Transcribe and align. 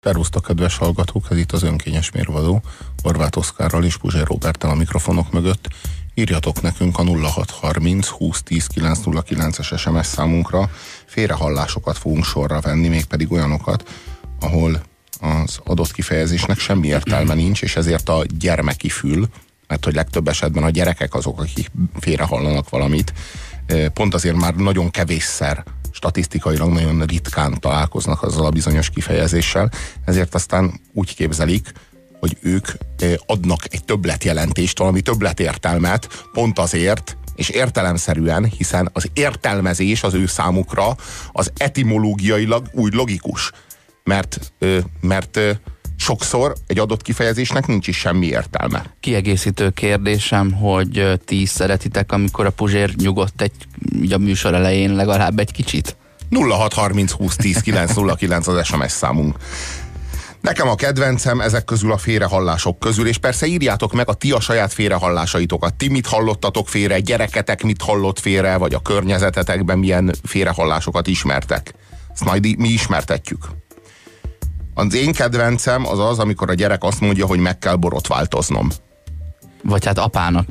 Szerusztok, 0.00 0.44
kedves 0.44 0.76
hallgatók, 0.76 1.26
ez 1.30 1.36
itt 1.36 1.52
az 1.52 1.62
önkényes 1.62 2.10
mérvadó, 2.10 2.62
Horváth 3.02 3.38
Oszkárral 3.38 3.84
és 3.84 3.96
Puzsér 3.96 4.26
Robertel 4.26 4.70
a 4.70 4.74
mikrofonok 4.74 5.32
mögött. 5.32 5.68
Írjatok 6.14 6.62
nekünk 6.62 6.98
a 6.98 7.04
0630 7.04 8.08
2010 8.08 8.66
909-es 8.74 9.78
SMS 9.78 10.06
számunkra. 10.06 10.70
Félrehallásokat 11.06 11.98
fogunk 11.98 12.24
sorra 12.24 12.60
venni, 12.60 12.88
mégpedig 12.88 13.32
olyanokat, 13.32 13.88
ahol 14.40 14.82
az 15.20 15.60
adott 15.64 15.92
kifejezésnek 15.92 16.58
semmi 16.58 16.86
értelme 16.86 17.34
nincs, 17.34 17.62
és 17.62 17.76
ezért 17.76 18.08
a 18.08 18.24
gyermeki 18.38 18.88
fül, 18.88 19.28
mert 19.66 19.84
hogy 19.84 19.94
legtöbb 19.94 20.28
esetben 20.28 20.62
a 20.62 20.70
gyerekek 20.70 21.14
azok, 21.14 21.40
akik 21.40 21.70
félrehallanak 22.00 22.68
valamit, 22.68 23.12
pont 23.92 24.14
azért 24.14 24.36
már 24.36 24.54
nagyon 24.54 24.90
kevésszer 24.90 25.64
statisztikailag 25.98 26.72
nagyon 26.72 27.02
ritkán 27.02 27.60
találkoznak 27.60 28.22
azzal 28.22 28.46
a 28.46 28.50
bizonyos 28.50 28.90
kifejezéssel, 28.90 29.70
ezért 30.04 30.34
aztán 30.34 30.80
úgy 30.92 31.14
képzelik, 31.14 31.72
hogy 32.20 32.36
ők 32.40 32.68
adnak 33.26 33.60
egy 33.70 33.84
többletjelentést, 33.84 34.78
valami 34.78 35.00
többletértelmet 35.00 36.08
pont 36.32 36.58
azért, 36.58 37.16
és 37.34 37.48
értelemszerűen, 37.48 38.44
hiszen 38.44 38.90
az 38.92 39.10
értelmezés 39.12 40.02
az 40.02 40.14
ő 40.14 40.26
számukra 40.26 40.96
az 41.32 41.52
etimológiailag 41.56 42.66
úgy 42.72 42.94
logikus. 42.94 43.52
Mert, 44.04 44.52
mert 45.00 45.40
sokszor 45.98 46.54
egy 46.66 46.78
adott 46.78 47.02
kifejezésnek 47.02 47.66
nincs 47.66 47.86
is 47.86 47.96
semmi 47.96 48.26
értelme. 48.26 48.94
Kiegészítő 49.00 49.70
kérdésem, 49.70 50.52
hogy 50.52 51.20
ti 51.24 51.40
is 51.40 51.48
szeretitek, 51.48 52.12
amikor 52.12 52.46
a 52.46 52.50
Puzsér 52.50 52.94
nyugodt 52.96 53.42
egy, 53.42 53.52
ugye 54.00 54.14
a 54.14 54.18
műsor 54.18 54.54
elején 54.54 54.94
legalább 54.94 55.38
egy 55.38 55.52
kicsit? 55.52 55.96
0630 56.30 57.12
20 57.12 57.36
10 57.36 57.60
909 57.60 58.46
az 58.46 58.66
SMS 58.66 58.92
számunk. 58.92 59.36
Nekem 60.40 60.68
a 60.68 60.74
kedvencem 60.74 61.40
ezek 61.40 61.64
közül 61.64 61.92
a 61.92 61.96
félrehallások 61.98 62.78
közül, 62.78 63.06
és 63.06 63.18
persze 63.18 63.46
írjátok 63.46 63.92
meg 63.92 64.08
a 64.08 64.14
ti 64.14 64.32
a 64.32 64.40
saját 64.40 64.72
félrehallásaitokat. 64.72 65.74
Ti 65.74 65.88
mit 65.88 66.06
hallottatok 66.06 66.68
félre, 66.68 67.00
gyereketek 67.00 67.62
mit 67.62 67.82
hallott 67.82 68.18
félre, 68.18 68.56
vagy 68.56 68.74
a 68.74 68.80
környezetetekben 68.82 69.78
milyen 69.78 70.14
félrehallásokat 70.22 71.06
ismertek. 71.06 71.74
Ezt 72.12 72.24
majd 72.24 72.58
mi 72.58 72.68
ismertetjük. 72.68 73.48
Az 74.78 74.94
én 74.94 75.12
kedvencem 75.12 75.86
az 75.86 75.98
az, 75.98 76.18
amikor 76.18 76.50
a 76.50 76.54
gyerek 76.54 76.82
azt 76.82 77.00
mondja, 77.00 77.26
hogy 77.26 77.38
meg 77.38 77.58
kell 77.58 77.74
borotváltoznom. 77.74 78.68
Vagy 79.62 79.84
hát 79.84 79.98
apának. 79.98 80.46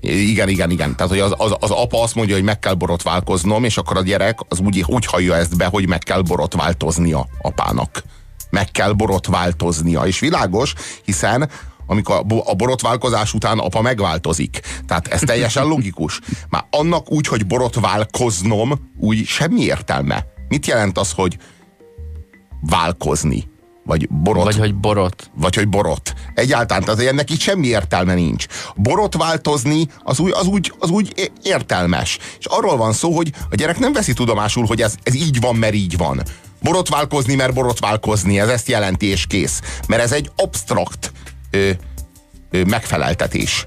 Igen, 0.00 0.48
igen, 0.48 0.70
igen. 0.70 0.96
Tehát, 0.96 1.12
hogy 1.12 1.20
az, 1.20 1.34
az, 1.36 1.56
az 1.60 1.70
apa 1.70 2.02
azt 2.02 2.14
mondja, 2.14 2.34
hogy 2.34 2.44
meg 2.44 2.58
kell 2.58 2.74
borotválkoznom, 2.74 3.64
és 3.64 3.76
akkor 3.76 3.96
a 3.96 4.02
gyerek 4.02 4.38
az 4.48 4.58
úgy, 4.58 4.84
úgy 4.86 5.06
hallja 5.06 5.36
ezt 5.36 5.56
be, 5.56 5.66
hogy 5.66 5.88
meg 5.88 5.98
kell 5.98 6.20
borotváltoznia 6.20 7.26
apának. 7.42 8.02
Meg 8.50 8.70
kell 8.70 8.92
borotváltoznia. 8.92 10.02
És 10.02 10.18
világos, 10.18 10.74
hiszen 11.04 11.50
amikor 11.86 12.24
a 12.44 12.54
borotválkozás 12.54 13.34
után 13.34 13.58
apa 13.58 13.80
megváltozik. 13.80 14.60
Tehát 14.86 15.06
ez 15.06 15.20
teljesen 15.20 15.66
logikus. 15.66 16.20
Már 16.48 16.64
annak 16.70 17.12
úgy, 17.12 17.26
hogy 17.26 17.46
borotválkoznom, 17.46 18.72
úgy 18.98 19.26
semmi 19.26 19.60
értelme. 19.60 20.26
Mit 20.48 20.66
jelent 20.66 20.98
az, 20.98 21.12
hogy 21.12 21.38
válkozni? 22.60 23.54
Vagy 23.86 24.08
borot. 24.08 24.44
Vagy 24.44 24.58
hogy 24.58 24.74
borot. 24.74 25.30
Vagy 25.34 25.54
hogy 25.54 25.68
borot. 25.68 26.14
Egyáltalán, 26.34 26.84
tehát 26.84 27.00
ennek 27.00 27.30
itt 27.30 27.40
semmi 27.40 27.66
értelme 27.66 28.14
nincs. 28.14 28.46
Borot 28.76 29.16
változni, 29.16 29.88
az 30.02 30.18
úgy, 30.18 30.32
az 30.34 30.46
úgy, 30.46 30.72
az 30.78 30.90
úgy 30.90 31.32
értelmes. 31.42 32.18
És 32.38 32.46
arról 32.46 32.76
van 32.76 32.92
szó, 32.92 33.14
hogy 33.14 33.32
a 33.50 33.54
gyerek 33.54 33.78
nem 33.78 33.92
veszi 33.92 34.12
tudomásul, 34.12 34.66
hogy 34.66 34.82
ez, 34.82 34.94
ez 35.02 35.14
így 35.14 35.40
van, 35.40 35.56
mert 35.56 35.74
így 35.74 35.96
van. 35.96 36.22
Borotválkozni, 36.62 37.34
mert 37.34 37.54
borotválkozni, 37.54 38.40
ez 38.40 38.48
ezt 38.48 38.68
jelenti, 38.68 39.06
és 39.06 39.26
kész. 39.26 39.60
Mert 39.88 40.02
ez 40.02 40.12
egy 40.12 40.30
ö, 41.50 41.70
ö, 42.50 42.62
megfeleltetés. 42.64 43.66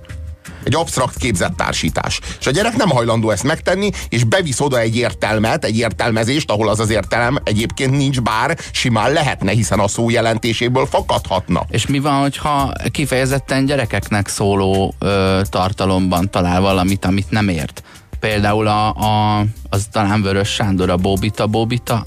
Egy 0.64 0.76
absztrakt 0.76 1.18
képzett 1.18 1.56
társítás. 1.56 2.20
És 2.40 2.48
a 2.48 2.52
gyerek 2.52 2.76
nem 2.76 2.90
hajlandó 2.90 3.30
ezt 3.30 3.44
megtenni, 3.44 3.90
és 4.10 4.24
bevisz 4.24 4.60
oda 4.60 4.80
egy 4.80 4.96
értelmet, 4.98 5.66
egy 5.66 5.78
értelmezést, 5.78 6.52
ahol 6.52 6.70
az 6.70 6.80
az 6.80 6.90
értelem 6.90 7.38
egyébként 7.44 7.92
nincs, 7.92 8.22
bár 8.22 8.58
simán 8.72 9.12
lehetne, 9.12 9.52
hiszen 9.52 9.80
a 9.80 9.88
szó 9.88 10.10
jelentéséből 10.10 10.86
fakadhatna. 10.86 11.66
És 11.70 11.88
mi 11.88 12.00
van, 12.00 12.22
hogyha 12.22 12.74
kifejezetten 12.92 13.66
gyerekeknek 13.66 14.28
szóló 14.28 14.94
ö, 15.00 15.42
tartalomban 15.50 16.30
talál 16.30 16.62
valamit, 16.62 17.06
amit 17.06 17.30
nem 17.30 17.48
ért? 17.48 17.84
Például 18.20 18.68
a, 18.68 18.88
a, 18.94 19.44
az 19.70 19.88
talán 19.92 20.22
Vörös 20.22 20.50
Sándor, 20.50 20.90
a 20.90 20.98
Bóbita 20.98 21.48
Bóbita, 21.48 22.06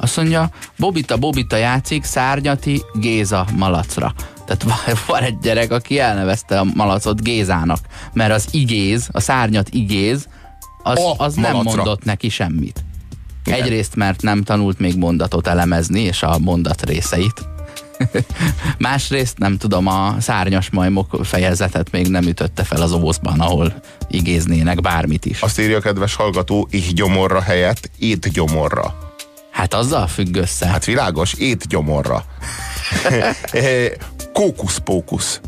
azt 0.00 0.16
mondja, 0.16 0.50
Bobita 0.78 1.16
Bobita 1.16 1.56
játszik 1.56 2.04
Szárnyati 2.04 2.82
Géza 2.94 3.46
malacra. 3.56 4.14
Tehát 4.56 5.00
van 5.06 5.22
egy 5.22 5.38
gyerek, 5.38 5.70
aki 5.70 5.98
elnevezte 5.98 6.58
a 6.58 6.64
malacot 6.74 7.22
Gézának, 7.22 7.78
mert 8.12 8.32
az 8.32 8.46
igéz, 8.50 9.08
a 9.12 9.20
szárnyat 9.20 9.68
igéz, 9.68 10.28
az, 10.82 11.00
az 11.16 11.34
nem 11.34 11.52
mondott 11.52 12.04
neki 12.04 12.28
semmit. 12.28 12.84
Igen. 13.44 13.62
Egyrészt, 13.62 13.96
mert 13.96 14.22
nem 14.22 14.42
tanult 14.42 14.78
még 14.78 14.96
mondatot 14.96 15.46
elemezni, 15.46 16.00
és 16.00 16.22
a 16.22 16.38
mondat 16.38 16.84
részeit. 16.84 17.48
Másrészt 18.78 19.38
nem 19.38 19.56
tudom, 19.56 19.86
a 19.86 20.14
szárnyas 20.20 20.70
majmok 20.70 21.18
fejezetet 21.22 21.90
még 21.90 22.08
nem 22.08 22.24
ütötte 22.24 22.64
fel 22.64 22.82
az 22.82 22.92
ózban, 22.92 23.40
ahol 23.40 23.74
igéznének 24.08 24.80
bármit 24.80 25.24
is. 25.24 25.40
Azt 25.40 25.60
írja 25.60 25.76
a 25.76 25.80
kedves 25.80 26.14
hallgató, 26.14 26.68
így 26.70 26.94
gyomorra 26.94 27.40
helyett 27.40 27.90
ét 27.98 28.32
gyomorra. 28.32 29.10
Hát 29.50 29.74
azzal 29.74 30.06
függ 30.06 30.36
össze. 30.36 30.66
Hát 30.66 30.84
világos, 30.84 31.34
ét 31.34 31.68
gyomorra. 31.68 32.24
Kókusz-pókusz. 34.32 35.40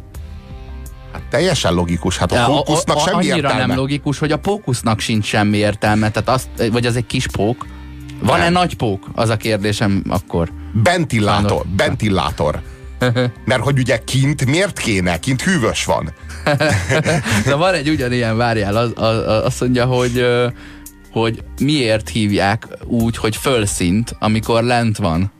Hát 1.12 1.22
teljesen 1.30 1.74
logikus. 1.74 2.16
Hát 2.16 2.32
a 2.32 2.44
pókusznak 2.44 2.98
semmi 2.98 3.16
annyira 3.16 3.36
értelme. 3.36 3.66
nem 3.66 3.76
logikus, 3.76 4.18
hogy 4.18 4.32
a 4.32 4.38
pókusznak 4.38 5.00
sincs 5.00 5.24
semmi 5.24 5.56
értelme. 5.56 6.10
Tehát 6.10 6.28
azt, 6.28 6.48
vagy 6.70 6.86
az 6.86 6.96
egy 6.96 7.06
kis 7.06 7.26
pók. 7.26 7.66
Van-e 8.22 8.48
nagy 8.48 8.76
pók? 8.76 9.10
Az 9.14 9.28
a 9.28 9.36
kérdésem 9.36 10.04
akkor. 10.08 10.52
Bentillátor. 10.82 11.66
Bentillátor. 11.76 12.60
Mert 13.44 13.62
hogy 13.62 13.78
ugye 13.78 13.98
kint 13.98 14.46
miért 14.46 14.78
kéne? 14.78 15.18
Kint 15.18 15.42
hűvös 15.42 15.84
van. 15.84 16.14
De 17.46 17.54
van 17.54 17.74
egy 17.74 17.88
ugyanilyen, 17.88 18.36
várjál, 18.36 18.76
az, 18.76 18.92
az, 18.94 19.44
azt 19.44 19.60
mondja, 19.60 19.84
hogy 19.86 20.26
hogy 21.12 21.42
miért 21.60 22.08
hívják 22.08 22.68
úgy, 22.84 23.16
hogy 23.16 23.36
fölszint, 23.36 24.16
amikor 24.18 24.62
lent 24.62 24.96
van 24.96 25.32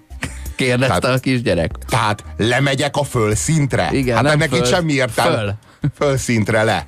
kérdezte 0.65 0.99
tehát, 0.99 1.17
a 1.17 1.21
kisgyerek. 1.21 1.73
Tehát 1.89 2.25
lemegyek 2.37 2.97
a 2.97 3.05
fölszintre? 3.05 3.89
Igen, 3.93 4.15
hát 4.15 4.25
nem 4.25 4.33
ennek 4.33 4.49
föl, 4.49 4.59
itt 4.59 4.67
semmi 4.67 4.93
értelme. 4.93 5.37
Föl. 5.37 5.55
Fölszintre 5.99 6.63
le. 6.63 6.85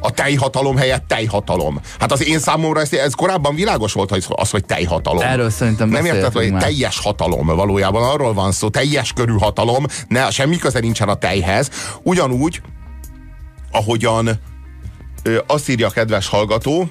A 0.00 0.10
tejhatalom 0.10 0.76
helyett 0.76 1.04
tejhatalom. 1.06 1.80
Hát 2.00 2.12
az 2.12 2.26
én 2.26 2.38
számomra 2.38 2.80
ez, 2.80 2.92
ez 2.92 3.14
korábban 3.14 3.54
világos 3.54 3.92
volt 3.92 4.10
hogy 4.10 4.24
az, 4.28 4.50
hogy 4.50 4.64
tejhatalom. 4.64 5.22
Erről 5.22 5.50
szerintem 5.50 5.88
Nem 5.88 6.04
érted, 6.04 6.32
hogy 6.32 6.50
már. 6.50 6.62
teljes 6.62 6.98
hatalom 6.98 7.46
valójában 7.46 8.02
arról 8.02 8.34
van 8.34 8.52
szó, 8.52 8.68
teljes 8.68 9.12
körű 9.12 9.32
hatalom, 9.32 9.86
ne, 10.08 10.30
semmi 10.30 10.56
köze 10.56 10.78
nincsen 10.78 11.08
a 11.08 11.14
tejhez. 11.14 11.70
Ugyanúgy, 12.02 12.60
ahogyan 13.70 14.28
ö, 15.22 15.38
azt 15.46 15.68
írja 15.68 15.86
a 15.86 15.90
kedves 15.90 16.28
hallgató, 16.28 16.90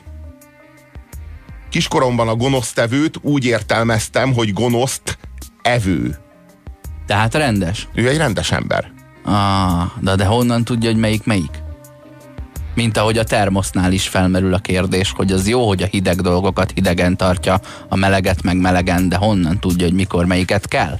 kiskoromban 1.69 2.27
a 2.27 2.35
gonosztevőt 2.35 3.17
úgy 3.21 3.45
értelmeztem, 3.45 4.33
hogy 4.33 4.53
gonoszt 4.53 5.17
evő. 5.67 6.17
Tehát 7.05 7.33
rendes? 7.33 7.87
Ő 7.93 8.07
egy 8.07 8.17
rendes 8.17 8.51
ember. 8.51 8.91
Ah, 9.23 9.85
de, 9.99 10.15
de 10.15 10.25
honnan 10.25 10.63
tudja, 10.63 10.89
hogy 10.89 10.99
melyik 10.99 11.25
melyik? 11.25 11.65
Mint 12.75 12.97
ahogy 12.97 13.17
a 13.17 13.23
termosznál 13.23 13.91
is 13.91 14.07
felmerül 14.07 14.53
a 14.53 14.59
kérdés, 14.59 15.11
hogy 15.15 15.31
az 15.31 15.47
jó, 15.47 15.67
hogy 15.67 15.83
a 15.83 15.85
hideg 15.85 16.21
dolgokat 16.21 16.71
hidegen 16.71 17.17
tartja, 17.17 17.59
a 17.89 17.95
meleget 17.95 18.43
meg 18.43 18.57
melegen, 18.57 19.09
de 19.09 19.15
honnan 19.15 19.59
tudja, 19.59 19.85
hogy 19.85 19.95
mikor 19.95 20.25
melyiket 20.25 20.67
kell? 20.67 20.99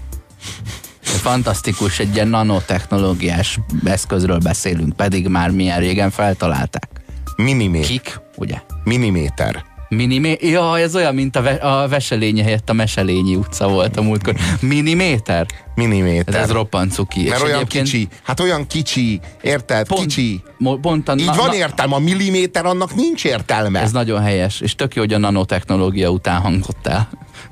Fantasztikus, 1.02 2.00
egy 2.00 2.16
ilyen 2.16 2.28
nanotechnológiás 2.28 3.60
eszközről 3.84 4.38
beszélünk, 4.38 4.96
pedig 4.96 5.28
már 5.28 5.50
milyen 5.50 5.80
régen 5.80 6.10
feltalálták. 6.10 6.90
Miniméter. 7.36 7.88
Kik, 7.88 8.20
ugye? 8.36 8.62
Miniméter. 8.84 9.64
Minimé... 9.90 10.38
Ja, 10.42 10.80
ez 10.80 10.96
olyan, 10.96 11.16
mint 11.16 11.36
a, 11.36 11.42
ve- 11.42 11.64
a 11.64 11.88
Veselényi 11.88 12.42
helyett 12.42 12.70
a 12.70 12.74
Meselényi 12.74 13.36
utca 13.36 13.68
volt 13.68 13.98
a 13.98 14.02
múltkor. 14.02 14.36
Miniméter? 14.62 15.46
Miniméter. 15.76 16.36
Ez, 16.36 16.42
ez 16.42 16.52
roppant 16.52 16.92
cuki. 16.94 17.24
Mert 17.24 17.36
És 17.36 17.42
olyan 17.44 17.56
egyébként... 17.56 17.86
kicsi. 17.86 18.08
Hát 18.24 18.40
olyan 18.40 18.68
kicsi. 18.68 19.20
Érted? 19.42 19.88
Pont, 19.88 20.02
kicsi. 20.02 20.44
Pont 20.82 21.10
a, 21.10 21.16
Így 21.18 21.26
na, 21.26 21.34
van 21.36 21.54
értelme. 21.54 21.96
A 21.96 22.00
milliméter 22.00 22.66
annak 22.66 22.96
nincs 22.96 23.26
értelme. 23.26 23.80
Ez 23.82 23.92
nagyon 23.92 24.22
helyes. 24.22 24.62
És 24.62 24.76
tök 24.76 24.96
jó, 24.96 25.02
hogy 25.02 25.14
a 25.14 25.18
nanotechnológia 25.18 26.10
után 26.10 26.42
hangzott 26.42 26.88
el. 26.88 27.10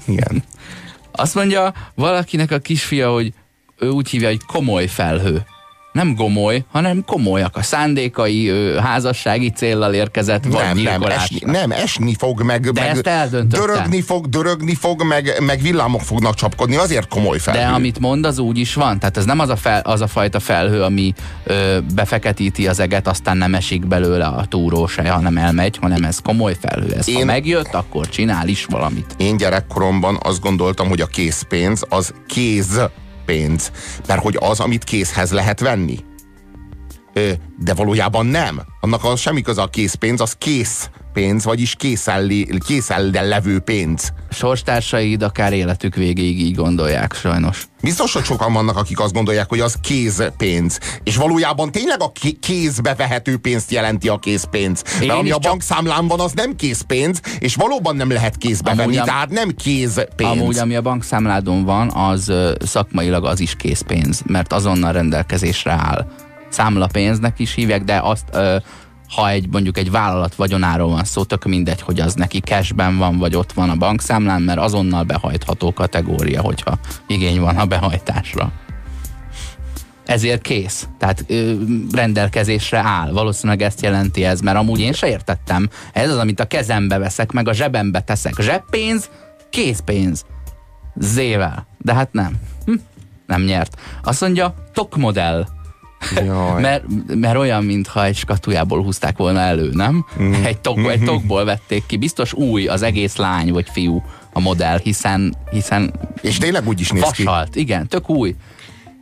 Igen. 0.07 0.43
Azt 1.11 1.35
mondja 1.35 1.73
valakinek 1.95 2.51
a 2.51 2.57
kisfia, 2.59 3.11
hogy 3.11 3.33
ő 3.79 3.89
úgy 3.89 4.09
hívja, 4.09 4.27
hogy 4.27 4.43
komoly 4.45 4.87
felhő. 4.87 5.45
Nem 5.95 6.15
gomoly, 6.15 6.65
hanem 6.71 7.03
komolyak 7.05 7.55
a 7.55 7.61
szándékai, 7.61 8.49
ő 8.49 8.75
házassági 8.75 9.49
céllal 9.49 9.93
érkezett, 9.93 10.43
vagy 10.43 10.53
nem, 10.53 10.77
nem, 10.77 11.01
esni, 11.01 11.39
nem, 11.45 11.71
esni 11.71 12.15
fog, 12.17 12.41
meg, 12.41 12.71
De 12.71 12.81
meg 12.81 13.07
ezt 13.07 13.47
dörögni 13.47 14.01
fog, 14.01 14.27
dörögni 14.27 14.75
fog, 14.75 15.03
meg, 15.03 15.33
meg 15.45 15.61
villámok 15.61 16.01
fognak 16.01 16.33
csapkodni, 16.33 16.75
azért 16.75 17.07
komoly 17.07 17.39
felhő. 17.39 17.59
De 17.59 17.67
amit 17.67 17.99
mond, 17.99 18.25
az 18.25 18.37
úgy 18.37 18.57
is 18.57 18.73
van. 18.73 18.99
Tehát 18.99 19.17
ez 19.17 19.25
nem 19.25 19.39
az 19.39 19.49
a, 19.49 19.55
fel, 19.55 19.81
az 19.81 20.01
a 20.01 20.07
fajta 20.07 20.39
felhő, 20.39 20.81
ami 20.81 21.13
ö, 21.43 21.77
befeketíti 21.93 22.67
az 22.67 22.79
eget, 22.79 23.07
aztán 23.07 23.37
nem 23.37 23.55
esik 23.55 23.87
belőle 23.87 24.25
a 24.25 24.45
túró 24.45 24.87
se, 24.87 25.09
hanem 25.09 25.37
elmegy, 25.37 25.77
hanem 25.81 26.03
ez 26.03 26.19
komoly 26.19 26.55
felhő. 26.59 26.93
Ez 26.97 27.07
Én... 27.07 27.15
ha 27.15 27.25
megjött, 27.25 27.73
akkor 27.73 28.09
csinál 28.09 28.47
is 28.47 28.65
valamit. 28.65 29.15
Én 29.17 29.37
gyerekkoromban 29.37 30.17
azt 30.23 30.41
gondoltam, 30.41 30.87
hogy 30.87 31.01
a 31.01 31.07
készpénz 31.07 31.83
az 31.89 32.13
kéz 32.27 32.81
pénz, 33.25 33.71
mert 34.07 34.21
hogy 34.21 34.37
az, 34.39 34.59
amit 34.59 34.83
készhez 34.83 35.31
lehet 35.31 35.59
venni. 35.59 35.99
De 37.59 37.73
valójában 37.73 38.25
nem. 38.25 38.61
Annak 38.81 39.03
az 39.03 39.19
semmi 39.19 39.41
köze 39.41 39.61
a 39.61 39.67
készpénz, 39.67 40.21
az 40.21 40.33
kész 40.33 40.89
pénz, 41.15 41.43
vagyis 41.43 41.75
készellen 42.65 43.27
levő 43.27 43.59
pénz. 43.59 44.13
Sorstársaid 44.29 45.23
akár 45.23 45.53
életük 45.53 45.95
végéig 45.95 46.39
így 46.39 46.55
gondolják, 46.55 47.13
sajnos. 47.13 47.67
Biztos, 47.81 48.13
hogy 48.13 48.23
sokan 48.23 48.53
vannak, 48.53 48.77
akik 48.77 48.99
azt 48.99 49.13
gondolják, 49.13 49.49
hogy 49.49 49.59
az 49.59 49.75
kézpénz. 49.81 50.79
És 51.03 51.15
valójában 51.15 51.71
tényleg 51.71 52.01
a 52.01 52.11
kézbe 52.39 52.95
vehető 52.95 53.37
pénzt 53.37 53.71
jelenti 53.71 54.09
a 54.09 54.17
készpénz. 54.17 54.83
Én 55.01 55.07
Mert 55.07 55.19
ami 55.19 55.31
a 55.31 55.37
bankszámlán 55.37 56.07
van, 56.07 56.19
az 56.19 56.31
nem 56.31 56.55
készpénz, 56.55 57.19
és 57.39 57.55
valóban 57.55 57.95
nem 57.95 58.11
lehet 58.11 58.37
kézbe 58.37 58.69
amúgy 58.69 58.85
venni, 58.85 58.97
am, 58.97 59.05
tehát 59.05 59.29
nem 59.29 59.49
kézpénz. 59.49 60.31
Amúgy, 60.31 60.57
ami 60.57 60.75
a 60.75 60.81
bankszámládon 60.81 61.63
van, 61.63 61.91
az 61.91 62.31
szakmailag 62.59 63.25
az 63.25 63.39
is 63.39 63.55
készpénz, 63.55 64.21
mert 64.25 64.53
azonnal 64.53 64.91
rendelkezésre 64.91 65.71
áll. 65.71 66.07
Számlapénznek 66.49 67.39
is 67.39 67.53
hívják, 67.53 67.83
de 67.83 67.99
azt 68.03 68.25
ö, 68.31 68.55
ha 69.09 69.29
egy 69.29 69.47
mondjuk 69.51 69.77
egy 69.77 69.91
vállalat 69.91 70.35
vagyonáról 70.35 70.89
van 70.89 71.03
szó, 71.03 71.23
tök 71.23 71.43
mindegy, 71.43 71.81
hogy 71.81 71.99
az 71.99 72.13
neki 72.13 72.39
cashben 72.39 72.97
van, 72.97 73.17
vagy 73.17 73.35
ott 73.35 73.51
van 73.51 73.69
a 73.69 73.75
bankszámlán, 73.75 74.41
mert 74.41 74.59
azonnal 74.59 75.03
behajtható 75.03 75.73
kategória, 75.73 76.41
hogyha 76.41 76.77
igény 77.07 77.39
van 77.39 77.57
a 77.57 77.65
behajtásra. 77.65 78.51
Ezért 80.05 80.41
kész. 80.41 80.87
Tehát 80.97 81.25
ö, 81.27 81.53
rendelkezésre 81.91 82.79
áll. 82.79 83.11
Valószínűleg 83.11 83.61
ezt 83.61 83.81
jelenti 83.81 84.23
ez, 84.23 84.39
mert 84.39 84.57
amúgy 84.57 84.79
én 84.79 84.93
se 84.93 85.07
értettem. 85.07 85.69
Ez 85.93 86.09
az, 86.09 86.17
amit 86.17 86.39
a 86.39 86.45
kezembe 86.45 86.97
veszek, 86.97 87.31
meg 87.31 87.47
a 87.47 87.53
zsebembe 87.53 87.99
teszek. 87.99 88.33
Zseppénz, 88.39 89.09
készpénz. 89.49 90.25
Zével. 90.95 91.67
De 91.77 91.93
hát 91.93 92.13
nem. 92.13 92.33
Hm? 92.65 92.73
Nem 93.25 93.41
nyert. 93.41 93.77
Azt 94.03 94.21
mondja, 94.21 94.53
tokmodell 94.73 95.47
mert, 96.59 96.83
mert 97.15 97.37
olyan, 97.37 97.63
mintha 97.63 98.05
egy 98.05 98.15
skatujából 98.15 98.83
húzták 98.83 99.17
volna 99.17 99.39
elő, 99.39 99.69
nem? 99.73 100.05
Mm. 100.21 100.33
Egy, 100.33 100.57
tok, 100.57 100.77
egy 100.77 100.97
mhm. 100.97 101.05
tokból 101.05 101.45
vették 101.45 101.83
ki. 101.85 101.97
Biztos 101.97 102.33
új 102.33 102.67
az 102.67 102.81
egész 102.81 103.15
lány 103.15 103.51
vagy 103.51 103.69
fiú 103.71 104.03
a 104.33 104.39
modell, 104.39 104.79
hiszen, 104.83 105.35
hiszen 105.51 105.93
és 106.21 106.37
tényleg 106.37 106.67
úgy 106.67 106.79
is 106.79 106.89
néz 106.89 107.01
vasalt. 107.01 107.49
ki. 107.49 107.59
Igen, 107.59 107.87
tök 107.87 108.09
új. 108.09 108.35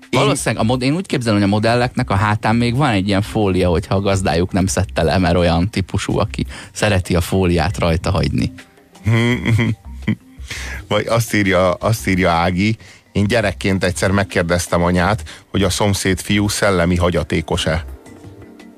Én... 0.10 0.20
Valószínűleg 0.20 0.64
a 0.64 0.68
mod, 0.68 0.82
én 0.82 0.96
úgy 0.96 1.06
képzelem, 1.06 1.40
hogy 1.40 1.48
a 1.48 1.52
modelleknek 1.52 2.10
a 2.10 2.16
hátán 2.16 2.56
még 2.56 2.76
van 2.76 2.90
egy 2.90 3.08
ilyen 3.08 3.22
fólia, 3.22 3.70
hogyha 3.70 3.96
a 3.96 4.02
gazdájuk 4.02 4.52
nem 4.52 4.66
szedte 4.66 5.04
le, 5.04 5.18
mert 5.18 5.36
olyan 5.36 5.70
típusú, 5.70 6.20
aki 6.20 6.46
szereti 6.72 7.16
a 7.16 7.22
fóliát 7.22 7.78
rajta 7.78 8.12
hagyni. 8.12 8.52
Vagy 10.88 11.08
azt 11.08 11.34
írja, 11.34 11.74
azt 11.74 12.08
írja 12.08 12.32
Ági, 12.32 12.78
én 13.14 13.28
gyerekként 13.28 13.84
egyszer 13.84 14.12
megkérdeztem 14.12 14.84
anyát, 14.84 15.24
hogy 15.52 15.64
a 15.64 15.70
szomszéd 15.70 16.20
fiú 16.20 16.48
szellemi 16.48 16.96
hagyatékos-e. 16.96 17.86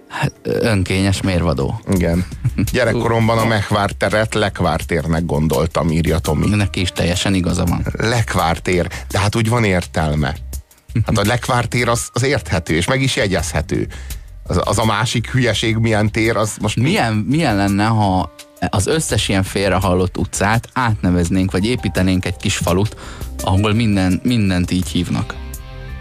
Hát, 0.09 0.33
önkényes 0.43 1.21
mérvadó. 1.21 1.81
Igen. 1.91 2.25
Gyerekkoromban 2.71 3.37
a 3.37 3.45
Mechvárteret 3.45 4.33
Lekvártérnek 4.33 5.25
gondoltam, 5.25 5.91
írja 5.91 6.19
Tomi. 6.19 6.55
Neki 6.55 6.79
is 6.81 6.91
teljesen 6.91 7.33
igaza 7.33 7.65
van. 7.65 7.85
Lekvártér, 7.97 8.87
de 9.09 9.19
hát 9.19 9.35
úgy 9.35 9.49
van 9.49 9.63
értelme. 9.63 10.35
Hát 11.05 11.17
a 11.17 11.25
Lekvártér 11.25 11.87
az, 11.87 12.09
az 12.13 12.23
érthető, 12.23 12.75
és 12.75 12.87
meg 12.87 13.01
is 13.01 13.15
jegyezhető. 13.15 13.87
Az, 14.47 14.61
az 14.63 14.79
a 14.79 14.85
másik 14.85 15.31
hülyeség 15.31 15.77
milyen 15.77 16.11
tér, 16.11 16.35
az 16.37 16.57
most... 16.61 16.75
Milyen, 16.75 17.13
mi? 17.13 17.35
milyen 17.35 17.55
lenne, 17.55 17.85
ha 17.85 18.31
az 18.69 18.87
összes 18.87 19.29
ilyen 19.29 19.43
félrehallott 19.43 20.17
utcát 20.17 20.69
átneveznénk, 20.73 21.51
vagy 21.51 21.65
építenénk 21.65 22.25
egy 22.25 22.37
kis 22.37 22.57
falut, 22.57 22.95
ahol 23.43 23.73
minden, 23.73 24.19
mindent 24.23 24.71
így 24.71 24.87
hívnak. 24.87 25.35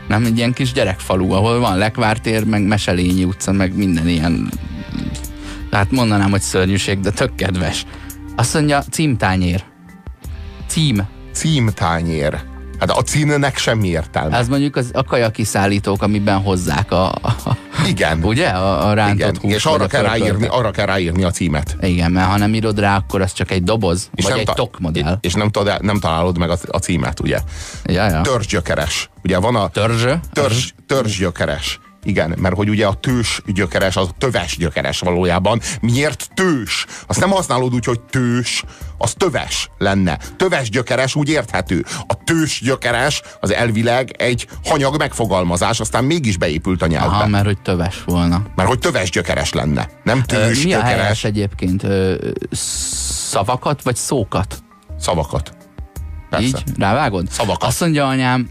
Nem 0.09 0.25
egy 0.25 0.37
ilyen 0.37 0.53
kis 0.53 0.73
gyerekfalu, 0.73 1.33
ahol 1.33 1.59
van 1.59 1.79
Lekvártér, 1.79 2.45
meg 2.45 2.63
Meselényi 2.63 3.25
utca, 3.25 3.53
meg 3.53 3.77
minden 3.77 4.09
ilyen 4.09 4.51
hát 5.71 5.91
mondanám, 5.91 6.31
hogy 6.31 6.41
szörnyűség, 6.41 7.01
de 7.01 7.11
tök 7.11 7.35
kedves. 7.35 7.85
Azt 8.37 8.55
mondja, 8.55 8.83
címtányér. 8.91 9.65
Cím. 10.67 11.07
Címtányér. 11.33 12.54
Hát 12.79 12.91
a 12.91 13.03
címnek 13.03 13.57
semmi 13.57 13.89
értelme. 13.89 14.37
Ez 14.37 14.49
mondjuk 14.49 14.77
az, 14.77 14.91
a 14.93 15.05
kajakiszállítók, 15.05 16.03
amiben 16.03 16.43
hozzák 16.43 16.93
a, 16.93 17.09
a 17.09 17.57
igen. 17.87 18.23
Ugye? 18.23 18.49
A, 18.49 18.89
a 18.89 18.95
rántott 18.95 19.17
Igen. 19.19 19.37
hús, 19.41 19.55
És 19.55 19.65
arra 19.65 19.87
kell, 19.87 20.03
ráírni, 20.03 20.47
arra 20.47 20.71
kell 20.71 20.87
ráírni 20.87 21.25
a 21.25 21.31
címet. 21.31 21.77
Igen, 21.81 22.13
mert 22.13 22.27
ha 22.29 22.39
nem 22.39 22.55
írod 22.55 22.79
rá, 22.79 22.97
akkor 22.97 23.21
az 23.21 23.33
csak 23.33 23.51
egy 23.51 23.63
doboz, 23.63 24.11
és 24.15 24.25
vagy 24.25 24.33
nem 24.33 24.41
egy 24.41 24.55
tokmodell. 24.55 25.19
És 25.21 25.35
nem, 25.35 25.51
tudod, 25.51 25.83
nem 25.83 26.01
találod 26.01 26.39
meg 26.39 26.51
a, 26.51 26.57
a 26.67 26.79
címet, 26.79 27.21
ugye? 27.21 27.41
Ja, 27.85 28.09
ja. 28.09 28.21
Törzsgyökeres. 28.21 29.11
Ugye 29.23 29.39
van 29.39 29.57
a... 29.57 29.69
Törzs? 29.69 30.07
Törzs, 30.33 30.73
törzsgyökeres. 30.87 31.81
Igen, 32.05 32.35
mert 32.39 32.55
hogy 32.55 32.69
ugye 32.69 32.87
a 32.87 32.95
tős 32.95 33.43
gyökeres, 33.47 33.97
az 33.97 34.09
töves 34.19 34.57
gyökeres 34.57 34.99
valójában. 34.99 35.61
Miért 35.81 36.29
tős? 36.35 36.87
Azt 37.07 37.21
nem 37.21 37.31
használod 37.31 37.75
úgy, 37.75 37.85
hogy 37.85 38.01
tős, 38.01 38.65
az 38.99 39.13
töves 39.13 39.71
lenne. 39.79 40.19
Töves 40.37 40.71
gyökeres 40.71 41.15
úgy 41.15 41.29
érthető. 41.29 41.85
A 42.07 42.25
tős 42.25 42.61
gyökeres 42.65 43.23
az 43.41 43.53
elvileg 43.53 44.11
egy 44.19 44.49
hanyag 44.65 44.97
megfogalmazás, 44.99 45.81
aztán 45.81 46.05
mégis 46.05 46.37
beépült 46.37 46.83
a 46.83 46.87
nyelvbe. 46.87 47.15
Aha, 47.17 47.27
mert 47.27 47.45
hogy 47.45 47.59
töves 47.63 48.03
volna. 48.07 48.43
Mert 48.55 48.69
hogy 48.69 48.79
töves 48.79 49.11
gyökeres 49.11 49.53
lenne, 49.53 49.89
nem 50.03 50.23
tős 50.23 50.63
Mi 50.63 50.69
gyökeres. 50.71 50.93
a 50.93 50.97
helyes 50.97 51.25
egyébként? 51.25 51.83
Ö, 51.83 52.29
szavakat 53.31 53.83
vagy 53.83 53.97
szókat? 53.97 54.63
Szavakat. 54.99 55.53
Persze. 56.31 56.47
Így? 56.47 56.63
Rávágod? 56.79 57.29
Szavakat. 57.31 57.69
Azt 57.69 57.81
mondja 57.81 58.07
anyám, 58.07 58.49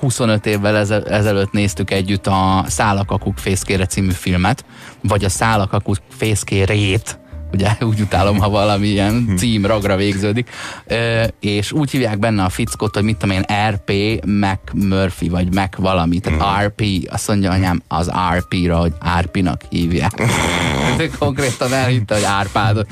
25 0.00 0.46
évvel 0.46 0.76
ezelőtt 1.06 1.52
néztük 1.52 1.90
együtt 1.90 2.26
a 2.26 2.64
Szálakakuk 2.66 3.38
fészkére 3.38 3.86
című 3.86 4.10
filmet, 4.10 4.64
vagy 5.02 5.24
a 5.24 5.28
Szálakakuk 5.28 5.96
fészkérét, 6.16 7.18
ugye 7.54 7.76
úgy 7.90 8.00
utálom, 8.00 8.38
ha 8.38 8.48
valami 8.48 8.86
ilyen 8.86 9.24
hm. 9.26 9.34
cím 9.34 9.66
ragra 9.66 9.96
végződik, 9.96 10.50
ö, 10.86 11.24
és 11.40 11.72
úgy 11.72 11.90
hívják 11.90 12.18
benne 12.18 12.42
a 12.42 12.48
fickot, 12.48 12.94
hogy 12.94 13.04
mit 13.04 13.16
tudom 13.16 13.36
én, 13.36 13.44
RP, 13.70 13.92
Mac 14.26 14.60
Murphy, 14.72 15.28
vagy 15.28 15.54
Mac 15.54 15.76
valami, 15.76 16.18
tehát 16.18 16.42
hm. 16.42 16.66
RP, 16.66 17.08
azt 17.10 17.28
mondja 17.28 17.50
anyám, 17.50 17.82
az 17.88 18.10
RP-ra, 18.36 18.76
hogy 18.76 18.92
Árpinak 19.00 19.60
hívják. 19.68 20.22
Konkrétan 21.18 21.72
elhitte, 21.72 22.14
hogy 22.14 22.24
Árpád. 22.24 22.76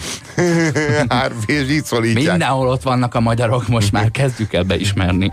Árpi, 1.22 1.52
és 1.52 1.70
így 1.70 1.84
szólítják. 1.84 2.30
Mindenhol 2.30 2.68
ott 2.68 2.82
vannak 2.82 3.14
a 3.14 3.20
magyarok, 3.20 3.68
most 3.68 3.92
már 3.92 4.11
kezdjük 4.11 4.52
el 4.52 4.62
beismerni. 4.62 5.32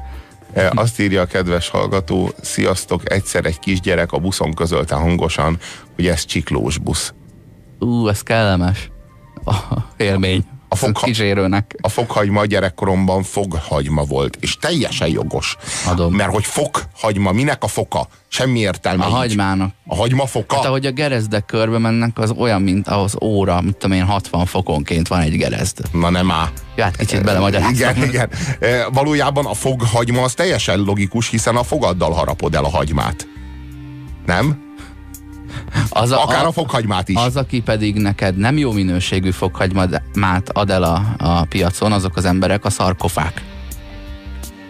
Azt 0.69 0.99
írja 0.99 1.21
a 1.21 1.25
kedves 1.25 1.69
hallgató, 1.69 2.31
sziasztok, 2.41 3.11
egyszer 3.11 3.45
egy 3.45 3.59
kisgyerek 3.59 4.11
a 4.11 4.17
buszon 4.17 4.53
közölte 4.53 4.95
hangosan, 4.95 5.57
hogy 5.95 6.07
ez 6.07 6.25
csiklós 6.25 6.77
busz. 6.77 7.13
Ú, 7.79 8.07
ez 8.07 8.21
kellemes. 8.21 8.91
A 9.45 9.55
élmény. 9.97 10.45
A, 10.71 10.75
fogha- 10.75 11.05
kísérőnek. 11.05 11.75
a 11.81 11.89
fokhagyma 11.89 12.45
gyerekkoromban 12.45 13.23
foghagyma 13.23 14.03
volt, 14.03 14.37
és 14.39 14.57
teljesen 14.57 15.07
jogos. 15.07 15.55
Adom. 15.85 16.13
Mert 16.13 16.31
hogy 16.33 16.45
fokhagyma, 16.45 17.31
minek 17.31 17.63
a 17.63 17.67
foka? 17.67 18.07
Semmi 18.27 18.59
értelme. 18.59 19.03
A 19.03 19.07
így. 19.07 19.13
hagymának. 19.13 19.73
A 19.87 19.95
hagyma 19.95 20.25
foka? 20.25 20.55
Hát 20.55 20.65
ahogy 20.65 20.85
a 20.85 20.91
gerezdek 20.91 21.45
körbe 21.45 21.77
mennek, 21.77 22.17
az 22.19 22.31
olyan, 22.37 22.61
mint 22.61 22.87
az 22.87 23.15
óra, 23.21 23.61
mit 23.61 23.75
tudom 23.77 23.97
én, 23.97 24.03
60 24.05 24.45
fokonként 24.45 25.07
van 25.07 25.19
egy 25.19 25.37
gerezd. 25.37 25.81
Na 25.91 26.09
nem 26.09 26.31
á. 26.31 26.49
Ja, 26.75 26.83
hát 26.83 26.95
kicsit 26.95 27.23
bele 27.23 27.39
magyarázom. 27.39 27.73
Igen, 27.73 28.03
igen. 28.03 28.29
E, 28.59 28.87
valójában 28.93 29.45
a 29.45 29.53
foghagyma 29.53 30.21
az 30.21 30.33
teljesen 30.33 30.79
logikus, 30.79 31.29
hiszen 31.29 31.55
a 31.55 31.63
fogaddal 31.63 32.11
harapod 32.11 32.55
el 32.55 32.63
a 32.63 32.69
hagymát. 32.69 33.27
Nem? 34.25 34.67
Az 35.89 36.11
a, 36.11 36.23
Akár 36.23 36.45
a, 36.45 36.47
a 36.47 36.51
fokhagymát 36.51 37.09
is. 37.09 37.15
Az, 37.15 37.35
aki 37.35 37.61
pedig 37.61 37.95
neked 37.95 38.37
nem 38.37 38.57
jó 38.57 38.71
minőségű 38.71 39.31
fokhagymát 39.31 40.49
ad 40.49 40.69
el 40.69 40.83
a, 40.83 41.15
a 41.17 41.43
piacon, 41.43 41.91
azok 41.91 42.15
az 42.15 42.25
emberek 42.25 42.65
a 42.65 42.69
szarkofák. 42.69 43.43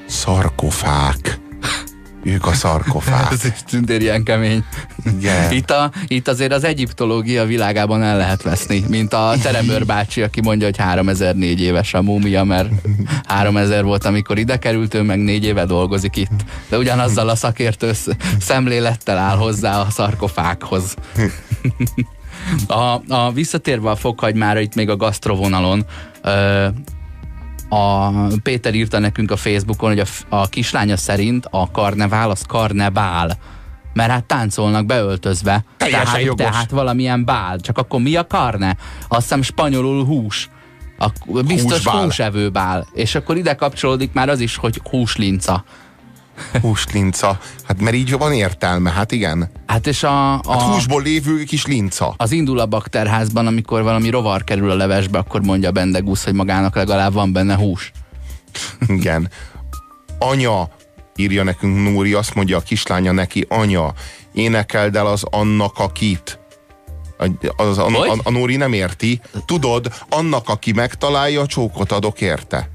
Szarkofák. 0.07 1.39
Ők 2.23 2.45
a 2.45 2.53
szarkofág. 2.53 3.31
Ez 3.33 3.45
is 3.45 3.63
tündér 3.69 4.01
ilyen 4.01 4.23
kemény. 4.23 4.63
Igen. 5.05 5.51
Itt, 5.51 5.71
a, 5.71 5.91
itt 6.07 6.27
azért 6.27 6.53
az 6.53 6.63
egyiptológia 6.63 7.45
világában 7.45 8.03
el 8.03 8.17
lehet 8.17 8.41
veszni, 8.41 8.83
mint 8.87 9.13
a 9.13 9.33
Teremőr 9.41 9.85
bácsi, 9.85 10.21
aki 10.21 10.41
mondja, 10.41 10.65
hogy 10.65 10.77
3004 10.77 11.61
éves 11.61 11.93
a 11.93 12.01
múmia, 12.01 12.43
mert 12.43 12.69
3000 13.25 13.83
volt, 13.83 14.05
amikor 14.05 14.37
ide 14.37 14.57
került, 14.57 14.93
ő 14.93 15.01
meg 15.01 15.19
négy 15.19 15.43
éve 15.43 15.65
dolgozik 15.65 16.15
itt. 16.15 16.43
De 16.69 16.77
ugyanazzal 16.77 17.29
a 17.29 17.35
szakértő 17.35 17.91
szemlélettel 18.39 19.17
áll 19.17 19.37
hozzá 19.37 19.79
a 19.79 19.89
szarkofághoz. 19.89 20.95
A, 22.67 23.01
a 23.07 23.31
visszatérve 23.33 23.89
a 23.89 23.95
fokhagymára, 23.95 24.59
itt 24.59 24.75
még 24.75 24.89
a 24.89 24.95
gasztrovonalon, 24.95 25.85
ö, 26.21 26.67
a 27.69 28.09
Péter 28.43 28.73
írta 28.73 28.99
nekünk 28.99 29.31
a 29.31 29.37
Facebookon, 29.37 29.89
hogy 29.89 29.99
a, 29.99 30.35
a 30.35 30.49
kislánya 30.49 30.97
szerint 30.97 31.47
a 31.51 31.71
karnevál 31.71 32.29
az 32.29 32.41
karnebál. 32.47 33.37
Mert 33.93 34.11
hát 34.11 34.23
táncolnak 34.23 34.85
beöltözve. 34.85 35.65
Teljesen 35.77 36.05
tehát, 36.05 36.21
jogos. 36.21 36.45
tehát 36.45 36.69
valamilyen 36.69 37.25
bál. 37.25 37.59
Csak 37.59 37.77
akkor 37.77 38.01
mi 38.01 38.15
a 38.15 38.27
karne? 38.27 38.77
Azt 39.07 39.21
hiszem 39.21 39.41
spanyolul 39.41 40.05
hús. 40.05 40.49
A, 40.97 41.09
biztos 41.41 41.71
Húsbál. 41.71 42.03
húsevő 42.03 42.49
bál. 42.49 42.87
És 42.93 43.15
akkor 43.15 43.37
ide 43.37 43.53
kapcsolódik 43.53 44.13
már 44.13 44.29
az 44.29 44.39
is, 44.39 44.55
hogy 44.55 44.81
húslinca. 44.89 45.63
Húslinca. 46.61 47.39
Hát 47.67 47.81
mert 47.81 47.95
így 47.95 48.11
van 48.17 48.33
értelme, 48.33 48.89
hát 48.91 49.11
igen. 49.11 49.51
Hát 49.65 49.87
és 49.87 50.03
a, 50.03 50.33
a, 50.33 50.51
Hát 50.51 50.61
húsból 50.61 51.01
lévő 51.01 51.43
kis 51.43 51.65
linca. 51.65 52.13
az 52.17 52.31
indul 52.31 52.59
a 52.59 52.65
bakterházban, 52.65 53.47
amikor 53.47 53.83
valami 53.83 54.09
rovar 54.09 54.43
kerül 54.43 54.71
a 54.71 54.75
levesbe, 54.75 55.17
akkor 55.17 55.41
mondja 55.41 55.69
a 55.69 55.71
bendegusz, 55.71 56.23
hogy 56.23 56.33
magának 56.33 56.75
legalább 56.75 57.13
van 57.13 57.31
benne 57.33 57.55
hús. 57.55 57.91
Igen. 58.87 59.29
Anya, 60.19 60.69
írja 61.15 61.43
nekünk 61.43 61.89
Núri, 61.91 62.13
azt 62.13 62.33
mondja 62.35 62.57
a 62.57 62.61
kislánya 62.61 63.11
neki, 63.11 63.45
anya, 63.49 63.93
énekeld 64.33 64.95
el 64.95 65.07
az 65.07 65.23
annak 65.23 65.79
akit. 65.79 66.39
A- 67.17 67.61
Az, 67.63 67.77
a, 67.77 67.85
a, 67.87 68.15
a 68.23 68.29
Nóri 68.31 68.55
nem 68.55 68.73
érti. 68.73 69.21
Tudod, 69.45 69.93
annak, 70.09 70.49
aki 70.49 70.71
megtalálja, 70.71 71.45
csókot 71.45 71.91
adok 71.91 72.21
érte. 72.21 72.69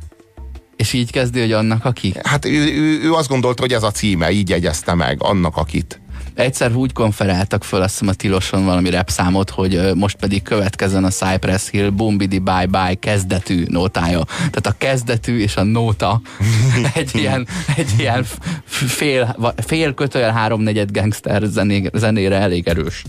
És 0.76 0.92
így 0.92 1.10
kezdi, 1.10 1.40
hogy 1.40 1.52
annak 1.52 1.84
aki. 1.84 2.14
Hát 2.22 2.44
ő, 2.44 2.50
ő, 2.50 3.02
ő 3.02 3.12
azt 3.12 3.28
gondolta, 3.28 3.62
hogy 3.62 3.72
ez 3.72 3.82
a 3.82 3.90
címe, 3.90 4.30
így 4.30 4.48
jegyezte 4.48 4.94
meg, 4.94 5.22
annak 5.22 5.56
akit. 5.56 6.00
Egyszer 6.34 6.74
úgy 6.74 6.92
konferáltak 6.92 7.64
föl, 7.64 7.82
azt 7.82 7.92
hiszem 7.92 8.08
a 8.08 8.12
Tiloson 8.12 8.64
valami 8.64 8.90
repszámot, 8.90 9.50
hogy 9.50 9.74
ö, 9.74 9.94
most 9.94 10.16
pedig 10.16 10.42
következzen 10.42 11.04
a 11.04 11.08
Cypress 11.08 11.70
Hill 11.70 11.88
Bombidi 11.88 12.38
Bye 12.38 12.66
Bye 12.66 12.94
kezdetű 12.94 13.64
nótája. 13.68 14.24
Tehát 14.24 14.66
a 14.66 14.74
kezdetű 14.78 15.38
és 15.38 15.56
a 15.56 15.62
nóta 15.62 16.20
egy 16.94 17.10
ilyen, 17.14 17.48
egy 17.76 17.90
ilyen 17.98 18.26
fél, 18.64 19.54
fél 19.56 19.94
kötőjel 19.94 20.32
háromnegyed 20.32 20.90
gangster 20.92 21.42
zené, 21.42 21.90
zenére 21.92 22.36
elég 22.36 22.68
erős. 22.68 23.04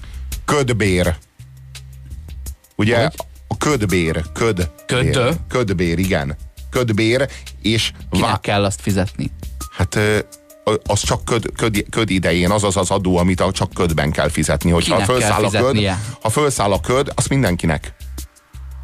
Ködbér. 0.46 1.16
Ugye? 2.76 3.02
Hogy? 3.02 3.14
A 3.48 3.58
ködbér. 3.58 4.24
Köd. 4.34 4.70
Ködö? 4.86 5.30
Ködbér, 5.48 6.00
igen. 6.00 6.36
Ködbér, 6.80 7.28
és 7.62 7.92
Kinek 8.12 8.30
vá- 8.30 8.42
kell 8.42 8.64
azt 8.66 8.82
fizetni? 8.82 9.32
hát 9.78 10.00
az 10.86 11.00
csak 11.00 11.26
köd, 11.26 11.46
köd, 11.56 11.86
köd 11.90 12.10
idején, 12.10 12.52
az 12.52 12.64
az 12.64 12.78
az 12.78 12.90
adó, 12.92 13.18
amit 13.18 13.42
a- 13.42 13.52
csak 13.52 13.74
ködben 13.74 14.12
kell 14.12 14.30
fizetni. 14.30 14.72
Hogyha 14.72 14.94
Kinek 14.94 15.08
kell 15.08 15.16
fölszáll 15.16 15.44
a 15.44 15.50
köd, 15.50 15.90
ha 16.22 16.30
fölszáll 16.30 16.72
a 16.72 16.80
köd, 16.80 17.12
az 17.16 17.26
mindenkinek. 17.28 17.94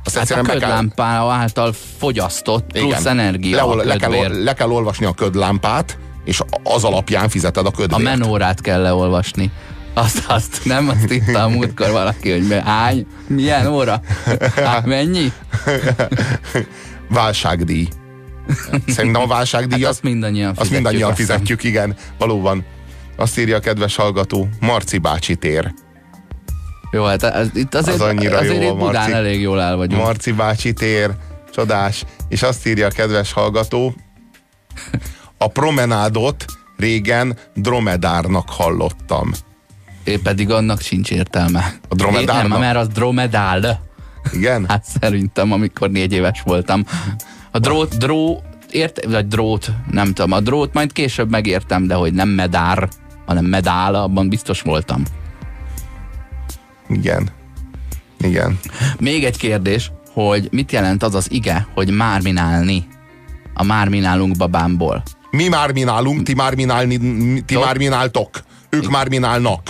Azt 0.04 0.18
Hát 0.18 0.32
a 0.32 0.42
be 0.42 0.58
kell, 0.58 0.92
által 1.30 1.74
fogyasztott 1.98 2.72
plusz 2.72 3.06
energia 3.06 3.56
Leol, 3.56 3.80
a 3.80 3.84
le, 3.84 3.96
kell, 3.96 4.44
le 4.44 4.54
kell 4.54 4.70
olvasni 4.70 5.06
a 5.06 5.14
ködlámpát, 5.14 5.98
és 6.26 6.42
az 6.64 6.84
alapján 6.84 7.30
fizeted 7.30 7.66
a 7.66 7.70
A 7.70 7.72
ködvért. 7.72 8.02
menórát 8.04 8.62
kell 8.62 8.82
leolvasni. 8.82 9.52
Azt, 9.94 10.24
azt 10.28 10.60
nem, 10.64 10.90
azt 10.90 11.12
itt 11.12 11.36
a 11.36 11.48
múltkor 11.48 11.92
valaki, 11.92 12.32
hogy 12.32 12.62
hány, 12.66 13.06
milyen 13.28 13.68
óra? 13.68 14.02
Hát 14.56 14.86
mennyi? 14.86 15.32
Válságdíj. 17.14 17.88
Szerintem 18.88 19.22
a 19.22 19.28
válságdíj 19.28 19.80
Hát 19.80 19.90
az, 19.90 19.96
azt 19.96 20.04
mindannyian 20.04 20.50
fizetjük. 20.54 20.74
mindannyian 20.74 21.10
azt 21.10 21.18
hiszem. 21.20 21.36
fizetjük, 21.38 21.64
igen, 21.64 21.96
valóban. 22.18 22.66
Azt 23.16 23.38
írja 23.40 23.56
a 23.56 23.60
kedves 23.60 23.96
hallgató, 23.96 24.48
Marci 24.60 24.98
bácsi 24.98 25.36
tér. 25.36 25.74
Jó, 26.92 27.04
hát 27.04 27.24
ez, 27.24 27.48
itt 27.54 27.76
azért, 27.76 27.96
Az 27.96 28.02
annyira 28.02 28.38
azért 28.38 28.64
jó, 28.64 28.70
itt 28.70 28.78
Budán 28.78 28.94
Marci. 28.94 29.12
elég 29.12 29.42
jól 29.42 29.62
el 29.62 29.76
vagyunk. 29.76 30.02
Marci 30.04 30.32
bácsi 30.32 30.74
tér, 30.74 31.12
csodás. 31.54 32.04
És 32.30 32.44
azt 32.44 32.68
írja 32.68 32.86
a 32.88 32.90
kedves 32.90 33.32
hallgató, 33.34 33.94
a 35.38 35.48
promenádot 35.48 36.46
régen 36.78 37.38
dromedárnak 37.56 38.50
hallottam. 38.50 39.32
Én 40.04 40.22
pedig 40.22 40.52
annak 40.52 40.82
sincs 40.82 41.12
értelme. 41.12 41.74
A 41.90 41.96
dromedárnak? 41.96 42.44
Én 42.44 42.50
Nem, 42.50 42.60
mert 42.60 42.78
az 42.78 42.88
dromedál. 42.88 43.82
Igen? 44.34 44.66
Hát 44.68 44.84
szerintem, 45.02 45.52
amikor 45.52 45.90
négy 45.90 46.14
éves 46.14 46.42
voltam. 46.42 46.86
A 47.52 47.60
drót, 47.60 47.98
dró, 47.98 48.42
ért, 48.72 49.06
vagy 49.06 49.28
drót, 49.28 49.72
nem 49.92 50.14
tudom, 50.14 50.32
a 50.32 50.40
drót 50.40 50.74
majd 50.74 50.92
később 50.92 51.30
megértem, 51.30 51.88
de 51.88 51.94
hogy 51.94 52.14
nem 52.14 52.30
medár, 52.30 52.90
hanem 53.26 53.46
medál, 53.46 53.96
abban 53.96 54.30
biztos 54.30 54.62
voltam. 54.62 55.04
Igen. 56.90 57.30
Igen. 58.20 58.60
Még 59.00 59.24
egy 59.24 59.38
kérdés, 59.38 59.92
hogy 60.14 60.48
mit 60.52 60.72
jelent 60.72 61.04
az 61.04 61.16
az 61.16 61.32
ige, 61.32 61.68
hogy 61.74 61.90
márminálni 61.90 62.88
a 63.54 63.64
márminálunk 63.64 64.38
babámból? 64.38 65.04
Mi 65.32 65.48
már 65.48 65.72
minálunk, 65.72 66.24
ti 66.24 66.34
már, 66.34 66.56
minálni, 66.56 66.98
ti 67.46 67.54
Jó. 67.54 67.60
már 67.60 67.78
mináltok. 67.78 68.30
Ők 68.70 68.90
már 68.90 69.10
minálnak. 69.10 69.62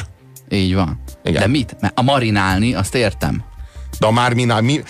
Így 0.50 0.76
van. 0.76 1.00
Igen. 1.24 1.42
De 1.42 1.48
mit? 1.48 1.76
Mert 1.80 2.00
a 2.00 2.02
marinálni, 2.02 2.74
azt 2.74 2.96
értem. 2.96 3.44
De 4.02 4.08
a 4.08 4.12
már 4.12 4.34
minál, 4.34 4.62
mi, 4.62 4.82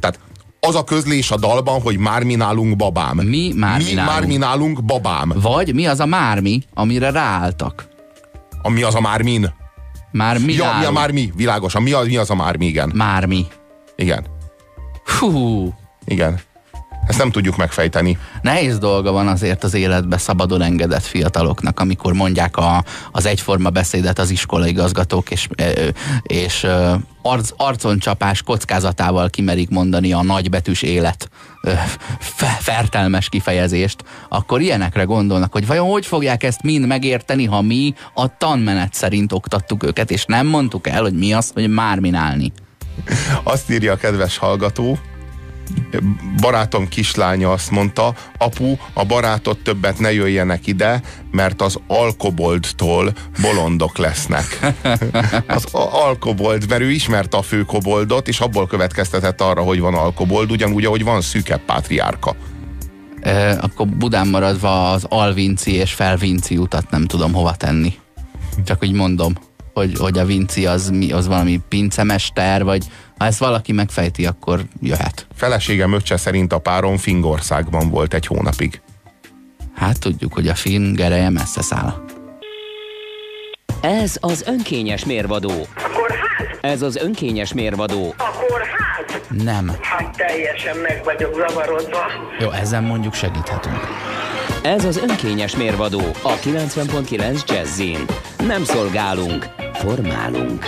tehát 0.00 0.18
az 0.60 0.74
a 0.74 0.84
közlés 0.84 1.30
a 1.30 1.36
dalban, 1.36 1.80
hogy 1.80 1.96
már 1.98 2.22
minálunk 2.22 2.76
babám. 2.76 3.16
Mi 3.16 3.52
már 3.56 3.78
mi 3.78 3.84
minálunk. 3.84 4.16
már 4.16 4.26
minálunk 4.26 4.84
babám. 4.84 5.32
Vagy 5.34 5.74
mi 5.74 5.86
az 5.86 6.00
a 6.00 6.06
mármi, 6.06 6.62
amire 6.74 7.10
ráálltak? 7.10 7.88
Ami 8.62 8.82
az 8.82 8.94
a 8.94 9.00
már 9.00 9.22
min? 9.22 9.52
Már 10.12 10.38
mi 10.38 10.52
Ja, 10.52 10.76
mi 10.78 10.84
a 10.84 10.90
már 10.90 11.10
mi? 11.10 11.32
Világos. 11.36 11.78
Mi 11.78 11.92
az, 11.92 12.06
mi 12.06 12.16
az 12.16 12.30
a 12.30 12.34
már 12.34 12.56
mi? 12.56 12.66
Igen. 12.66 12.92
Mármi. 12.94 13.46
Igen. 13.96 14.26
Hú, 15.18 15.74
Igen. 16.04 16.40
Ezt 17.10 17.18
nem 17.18 17.30
tudjuk 17.30 17.56
megfejteni. 17.56 18.18
nehéz 18.42 18.78
dolga 18.78 19.12
van 19.12 19.28
azért 19.28 19.64
az 19.64 19.74
életbe 19.74 20.18
szabadon 20.18 20.62
engedett 20.62 21.04
fiataloknak, 21.04 21.80
amikor 21.80 22.12
mondják 22.12 22.56
a, 22.56 22.84
az 23.12 23.26
egyforma 23.26 23.70
beszédet 23.70 24.18
az 24.18 24.30
iskolaigazgatók, 24.30 25.30
és, 25.30 25.48
és 26.22 26.66
arc, 27.22 27.50
arconcsapás 27.56 28.42
kockázatával 28.42 29.30
kimerik 29.30 29.68
mondani 29.68 30.12
a 30.12 30.22
nagybetűs 30.22 30.82
élet 30.82 31.30
fe, 32.18 32.56
fertelmes 32.60 33.28
kifejezést, 33.28 34.04
akkor 34.28 34.60
ilyenekre 34.60 35.02
gondolnak, 35.02 35.52
hogy 35.52 35.66
vajon 35.66 35.90
hogy 35.90 36.06
fogják 36.06 36.42
ezt 36.42 36.62
mind 36.62 36.86
megérteni, 36.86 37.44
ha 37.44 37.62
mi 37.62 37.94
a 38.14 38.36
tanmenet 38.36 38.94
szerint 38.94 39.32
oktattuk 39.32 39.82
őket, 39.82 40.10
és 40.10 40.24
nem 40.24 40.46
mondtuk 40.46 40.88
el, 40.88 41.02
hogy 41.02 41.14
mi 41.14 41.32
az, 41.32 41.50
hogy 41.54 41.68
márminálni. 41.68 42.52
Azt 43.42 43.70
írja 43.70 43.92
a 43.92 43.96
kedves 43.96 44.36
hallgató, 44.36 44.98
barátom 46.40 46.88
kislánya 46.88 47.52
azt 47.52 47.70
mondta, 47.70 48.14
apu, 48.38 48.76
a 48.92 49.04
barátot 49.04 49.58
többet 49.58 49.98
ne 49.98 50.12
jöjjenek 50.12 50.66
ide, 50.66 51.02
mert 51.30 51.62
az 51.62 51.78
alkoboldtól 51.86 53.12
bolondok 53.42 53.98
lesznek. 53.98 54.58
Az 55.46 55.66
alkobold, 55.72 56.68
mert 56.68 56.82
ő 56.82 56.90
ismerte 56.90 57.36
a 57.36 57.42
főkoboldot, 57.42 58.28
és 58.28 58.40
abból 58.40 58.66
következtetett 58.66 59.40
arra, 59.40 59.62
hogy 59.62 59.80
van 59.80 59.94
alkobold, 59.94 60.50
ugyanúgy, 60.50 60.84
ahogy 60.84 61.04
van 61.04 61.20
szűkebb 61.20 61.60
pátriárka. 61.60 62.36
E, 63.20 63.58
akkor 63.60 63.86
Budán 63.86 64.28
maradva 64.28 64.90
az 64.90 65.04
Alvinci 65.08 65.74
és 65.74 65.92
Felvinci 65.92 66.56
utat 66.56 66.90
nem 66.90 67.06
tudom 67.06 67.32
hova 67.32 67.54
tenni. 67.54 67.94
Csak 68.64 68.82
úgy 68.82 68.92
mondom, 68.92 69.34
hogy, 69.72 69.98
hogy 69.98 70.18
a 70.18 70.24
Vinci 70.24 70.66
az, 70.66 70.90
mi, 70.90 71.12
az 71.12 71.26
valami 71.26 71.60
pincemester, 71.68 72.64
vagy 72.64 72.84
ha 73.18 73.24
ezt 73.24 73.38
valaki 73.38 73.72
megfejti, 73.72 74.26
akkor 74.26 74.64
jöhet. 74.82 75.26
Feleségem 75.34 75.92
öccse 75.92 76.16
szerint 76.16 76.52
a 76.52 76.58
párom 76.58 76.96
Fingországban 76.96 77.90
volt 77.90 78.14
egy 78.14 78.26
hónapig. 78.26 78.80
Hát 79.74 79.98
tudjuk, 80.00 80.32
hogy 80.32 80.48
a 80.48 80.54
finn 80.54 80.94
gereje 80.94 81.30
messze 81.30 81.62
száll. 81.62 82.04
Ez 83.80 84.16
az 84.20 84.42
önkényes 84.46 85.04
mérvadó. 85.04 85.50
Akkor 85.84 86.10
hát, 86.10 86.58
Ez 86.60 86.82
az 86.82 86.96
önkényes 86.96 87.52
mérvadó. 87.52 88.14
akkor 88.18 88.60
hát, 88.62 89.24
Nem. 89.44 89.72
hát 89.80 90.16
teljesen 90.16 90.76
meg 90.76 91.00
vagyok 91.04 91.34
zavarodva. 91.34 91.98
Jó, 92.40 92.50
ezen 92.50 92.82
mondjuk 92.84 93.14
segíthetünk. 93.14 93.78
Ez 94.62 94.84
az 94.84 94.96
önkényes 94.96 95.56
mérvadó 95.56 96.00
a 96.22 96.34
90.9 96.34 97.48
Jazzin. 97.48 97.98
Nem 98.38 98.64
szolgálunk, 98.64 99.46
formálunk. 99.72 100.64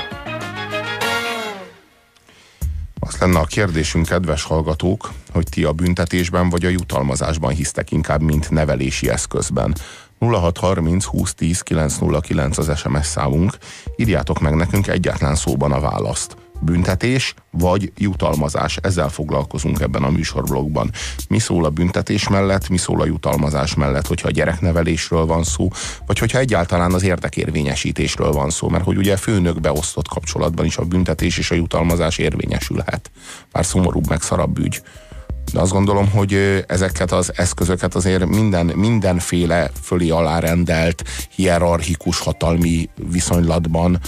Az 3.00 3.16
lenne 3.18 3.38
a 3.38 3.44
kérdésünk, 3.44 4.06
kedves 4.06 4.42
hallgatók, 4.42 5.12
hogy 5.32 5.46
ti 5.50 5.64
a 5.64 5.72
büntetésben 5.72 6.48
vagy 6.48 6.64
a 6.64 6.68
jutalmazásban 6.68 7.52
hisztek 7.52 7.90
inkább, 7.90 8.22
mint 8.22 8.50
nevelési 8.50 9.10
eszközben. 9.10 9.74
0630 10.18 11.04
2010 11.04 11.60
909 11.60 12.58
az 12.58 12.78
SMS 12.78 13.06
számunk. 13.06 13.56
Írjátok 13.96 14.40
meg 14.40 14.54
nekünk 14.54 14.86
egyáltalán 14.86 15.34
szóban 15.34 15.72
a 15.72 15.80
választ. 15.80 16.36
Büntetés 16.64 17.34
vagy 17.50 17.92
jutalmazás. 17.96 18.76
Ezzel 18.76 19.08
foglalkozunk 19.08 19.80
ebben 19.80 20.02
a 20.02 20.10
műsorblogban. 20.10 20.90
Mi 21.28 21.38
szól 21.38 21.64
a 21.64 21.70
büntetés 21.70 22.28
mellett, 22.28 22.68
mi 22.68 22.76
szól 22.76 23.00
a 23.00 23.06
jutalmazás 23.06 23.74
mellett, 23.74 24.06
hogyha 24.06 24.28
a 24.28 24.30
gyereknevelésről 24.30 25.26
van 25.26 25.44
szó, 25.44 25.68
vagy 26.06 26.18
hogyha 26.18 26.38
egyáltalán 26.38 26.92
az 26.92 27.02
érdekérvényesítésről 27.02 28.32
van 28.32 28.50
szó, 28.50 28.68
mert 28.68 28.84
hogy 28.84 28.96
ugye 28.96 29.16
főnök 29.16 29.60
beosztott 29.60 30.08
kapcsolatban 30.08 30.64
is 30.64 30.76
a 30.76 30.84
büntetés 30.84 31.38
és 31.38 31.50
a 31.50 31.54
jutalmazás 31.54 32.18
érvényesülhet. 32.18 33.10
Bár 33.52 33.64
szomorúbb, 33.64 34.08
meg 34.08 34.22
szarabb 34.22 34.58
ügy. 34.58 34.82
De 35.52 35.60
azt 35.60 35.72
gondolom, 35.72 36.10
hogy 36.10 36.64
ezeket 36.66 37.12
az 37.12 37.32
eszközöket 37.36 37.94
azért 37.94 38.26
minden, 38.26 38.66
mindenféle 38.66 39.70
fölé 39.82 40.08
alárendelt, 40.08 41.02
hierarchikus 41.34 42.18
hatalmi 42.18 42.88
viszonylatban 43.10 43.98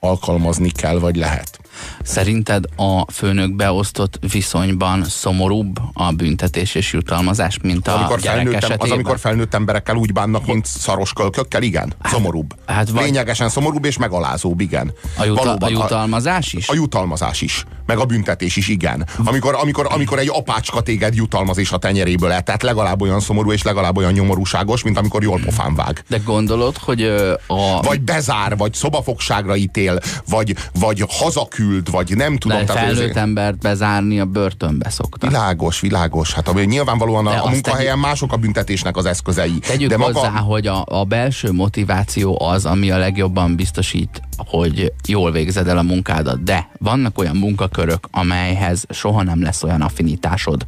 alkalmazni 0.00 0.70
kell, 0.70 0.98
vagy 0.98 1.16
lehet. 1.16 1.60
Szerinted 2.02 2.64
a 2.76 3.12
főnök 3.12 3.54
beosztott 3.54 4.18
viszonyban 4.32 5.04
szomorúbb 5.04 5.76
a 5.92 6.12
büntetés 6.12 6.74
és 6.74 6.92
jutalmazás, 6.92 7.58
mint 7.62 7.88
a 7.88 7.96
amikor 7.96 8.20
gyerek 8.20 8.46
esetében? 8.46 8.78
Az, 8.80 8.90
amikor 8.90 9.18
felnőtt 9.18 9.54
emberekkel 9.54 9.96
úgy 9.96 10.12
bánnak, 10.12 10.46
mint 10.46 10.66
szaros 10.66 11.12
kölkökkel, 11.12 11.62
igen, 11.62 11.92
hát, 12.00 12.12
szomorúbb. 12.12 12.54
Hát 12.66 12.90
vagy... 12.90 13.04
Lényegesen 13.04 13.48
szomorúbb 13.48 13.84
és 13.84 13.98
megalázóbb, 13.98 14.60
igen. 14.60 14.92
A, 15.18 15.24
juta, 15.24 15.42
Valóban, 15.42 15.74
a 15.74 15.80
jutalmazás 15.80 16.52
is? 16.52 16.68
A, 16.68 16.72
a 16.72 16.74
jutalmazás 16.74 17.40
is, 17.40 17.64
meg 17.90 17.98
a 17.98 18.04
büntetés 18.04 18.56
is, 18.56 18.68
igen. 18.68 19.06
Amikor, 19.24 19.54
amikor, 19.60 19.86
amikor 19.90 20.18
egy 20.18 20.30
apácska 20.32 20.80
téged 20.80 21.14
jutalmaz 21.14 21.58
és 21.58 21.70
a 21.70 21.78
tenyeréből 21.78 22.32
el, 22.32 22.42
tehát 22.42 22.62
legalább 22.62 23.02
olyan 23.02 23.20
szomorú 23.20 23.52
és 23.52 23.62
legalább 23.62 23.96
olyan 23.96 24.12
nyomorúságos, 24.12 24.82
mint 24.82 24.98
amikor 24.98 25.22
jól 25.22 25.40
pofán 25.44 25.74
vág. 25.74 26.02
De 26.08 26.18
gondolod, 26.24 26.76
hogy 26.76 27.02
a... 27.46 27.82
Vagy 27.82 28.00
bezár, 28.00 28.56
vagy 28.56 28.74
szobafogságra 28.74 29.56
ítél, 29.56 29.98
vagy, 30.28 30.56
vagy 30.80 31.04
hazaküld, 31.08 31.90
vagy 31.90 32.16
nem 32.16 32.36
tudom. 32.36 32.58
De 32.58 32.72
felnőtt 32.72 32.92
azért... 32.92 33.16
embert 33.16 33.58
bezárni 33.58 34.20
a 34.20 34.24
börtönbe 34.24 34.90
szokta. 34.90 35.26
Világos, 35.26 35.80
világos. 35.80 36.32
Hát 36.32 36.48
ami 36.48 36.64
nyilvánvalóan 36.64 37.26
a, 37.26 37.44
a 37.44 37.48
munkahelyen 37.48 37.92
tegy... 37.94 38.02
mások 38.02 38.32
a 38.32 38.36
büntetésnek 38.36 38.96
az 38.96 39.06
eszközei. 39.06 39.58
Tegyük 39.58 39.88
de 39.88 39.96
maga... 39.96 40.18
hozzá, 40.18 40.38
hogy 40.38 40.66
a, 40.66 40.84
a 40.86 41.04
belső 41.04 41.52
motiváció 41.52 42.42
az, 42.42 42.66
ami 42.66 42.90
a 42.90 42.98
legjobban 42.98 43.56
biztosít, 43.56 44.22
hogy 44.46 44.92
jól 45.08 45.32
végzed 45.32 45.68
el 45.68 45.78
a 45.78 45.82
munkádat. 45.82 46.42
De 46.42 46.70
vannak 46.78 47.18
olyan 47.18 47.36
munkakörök, 47.36 48.08
amelyhez 48.10 48.84
soha 48.88 49.22
nem 49.22 49.42
lesz 49.42 49.62
olyan 49.62 49.80
affinitásod, 49.80 50.66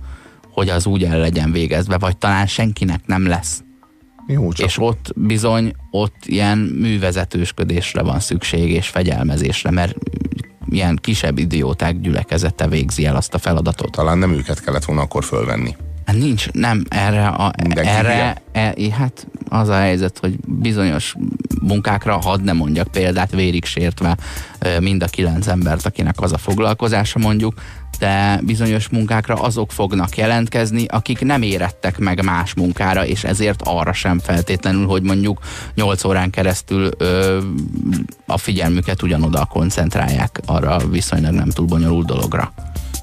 hogy 0.51 0.69
az 0.69 0.87
úgy 0.87 1.05
el 1.05 1.19
legyen 1.19 1.53
végezve, 1.53 1.99
vagy 1.99 2.17
talán 2.17 2.47
senkinek 2.47 3.07
nem 3.07 3.27
lesz. 3.27 3.63
Jó, 4.27 4.53
csak... 4.53 4.67
És 4.67 4.79
ott 4.79 5.13
bizony, 5.17 5.73
ott 5.91 6.17
ilyen 6.25 6.59
művezetősködésre 6.59 8.03
van 8.03 8.21
szükség, 8.21 8.71
és 8.71 8.89
fegyelmezésre, 8.89 9.71
mert 9.71 9.97
ilyen 10.69 10.99
kisebb 11.01 11.39
idióták 11.39 12.01
gyülekezete 12.01 12.69
végzi 12.69 13.07
el 13.07 13.17
azt 13.17 13.35
a 13.35 13.39
feladatot. 13.39 13.91
Talán 13.91 14.19
nem 14.19 14.33
őket 14.33 14.61
kellett 14.61 14.85
volna 14.85 15.03
akkor 15.03 15.25
fölvenni. 15.25 15.77
Hát 16.07 16.17
nincs, 16.17 16.51
nem, 16.51 16.85
erre, 16.89 17.27
a, 17.27 17.53
erre 17.75 18.43
e, 18.53 18.75
hát 18.93 19.27
az 19.49 19.69
a 19.69 19.75
helyzet, 19.75 20.19
hogy 20.19 20.37
bizonyos 20.47 21.15
munkákra, 21.63 22.17
hadd 22.17 22.43
ne 22.43 22.53
mondjak 22.53 22.89
példát, 22.89 23.31
vérig 23.31 23.65
sértve 23.65 24.17
mind 24.81 25.03
a 25.03 25.07
kilenc 25.07 25.47
embert, 25.47 25.87
akinek 25.87 26.21
az 26.21 26.33
a 26.33 26.39
foglalkozása 26.39 27.19
mondjuk, 27.19 27.55
de 27.99 28.41
bizonyos 28.43 28.89
munkákra 28.89 29.35
azok 29.35 29.73
fognak 29.73 30.17
jelentkezni, 30.17 30.85
akik 30.87 31.21
nem 31.21 31.43
érettek 31.43 31.99
meg 31.99 32.25
más 32.25 32.55
munkára, 32.55 33.07
és 33.07 33.25
ezért 33.25 33.63
arra 33.65 33.93
sem 33.93 34.19
feltétlenül, 34.19 34.87
hogy 34.87 35.03
mondjuk 35.03 35.39
8 35.75 36.05
órán 36.05 36.31
keresztül 36.31 36.91
ö, 36.99 37.41
a 38.27 38.39
figyelmüket 38.39 39.03
ugyanoda 39.03 39.45
koncentrálják 39.45 40.41
arra 40.47 40.89
viszonylag 40.89 41.33
nem 41.33 41.49
túl 41.49 41.67
bonyolult 41.67 42.07
dologra. 42.07 42.53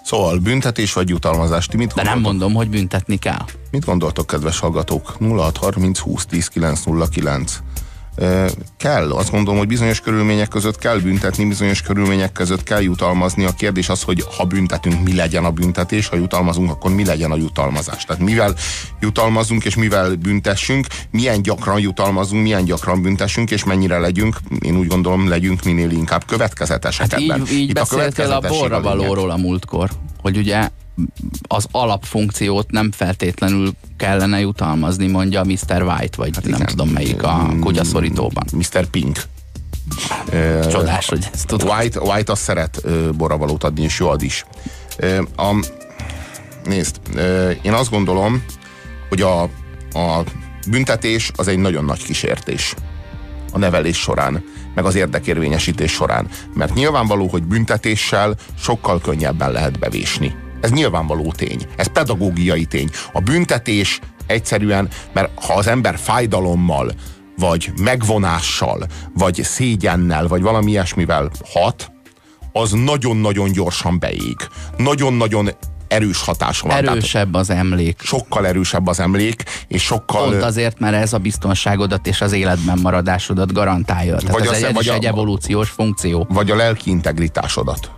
Szóval 0.10 0.38
büntetés 0.38 0.94
vagy 0.94 1.10
jutalmazás? 1.10 1.66
Ti 1.66 1.78
mit 1.78 1.94
De 1.94 2.04
nem 2.04 2.20
mondom, 2.20 2.54
hogy 2.54 2.70
büntetni 2.70 3.18
kell. 3.18 3.46
Mit 3.72 3.86
gondoltok, 3.86 4.28
kedves 4.28 4.60
hallgatók? 4.60 5.16
0630 5.20 6.00
20 6.00 6.26
10 6.26 6.48
909 6.48 7.60
kell, 8.78 9.12
azt 9.12 9.32
gondolom, 9.32 9.60
hogy 9.60 9.68
bizonyos 9.68 10.00
körülmények 10.00 10.48
között 10.48 10.78
kell 10.78 10.98
büntetni, 10.98 11.46
bizonyos 11.46 11.82
körülmények 11.82 12.32
között 12.32 12.64
kell 12.64 12.82
jutalmazni. 12.82 13.46
A 13.46 13.52
kérdés 13.52 13.90
az, 13.90 14.04
hogy 14.04 14.26
ha 14.38 14.46
büntetünk, 14.46 15.04
mi 15.04 15.16
legyen 15.16 15.46
a 15.46 15.52
büntetés, 15.52 16.08
ha 16.08 16.16
jutalmazunk, 16.16 16.72
akkor 16.72 16.92
mi 16.92 17.06
legyen 17.06 17.32
a 17.32 17.36
jutalmazás. 17.36 18.06
Tehát 18.06 18.22
mivel 18.22 18.54
jutalmazunk 19.00 19.66
és 19.66 19.76
mivel 19.76 20.16
büntessünk, 20.16 20.88
milyen 21.12 21.42
gyakran 21.42 21.80
jutalmazunk, 21.80 22.44
milyen 22.44 22.66
gyakran 22.66 23.02
büntessünk, 23.02 23.52
és 23.52 23.64
mennyire 23.64 23.98
legyünk, 23.98 24.38
én 24.60 24.78
úgy 24.78 24.88
gondolom, 24.88 25.28
legyünk 25.28 25.64
minél 25.64 25.90
inkább 25.90 26.26
következetesek 26.26 27.12
hát 27.12 27.22
ebben. 27.22 27.42
Így, 27.42 27.52
így 27.52 27.70
Itt 27.70 27.74
beszéltél 27.74 28.32
a, 28.32 28.36
a 28.36 28.48
borra 28.48 28.82
valóról 28.82 29.30
a 29.30 29.38
múltkor, 29.38 29.90
hogy 30.22 30.38
ugye 30.38 30.70
az 31.48 31.68
alapfunkciót 31.72 32.72
nem 32.72 32.92
feltétlenül 32.92 33.72
kellene 33.98 34.40
jutalmazni, 34.40 35.08
mondja 35.08 35.44
Mr. 35.44 35.84
White, 35.84 36.18
vagy 36.18 36.36
hát 36.36 36.44
nem 36.44 36.54
igen. 36.54 36.66
tudom 36.66 36.90
melyik 36.90 37.24
a 37.24 37.48
mm, 37.52 37.60
kutyaszorítóban. 37.60 38.46
Mr. 38.54 38.86
Pink. 38.86 39.22
Csodás, 40.72 41.08
hogy 41.08 41.30
ezt 41.34 41.48
tudod. 41.48 41.70
White, 41.70 42.00
White 42.00 42.32
azt 42.32 42.42
szeret 42.42 42.82
boravalót 43.16 43.64
adni, 43.64 43.84
és 43.84 44.00
jó 44.00 44.08
ad 44.08 44.22
is. 44.22 44.46
A, 45.38 45.66
nézd, 46.64 47.00
én 47.62 47.74
azt 47.74 47.90
gondolom, 47.90 48.44
hogy 49.10 49.22
a, 49.22 49.42
a 49.94 50.24
büntetés 50.70 51.32
az 51.36 51.48
egy 51.48 51.58
nagyon 51.58 51.86
nagy 51.86 52.04
kísértés 52.04 52.74
a 53.52 53.58
nevelés 53.58 53.98
során, 53.98 54.44
meg 54.76 54.86
az 54.86 54.96
érdekérvényesítés 54.96 55.92
során. 55.92 56.28
Mert 56.54 56.74
nyilvánvaló, 56.74 57.28
hogy 57.28 57.44
büntetéssel 57.44 58.36
sokkal 58.60 59.02
könnyebben 59.02 59.52
lehet 59.52 59.80
bevésni 59.80 60.36
ez 60.62 60.72
nyilvánvaló 60.72 61.32
tény. 61.32 61.66
Ez 61.76 61.88
pedagógiai 61.88 62.66
tény. 62.66 62.90
A 63.14 63.20
büntetés 63.20 64.00
egyszerűen, 64.28 64.90
mert 65.14 65.44
ha 65.46 65.54
az 65.54 65.68
ember 65.68 65.98
fájdalommal, 65.98 66.92
vagy 67.38 67.72
megvonással, 67.82 68.86
vagy 69.14 69.44
szégyennel, 69.44 70.28
vagy 70.28 70.42
valami 70.42 70.72
ilyesmivel 70.72 71.32
hat, 71.54 71.92
az 72.52 72.72
nagyon-nagyon 72.72 73.52
gyorsan 73.52 74.00
beég. 74.00 74.38
Nagyon-nagyon 74.78 75.50
erős 75.90 76.22
hatása 76.22 76.68
van. 76.68 76.78
Erősebb 76.78 77.34
az 77.34 77.50
emlék. 77.50 78.02
Sokkal 78.04 78.48
erősebb 78.48 78.88
az 78.88 79.00
emlék, 79.00 79.44
és 79.68 79.84
sokkal... 79.84 80.30
Pont 80.30 80.44
azért, 80.44 80.80
mert 80.80 80.96
ez 80.96 81.14
a 81.14 81.18
biztonságodat 81.18 82.08
és 82.08 82.22
az 82.22 82.32
életben 82.32 82.80
maradásodat 82.82 83.54
garantálja. 83.54 84.16
Tehát 84.16 84.38
vagy 84.38 84.48
ez, 84.48 84.52
az, 84.52 84.64
egy, 84.64 84.74
vagy 84.74 84.90
a, 84.90 84.94
egy 84.94 85.06
evolúciós 85.06 85.70
funkció. 85.70 86.28
Vagy 86.30 86.52
a 86.52 86.56
lelki 86.56 86.90
integritásodat 86.90 87.92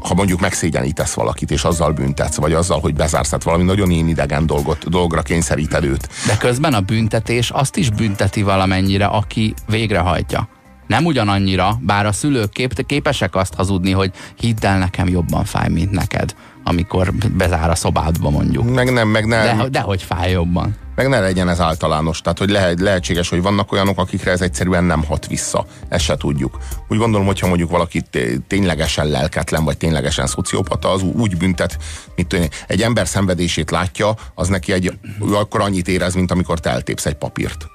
ha 0.00 0.14
mondjuk 0.14 0.40
megszégyenítesz 0.40 1.14
valakit, 1.14 1.50
és 1.50 1.64
azzal 1.64 1.92
büntetsz, 1.92 2.36
vagy 2.36 2.52
azzal, 2.52 2.80
hogy 2.80 2.94
bezársz, 2.94 3.28
tehát 3.28 3.44
valami 3.44 3.64
nagyon 3.64 3.90
én 3.90 4.08
idegen 4.08 4.46
dolgot, 4.46 4.88
dolgra 4.88 5.22
kényszeríted 5.22 5.84
őt. 5.84 6.08
De 6.26 6.36
közben 6.36 6.74
a 6.74 6.80
büntetés 6.80 7.50
azt 7.50 7.76
is 7.76 7.90
bünteti 7.90 8.42
valamennyire, 8.42 9.06
aki 9.06 9.54
végrehajtja. 9.66 10.48
Nem 10.86 11.04
ugyanannyira, 11.04 11.78
bár 11.80 12.06
a 12.06 12.12
szülők 12.12 12.50
kép- 12.50 12.86
képesek 12.86 13.34
azt 13.34 13.54
hazudni, 13.54 13.90
hogy 13.90 14.10
hidd 14.36 14.66
el 14.66 14.78
nekem 14.78 15.08
jobban 15.08 15.44
fáj, 15.44 15.68
mint 15.68 15.90
neked, 15.90 16.34
amikor 16.64 17.12
bezár 17.32 17.70
a 17.70 17.74
szobádba 17.74 18.30
mondjuk. 18.30 18.74
Meg 18.74 18.92
nem, 18.92 19.08
meg 19.08 19.26
nem. 19.26 19.58
De, 19.58 19.68
de 19.68 19.80
hogy 19.80 20.02
fáj 20.02 20.30
jobban 20.30 20.74
meg 20.96 21.08
ne 21.08 21.20
legyen 21.20 21.48
ez 21.48 21.60
általános. 21.60 22.20
Tehát, 22.20 22.38
hogy 22.38 22.50
lehet, 22.50 22.80
lehetséges, 22.80 23.28
hogy 23.28 23.42
vannak 23.42 23.72
olyanok, 23.72 23.98
akikre 23.98 24.30
ez 24.30 24.40
egyszerűen 24.40 24.84
nem 24.84 25.04
hat 25.04 25.26
vissza. 25.26 25.66
Ezt 25.88 26.04
se 26.04 26.16
tudjuk. 26.16 26.58
Úgy 26.88 26.98
gondolom, 26.98 27.26
hogyha 27.26 27.46
mondjuk 27.46 27.70
valaki 27.70 28.02
ténylegesen 28.46 29.06
lelketlen, 29.06 29.64
vagy 29.64 29.76
ténylegesen 29.76 30.26
szociopata, 30.26 30.90
az 30.90 31.02
úgy 31.02 31.36
büntet, 31.36 31.78
mint 32.16 32.28
tudom, 32.28 32.46
egy 32.66 32.82
ember 32.82 33.06
szenvedését 33.06 33.70
látja, 33.70 34.14
az 34.34 34.48
neki 34.48 34.72
egy, 34.72 34.98
akkor 35.32 35.60
annyit 35.60 35.88
érez, 35.88 36.14
mint 36.14 36.30
amikor 36.30 36.60
te 36.60 36.70
eltépsz 36.70 37.06
egy 37.06 37.14
papírt. 37.14 37.66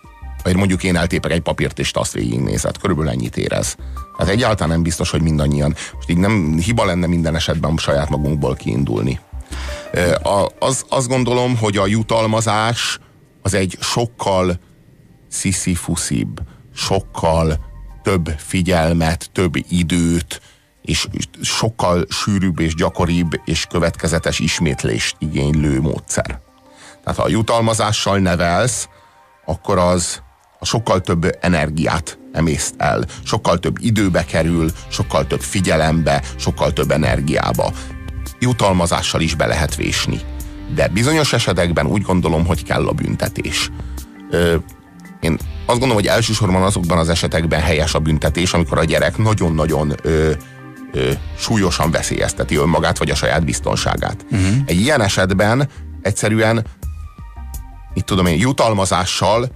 Vagy 0.44 0.56
mondjuk 0.56 0.84
én 0.84 0.96
eltépek 0.96 1.32
egy 1.32 1.42
papírt, 1.42 1.80
és 1.80 1.92
azt 1.92 2.14
végignézed. 2.14 2.78
Körülbelül 2.78 3.12
ennyit 3.12 3.38
érez. 3.38 3.76
Hát 4.18 4.28
egyáltalán 4.28 4.70
nem 4.70 4.84
biztos, 4.84 5.10
hogy 5.10 5.22
mindannyian. 5.22 5.76
Most 5.96 6.10
így 6.10 6.18
nem 6.18 6.58
hiba 6.58 6.86
lenne 6.86 7.08
minden 7.08 7.36
esetben 7.36 7.78
saját 7.78 8.10
magunkból 8.10 8.56
kiindulni. 8.56 9.20
Az, 10.60 10.86
azt 10.90 11.08
gondolom, 11.08 11.58
hogy 11.58 11.78
a 11.78 11.88
jutalmazás 11.88 13.00
az 13.42 13.54
egy 13.54 13.78
sokkal 13.80 14.60
sziszifuszibb, 15.28 16.40
sokkal 16.76 17.70
több 18.04 18.34
figyelmet, 18.38 19.30
több 19.34 19.54
időt, 19.70 20.42
és 20.82 21.08
sokkal 21.42 22.06
sűrűbb 22.10 22.60
és 22.60 22.76
gyakoribb 22.76 23.42
és 23.46 23.66
következetes 23.66 24.40
ismétlést 24.40 25.16
igénylő 25.20 25.82
módszer. 25.82 26.42
Tehát 27.04 27.20
ha 27.20 27.24
a 27.24 27.30
jutalmazással 27.30 28.18
nevelsz, 28.18 28.88
akkor 29.46 29.78
az 29.78 30.22
a 30.22 30.31
sokkal 30.62 31.02
több 31.02 31.38
energiát 31.42 32.20
emészt 32.32 32.74
el, 32.78 33.06
sokkal 33.24 33.60
több 33.60 33.78
időbe 33.80 34.26
kerül, 34.26 34.72
sokkal 34.90 35.28
több 35.28 35.42
figyelembe, 35.42 36.22
sokkal 36.36 36.74
több 36.74 36.92
energiába. 36.92 37.72
Jutalmazással 38.40 39.22
is 39.22 39.36
be 39.36 39.46
lehet 39.46 39.76
vésni 39.76 40.20
de 40.76 40.88
bizonyos 40.88 41.34
esetekben 41.34 41.86
úgy 41.86 42.02
gondolom, 42.02 42.46
hogy 42.46 42.64
kell 42.64 42.88
a 42.88 42.92
büntetés. 42.92 43.70
Ö, 44.30 44.56
én 45.20 45.32
azt 45.66 45.80
gondolom, 45.80 45.96
hogy 45.96 46.08
elsősorban 46.08 46.64
azokban 46.64 46.98
az 46.98 47.10
esetekben 47.10 47.62
helyes 47.62 47.94
a 47.94 48.00
büntetés, 48.00 48.54
amikor 48.54 48.78
a 48.78 48.84
gyerek 48.84 49.18
nagyon-nagyon 49.18 49.94
ö, 50.02 50.32
ö, 50.92 51.12
súlyosan 51.38 51.92
veszélyezteti 51.92 52.56
önmagát 52.56 52.98
vagy 52.98 53.10
a 53.10 53.16
saját 53.16 53.46
biztonságát. 53.46 54.26
Uh-huh. 54.32 54.56
Egy 54.66 54.80
ilyen 54.80 55.02
esetben 55.02 55.70
egyszerűen, 56.02 56.66
mit 57.94 58.06
tudom 58.06 58.26
én, 58.26 58.40
jutalmazással 58.40 59.50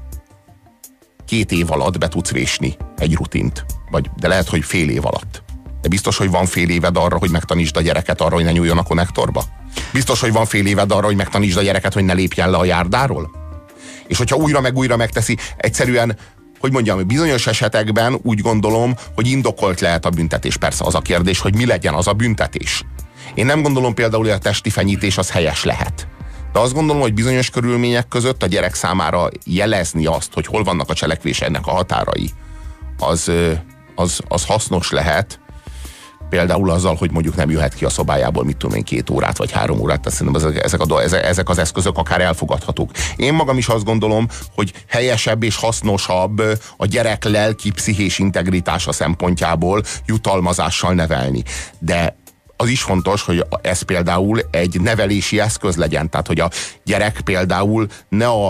két 1.25 1.51
év 1.51 1.71
alatt 1.71 1.97
be 1.97 2.07
tudsz 2.07 2.31
vésni 2.31 2.77
egy 2.97 3.15
rutint. 3.15 3.65
Vagy, 3.91 4.09
de 4.19 4.27
lehet, 4.27 4.49
hogy 4.49 4.63
fél 4.63 4.89
év 4.89 5.05
alatt. 5.05 5.43
De 5.81 5.87
biztos, 5.87 6.17
hogy 6.17 6.29
van 6.29 6.45
fél 6.45 6.69
éved 6.69 6.97
arra, 6.97 7.17
hogy 7.17 7.31
megtanítsd 7.31 7.77
a 7.77 7.81
gyereket 7.81 8.21
arra, 8.21 8.35
hogy 8.35 8.43
ne 8.43 8.51
nyúljon 8.51 8.77
a 8.77 8.83
konnektorba? 8.83 9.43
Biztos, 9.93 10.19
hogy 10.19 10.31
van 10.31 10.45
fél 10.45 10.65
éved 10.65 10.91
arra, 10.91 11.05
hogy 11.05 11.15
megtanítsd 11.15 11.57
a 11.57 11.61
gyereket, 11.61 11.93
hogy 11.93 12.05
ne 12.05 12.13
lépjen 12.13 12.49
le 12.49 12.57
a 12.57 12.65
járdáról? 12.65 13.31
És 14.07 14.17
hogyha 14.17 14.35
újra 14.35 14.61
meg 14.61 14.77
újra 14.77 14.97
megteszi, 14.97 15.37
egyszerűen 15.57 16.17
hogy 16.59 16.71
mondjam, 16.71 17.07
bizonyos 17.07 17.47
esetekben 17.47 18.19
úgy 18.23 18.41
gondolom, 18.41 18.95
hogy 19.15 19.27
indokolt 19.27 19.79
lehet 19.79 20.05
a 20.05 20.09
büntetés. 20.09 20.57
Persze 20.57 20.83
az 20.83 20.95
a 20.95 20.99
kérdés, 20.99 21.39
hogy 21.39 21.55
mi 21.55 21.65
legyen 21.65 21.93
az 21.93 22.07
a 22.07 22.13
büntetés. 22.13 22.83
Én 23.33 23.45
nem 23.45 23.61
gondolom 23.61 23.93
például, 23.93 24.23
hogy 24.23 24.31
a 24.31 24.37
testi 24.37 24.69
fenyítés 24.69 25.17
az 25.17 25.31
helyes 25.31 25.63
lehet. 25.63 26.07
De 26.55 26.61
azt 26.61 26.73
gondolom, 26.73 27.01
hogy 27.01 27.13
bizonyos 27.13 27.49
körülmények 27.49 28.07
között 28.07 28.43
a 28.43 28.47
gyerek 28.47 28.73
számára 28.73 29.29
jelezni 29.45 30.05
azt, 30.05 30.33
hogy 30.33 30.45
hol 30.45 30.63
vannak 30.63 30.89
a 30.89 30.93
cselekvésének 30.93 31.67
a 31.67 31.71
határai, 31.71 32.29
az, 32.97 33.31
az, 33.95 34.19
az 34.27 34.45
hasznos 34.45 34.91
lehet, 34.91 35.39
például 36.29 36.69
azzal, 36.69 36.95
hogy 36.95 37.11
mondjuk 37.11 37.35
nem 37.35 37.49
jöhet 37.49 37.73
ki 37.73 37.85
a 37.85 37.89
szobájából, 37.89 38.43
mit 38.43 38.57
tudom 38.57 38.75
én, 38.75 38.83
két 38.83 39.09
órát 39.09 39.37
vagy 39.37 39.51
három 39.51 39.79
órát, 39.79 40.01
tehát 40.01 40.17
szerintem 40.17 40.41
ezek, 40.41 40.63
ezek, 40.63 40.81
a, 40.81 41.01
ezek 41.01 41.49
az 41.49 41.57
eszközök 41.57 41.97
akár 41.97 42.21
elfogadhatók. 42.21 42.91
Én 43.15 43.33
magam 43.33 43.57
is 43.57 43.67
azt 43.67 43.85
gondolom, 43.85 44.27
hogy 44.53 44.73
helyesebb 44.87 45.43
és 45.43 45.55
hasznosabb 45.55 46.41
a 46.77 46.85
gyerek 46.85 47.23
lelki, 47.23 47.71
pszichés 47.71 48.19
integritása 48.19 48.91
szempontjából 48.91 49.83
jutalmazással 50.05 50.93
nevelni. 50.93 51.43
De 51.79 52.15
az 52.57 52.69
is 52.69 52.81
fontos, 52.81 53.21
hogy 53.21 53.45
ez 53.61 53.81
például 53.81 54.41
egy 54.51 54.81
nevelési 54.81 55.39
eszköz 55.39 55.75
legyen. 55.75 56.09
Tehát, 56.09 56.27
hogy 56.27 56.39
a 56.39 56.49
gyerek 56.83 57.21
például 57.21 57.87
ne 58.09 58.27
a, 58.27 58.47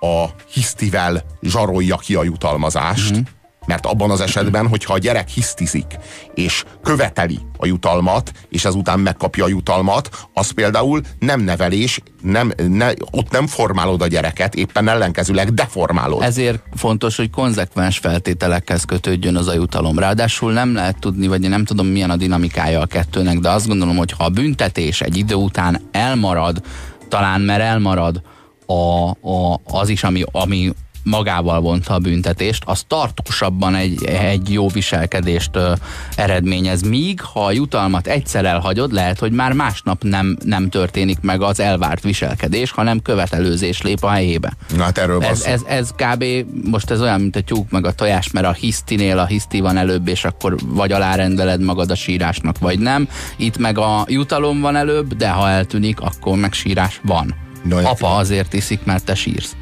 a 0.00 0.24
hisztivel 0.50 1.24
zsarolja 1.42 1.96
ki 1.96 2.14
a 2.14 2.24
jutalmazást, 2.24 3.12
mm-hmm 3.12 3.22
mert 3.66 3.86
abban 3.86 4.10
az 4.10 4.20
esetben, 4.20 4.68
hogyha 4.68 4.92
a 4.92 4.98
gyerek 4.98 5.28
hisztizik, 5.28 5.98
és 6.34 6.64
követeli 6.82 7.38
a 7.56 7.66
jutalmat, 7.66 8.32
és 8.48 8.64
ezután 8.64 9.00
megkapja 9.00 9.44
a 9.44 9.48
jutalmat, 9.48 10.28
az 10.32 10.50
például 10.50 11.00
nem 11.18 11.40
nevelés, 11.40 12.00
nem, 12.22 12.52
ne, 12.68 12.88
ott 13.10 13.30
nem 13.30 13.46
formálod 13.46 14.02
a 14.02 14.06
gyereket, 14.06 14.54
éppen 14.54 14.88
ellenkezőleg 14.88 15.54
deformálod. 15.54 16.22
Ezért 16.22 16.62
fontos, 16.74 17.16
hogy 17.16 17.30
konzekvens 17.30 17.98
feltételekhez 17.98 18.84
kötődjön 18.84 19.36
az 19.36 19.48
a 19.48 19.54
jutalom. 19.54 19.98
Ráadásul 19.98 20.52
nem 20.52 20.74
lehet 20.74 20.98
tudni, 20.98 21.26
vagy 21.26 21.42
én 21.42 21.50
nem 21.50 21.64
tudom 21.64 21.86
milyen 21.86 22.10
a 22.10 22.16
dinamikája 22.16 22.80
a 22.80 22.86
kettőnek, 22.86 23.38
de 23.38 23.50
azt 23.50 23.66
gondolom, 23.66 23.96
hogy 23.96 24.12
ha 24.12 24.24
a 24.24 24.28
büntetés 24.28 25.00
egy 25.00 25.16
idő 25.16 25.34
után 25.34 25.80
elmarad, 25.92 26.62
talán 27.08 27.40
mert 27.40 27.60
elmarad 27.60 28.22
a, 28.66 29.08
a, 29.08 29.60
az 29.64 29.88
is, 29.88 30.04
ami, 30.04 30.24
ami 30.32 30.72
magával 31.04 31.60
vonta 31.60 31.94
a 31.94 31.98
büntetést, 31.98 32.62
az 32.66 32.84
tartósabban 32.86 33.74
egy, 33.74 34.04
egy 34.04 34.52
jó 34.52 34.68
viselkedést 34.68 35.56
ö, 35.56 35.72
eredményez. 36.16 36.82
Míg, 36.82 37.20
ha 37.20 37.44
a 37.44 37.52
jutalmat 37.52 38.06
egyszer 38.06 38.44
elhagyod, 38.44 38.92
lehet, 38.92 39.18
hogy 39.18 39.32
már 39.32 39.52
másnap 39.52 40.02
nem, 40.02 40.36
nem 40.44 40.68
történik 40.68 41.20
meg 41.20 41.42
az 41.42 41.60
elvárt 41.60 42.02
viselkedés, 42.02 42.70
hanem 42.70 43.02
követelőzés 43.02 43.82
lép 43.82 44.04
a 44.04 44.08
helyébe. 44.08 44.52
Na 44.76 44.82
hát 44.82 44.98
erről 44.98 45.22
ez, 45.22 45.42
ez, 45.42 45.62
ez 45.66 45.90
kb. 45.90 46.24
most 46.70 46.90
ez 46.90 47.00
olyan, 47.00 47.20
mint 47.20 47.36
a 47.36 47.40
tyúk 47.40 47.70
meg 47.70 47.86
a 47.86 47.92
tojás, 47.92 48.30
mert 48.30 48.46
a 48.46 48.52
hisztinél 48.52 49.18
a 49.18 49.26
hiszti 49.26 49.60
van 49.60 49.76
előbb, 49.76 50.08
és 50.08 50.24
akkor 50.24 50.56
vagy 50.64 50.92
alárendeled 50.92 51.60
magad 51.60 51.90
a 51.90 51.94
sírásnak, 51.94 52.58
vagy 52.58 52.78
nem. 52.78 53.08
Itt 53.36 53.58
meg 53.58 53.78
a 53.78 54.04
jutalom 54.08 54.60
van 54.60 54.76
előbb, 54.76 55.14
de 55.14 55.28
ha 55.28 55.48
eltűnik, 55.48 56.00
akkor 56.00 56.36
meg 56.36 56.52
sírás 56.52 57.00
van. 57.04 57.34
No, 57.62 57.84
Apa 57.84 58.16
azért 58.16 58.52
iszik, 58.52 58.84
mert 58.84 59.04
te 59.04 59.14
sírsz 59.14 59.56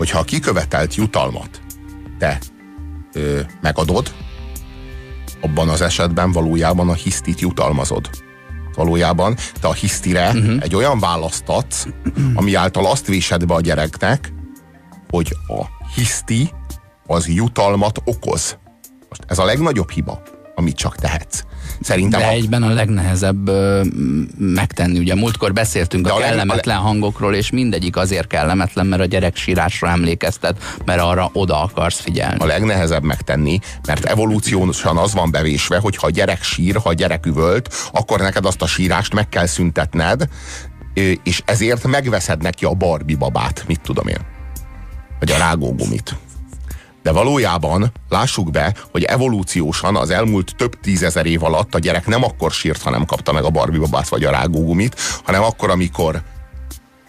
hogyha 0.00 0.18
a 0.18 0.24
kikövetelt 0.24 0.94
jutalmat 0.94 1.60
te 2.18 2.38
ö, 3.12 3.40
megadod, 3.60 4.14
abban 5.40 5.68
az 5.68 5.80
esetben 5.80 6.32
valójában 6.32 6.88
a 6.88 6.92
hisztit 6.92 7.40
jutalmazod. 7.40 8.10
Valójában 8.74 9.36
te 9.60 9.68
a 9.68 9.72
hisztire 9.72 10.28
uh-huh. 10.28 10.56
egy 10.60 10.74
olyan 10.74 10.98
választ 10.98 11.42
adsz, 11.46 11.86
ami 12.34 12.54
által 12.54 12.86
azt 12.86 13.06
vésed 13.06 13.46
be 13.46 13.54
a 13.54 13.60
gyereknek, 13.60 14.32
hogy 15.10 15.36
a 15.46 15.64
hiszti 15.94 16.50
az 17.06 17.28
jutalmat 17.28 18.00
okoz. 18.04 18.58
Most 19.08 19.22
ez 19.26 19.38
a 19.38 19.44
legnagyobb 19.44 19.90
hiba, 19.90 20.22
amit 20.60 20.76
csak 20.76 20.96
tehetsz. 20.96 21.42
Szerintem 21.80 22.20
De 22.20 22.26
a... 22.26 22.30
egyben 22.30 22.62
a 22.62 22.68
legnehezebb 22.68 23.48
ö, 23.48 23.84
megtenni. 24.38 24.98
Ugye 24.98 25.14
múltkor 25.14 25.52
beszéltünk 25.52 26.04
De 26.04 26.12
a, 26.12 26.16
a 26.16 26.18
kellemetlen 26.18 26.76
leg... 26.76 26.84
hangokról, 26.84 27.34
és 27.34 27.50
mindegyik 27.50 27.96
azért 27.96 28.26
kellemetlen, 28.26 28.86
mert 28.86 29.02
a 29.02 29.04
gyerek 29.04 29.36
sírásra 29.36 29.88
emlékeztet, 29.88 30.62
mert 30.84 31.00
arra 31.00 31.30
oda 31.32 31.62
akarsz 31.62 32.00
figyelni. 32.00 32.38
A 32.38 32.46
legnehezebb 32.46 33.02
megtenni, 33.02 33.58
mert 33.86 34.04
evolúciósan 34.04 34.96
az 34.96 35.14
van 35.14 35.30
bevésve, 35.30 35.78
hogy 35.78 35.96
ha 35.96 36.06
a 36.06 36.10
gyerek 36.10 36.42
sír, 36.42 36.76
ha 36.76 36.88
a 36.88 36.92
gyerek 36.92 37.26
üvölt, 37.26 37.74
akkor 37.92 38.20
neked 38.20 38.46
azt 38.46 38.62
a 38.62 38.66
sírást 38.66 39.14
meg 39.14 39.28
kell 39.28 39.46
szüntetned, 39.46 40.28
és 41.22 41.42
ezért 41.44 41.86
megveszed 41.86 42.42
neki 42.42 42.64
a 42.64 42.72
Barbie 42.72 43.16
babát, 43.16 43.64
mit 43.66 43.80
tudom 43.80 44.06
én. 44.06 44.20
Vagy 45.18 45.30
a 45.30 45.36
rágógumit. 45.36 46.16
De 47.02 47.12
valójában 47.12 47.92
lássuk 48.08 48.50
be, 48.50 48.74
hogy 48.90 49.02
evolúciósan 49.02 49.96
az 49.96 50.10
elmúlt 50.10 50.54
több 50.56 50.80
tízezer 50.80 51.26
év 51.26 51.42
alatt 51.42 51.74
a 51.74 51.78
gyerek 51.78 52.06
nem 52.06 52.24
akkor 52.24 52.50
sírt, 52.52 52.82
ha 52.82 52.90
nem 52.90 53.04
kapta 53.04 53.32
meg 53.32 53.44
a 53.44 53.50
Barbie 53.50 53.80
babát 53.80 54.08
vagy 54.08 54.24
a 54.24 54.30
rágógumit, 54.30 55.00
hanem 55.24 55.42
akkor, 55.42 55.70
amikor 55.70 56.22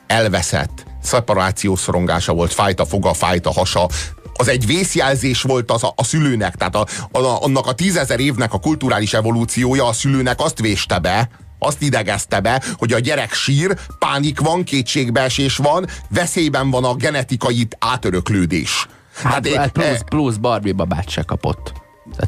elveszett, 0.07 0.85
szeparációs 1.01 1.79
szorongása 1.79 2.33
volt, 2.33 2.53
fájt 2.53 2.79
a 2.79 2.85
foga, 2.85 3.13
fájt 3.13 3.45
a 3.45 3.51
hasa, 3.51 3.87
az 4.33 4.47
egy 4.47 4.65
vészjelzés 4.65 5.41
volt 5.41 5.71
az 5.71 5.83
a, 5.83 5.93
a 5.95 6.03
szülőnek, 6.03 6.55
tehát 6.55 6.75
a, 6.75 6.85
a, 7.11 7.43
annak 7.43 7.67
a 7.67 7.73
tízezer 7.73 8.19
évnek 8.19 8.53
a 8.53 8.59
kulturális 8.59 9.13
evolúciója 9.13 9.87
a 9.87 9.93
szülőnek 9.93 10.39
azt 10.39 10.59
véste 10.59 10.99
be, 10.99 11.29
azt 11.59 11.81
idegezte 11.81 12.39
be, 12.39 12.63
hogy 12.77 12.93
a 12.93 12.99
gyerek 12.99 13.33
sír, 13.33 13.77
pánik 13.99 14.39
van, 14.39 14.63
kétségbeesés 14.63 15.57
van, 15.57 15.87
veszélyben 16.09 16.69
van 16.69 16.83
a 16.83 16.95
genetikai 16.95 17.67
átöröklődés. 17.79 18.87
Hát, 19.13 19.47
hát, 19.47 19.55
hát 19.55 19.71
plusz, 19.71 20.03
plusz 20.09 20.35
Barbie 20.35 20.73
babát 20.73 21.09
se 21.09 21.21
kapott. 21.21 21.73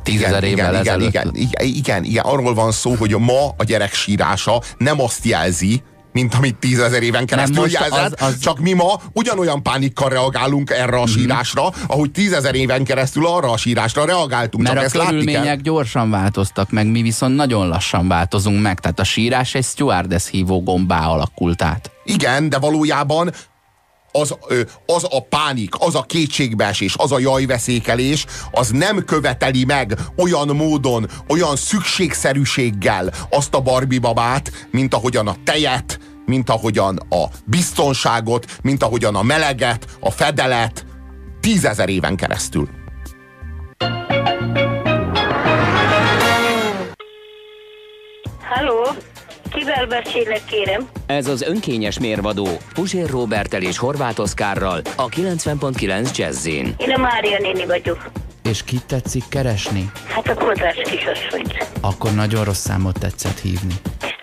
Tízezer 0.03 0.43
évvel 0.43 0.81
igen, 0.81 1.01
igen, 1.01 1.35
igen, 1.35 1.65
igen, 1.65 2.03
igen, 2.03 2.23
arról 2.25 2.53
van 2.53 2.71
szó, 2.71 2.95
hogy 2.95 3.15
ma 3.19 3.47
a 3.57 3.63
gyerek 3.63 3.93
sírása 3.93 4.61
nem 4.77 5.01
azt 5.01 5.25
jelzi, 5.25 5.83
mint 6.13 6.33
amit 6.33 6.55
tízezer 6.55 7.03
éven 7.03 7.25
keresztül 7.25 7.69
jelzett, 7.69 8.21
az, 8.21 8.27
az... 8.27 8.39
csak 8.39 8.59
mi 8.59 8.73
ma 8.73 8.99
ugyanolyan 9.13 9.63
pánikkal 9.63 10.09
reagálunk 10.09 10.69
erre 10.69 10.97
a 10.97 11.01
mm. 11.01 11.05
sírásra, 11.05 11.71
ahogy 11.87 12.11
tízezer 12.11 12.55
éven 12.55 12.83
keresztül 12.83 13.27
arra 13.27 13.51
a 13.51 13.57
sírásra 13.57 14.05
reagáltunk. 14.05 14.63
Mert 14.63 14.91
csak 14.91 15.01
a 15.01 15.05
körülmények 15.05 15.61
gyorsan 15.61 16.09
változtak 16.09 16.71
meg, 16.71 16.87
mi 16.87 17.01
viszont 17.01 17.35
nagyon 17.35 17.67
lassan 17.67 18.07
változunk 18.07 18.61
meg, 18.61 18.79
tehát 18.79 18.99
a 18.99 19.03
sírás 19.03 19.55
egy 19.55 19.65
stewardess 19.65 20.29
hívó 20.29 20.63
gombá 20.63 21.05
alakult 21.05 21.61
át. 21.61 21.91
Igen, 22.05 22.49
de 22.49 22.57
valójában 22.57 23.31
az, 24.15 24.37
az 24.85 25.07
a 25.09 25.19
pánik, 25.29 25.73
az 25.79 25.95
a 25.95 26.01
kétségbeesés, 26.01 26.95
az 26.97 27.11
a 27.11 27.19
jajveszékelés, 27.19 28.25
az 28.51 28.69
nem 28.69 29.05
követeli 29.05 29.65
meg 29.65 29.97
olyan 30.17 30.47
módon, 30.47 31.09
olyan 31.27 31.55
szükségszerűséggel 31.55 33.13
azt 33.29 33.53
a 33.53 33.59
Barbie 33.59 33.99
babát, 33.99 34.67
mint 34.71 34.93
ahogyan 34.93 35.27
a 35.27 35.35
tejet, 35.43 35.99
mint 36.25 36.49
ahogyan 36.49 36.97
a 37.09 37.23
biztonságot, 37.45 38.45
mint 38.61 38.83
ahogyan 38.83 39.15
a 39.15 39.23
meleget, 39.23 39.87
a 39.99 40.11
fedelet, 40.11 40.85
tízezer 41.39 41.89
éven 41.89 42.15
keresztül. 42.15 42.69
Halló? 48.49 48.82
Kivel 49.53 49.85
beszélek, 49.87 50.45
kérem? 50.45 50.87
Ez 51.05 51.27
az 51.27 51.41
önkényes 51.41 51.99
mérvadó 51.99 52.47
Puzsér 52.73 53.09
Robertel 53.09 53.61
és 53.61 53.77
Horváth 53.77 54.19
Oszkárral 54.19 54.81
a 54.95 55.09
90.9 55.09 56.15
Jazzin. 56.15 56.75
Én 56.77 56.91
a 56.91 56.97
Mária 56.97 57.37
néni 57.39 57.65
vagyok. 57.65 58.11
És 58.49 58.63
kit 58.63 58.85
tetszik 58.85 59.23
keresni? 59.29 59.91
Hát 60.07 60.27
a 60.27 60.33
kodrás 60.33 60.75
kisasszonyt. 60.75 61.67
Akkor 61.81 62.13
nagyon 62.13 62.43
rossz 62.43 62.59
számot 62.59 62.99
tetszett 62.99 63.39
hívni. 63.39 63.73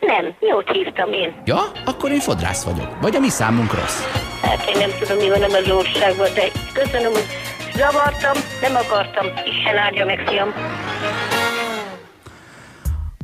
Nem, 0.00 0.34
jót 0.40 0.70
hívtam 0.70 1.12
én. 1.12 1.34
Ja? 1.44 1.60
Akkor 1.84 2.10
én 2.10 2.20
fodrász 2.20 2.64
vagyok. 2.64 3.00
Vagy 3.00 3.16
a 3.16 3.20
mi 3.20 3.28
számunk 3.28 3.74
rossz? 3.74 4.00
Hát 4.42 4.70
én 4.74 4.78
nem 4.78 4.90
tudom, 5.00 5.16
mi 5.16 5.28
van 5.28 5.42
az 5.42 5.70
országban, 5.70 6.28
de 6.34 6.42
köszönöm, 6.72 7.12
hogy 7.12 7.26
zavartam, 7.76 8.42
nem 8.60 8.74
akartam. 8.76 9.26
Isten 9.44 9.76
áldja 9.76 10.04
meg, 10.04 10.18
fiam. 10.28 10.52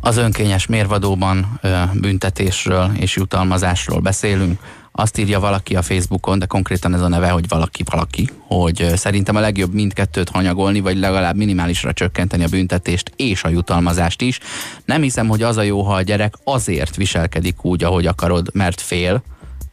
Az 0.07 0.16
önkényes 0.16 0.66
mérvadóban 0.66 1.61
büntetésről 1.92 2.90
és 2.97 3.16
jutalmazásról 3.16 4.01
beszélünk. 4.01 4.61
Azt 4.92 5.19
írja 5.19 5.40
valaki 5.40 5.77
a 5.77 5.83
Facebookon, 5.83 6.38
de 6.38 6.47
konkrétan 6.47 6.95
ez 6.95 7.01
a 7.01 7.09
neve, 7.09 7.29
hogy 7.29 7.49
valaki 7.49 7.83
valaki, 7.90 8.29
hogy 8.47 8.87
szerintem 8.95 9.37
a 9.37 9.40
legjobb 9.40 9.75
mindkettőt 9.75 10.29
hanyagolni, 10.29 10.81
vagy 10.81 10.99
legalább 10.99 11.37
minimálisra 11.37 11.92
csökkenteni 11.92 12.45
a 12.45 12.49
büntetést 12.49 13.12
és 13.16 13.45
a 13.45 13.49
jutalmazást 13.49 14.23
is. 14.23 14.38
Nem 14.85 15.03
hiszem, 15.03 15.29
hogy 15.29 15.42
az 15.42 15.57
a 15.57 15.62
jó, 15.62 15.83
ha 15.83 15.95
a 15.95 16.03
gyerek 16.03 16.35
azért 16.45 16.97
viselkedik 16.97 17.64
úgy, 17.64 17.85
ahogy 17.85 18.07
akarod, 18.07 18.51
mert 18.53 18.81
fél, 18.81 19.23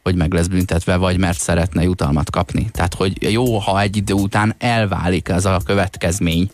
hogy 0.02 0.14
meg 0.14 0.32
lesz 0.32 0.46
büntetve, 0.46 0.96
vagy 0.96 1.18
mert 1.18 1.38
szeretne 1.38 1.82
jutalmat 1.82 2.30
kapni. 2.30 2.68
Tehát, 2.72 2.94
hogy 2.94 3.32
jó, 3.32 3.58
ha 3.58 3.80
egy 3.80 3.96
idő 3.96 4.12
után 4.12 4.54
elválik 4.58 5.28
ez 5.28 5.44
a 5.44 5.60
következmény, 5.64 6.50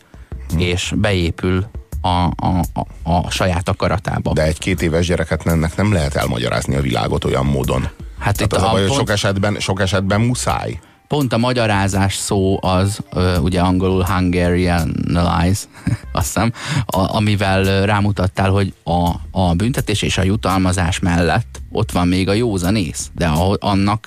hmm. 0.48 0.58
és 0.58 0.92
beépül 0.96 1.66
a, 2.00 2.08
a, 2.08 2.62
a, 2.72 2.86
a 3.02 3.30
saját 3.30 3.68
akaratába. 3.68 4.32
De 4.32 4.42
egy 4.42 4.58
két 4.58 4.82
éves 4.82 5.06
gyereket 5.06 5.46
ennek 5.46 5.76
nem 5.76 5.92
lehet 5.92 6.14
elmagyarázni 6.14 6.74
a 6.76 6.80
világot 6.80 7.24
olyan 7.24 7.46
módon. 7.46 7.88
Hát 8.18 8.36
Tehát 8.36 8.40
itt 8.40 8.52
az 8.52 8.62
a, 8.62 8.68
a 8.68 8.70
baj, 8.70 8.86
pont... 8.86 8.98
sok, 8.98 9.10
esetben, 9.10 9.56
sok 9.58 9.80
esetben 9.80 10.20
muszáj 10.20 10.80
pont 11.10 11.32
a 11.32 11.38
magyarázás 11.38 12.14
szó 12.14 12.58
az, 12.60 12.98
ugye 13.42 13.60
angolul 13.60 14.04
Hungarianize, 14.04 15.64
azt 16.12 16.26
hiszem, 16.26 16.52
a, 16.86 17.16
amivel 17.16 17.86
rámutattál, 17.86 18.50
hogy 18.50 18.72
a, 18.84 19.10
a 19.30 19.54
büntetés 19.54 20.02
és 20.02 20.18
a 20.18 20.22
jutalmazás 20.22 20.98
mellett 20.98 21.60
ott 21.72 21.92
van 21.92 22.08
még 22.08 22.28
a 22.28 22.32
józanész, 22.32 23.10
de 23.14 23.26
annak 23.58 24.06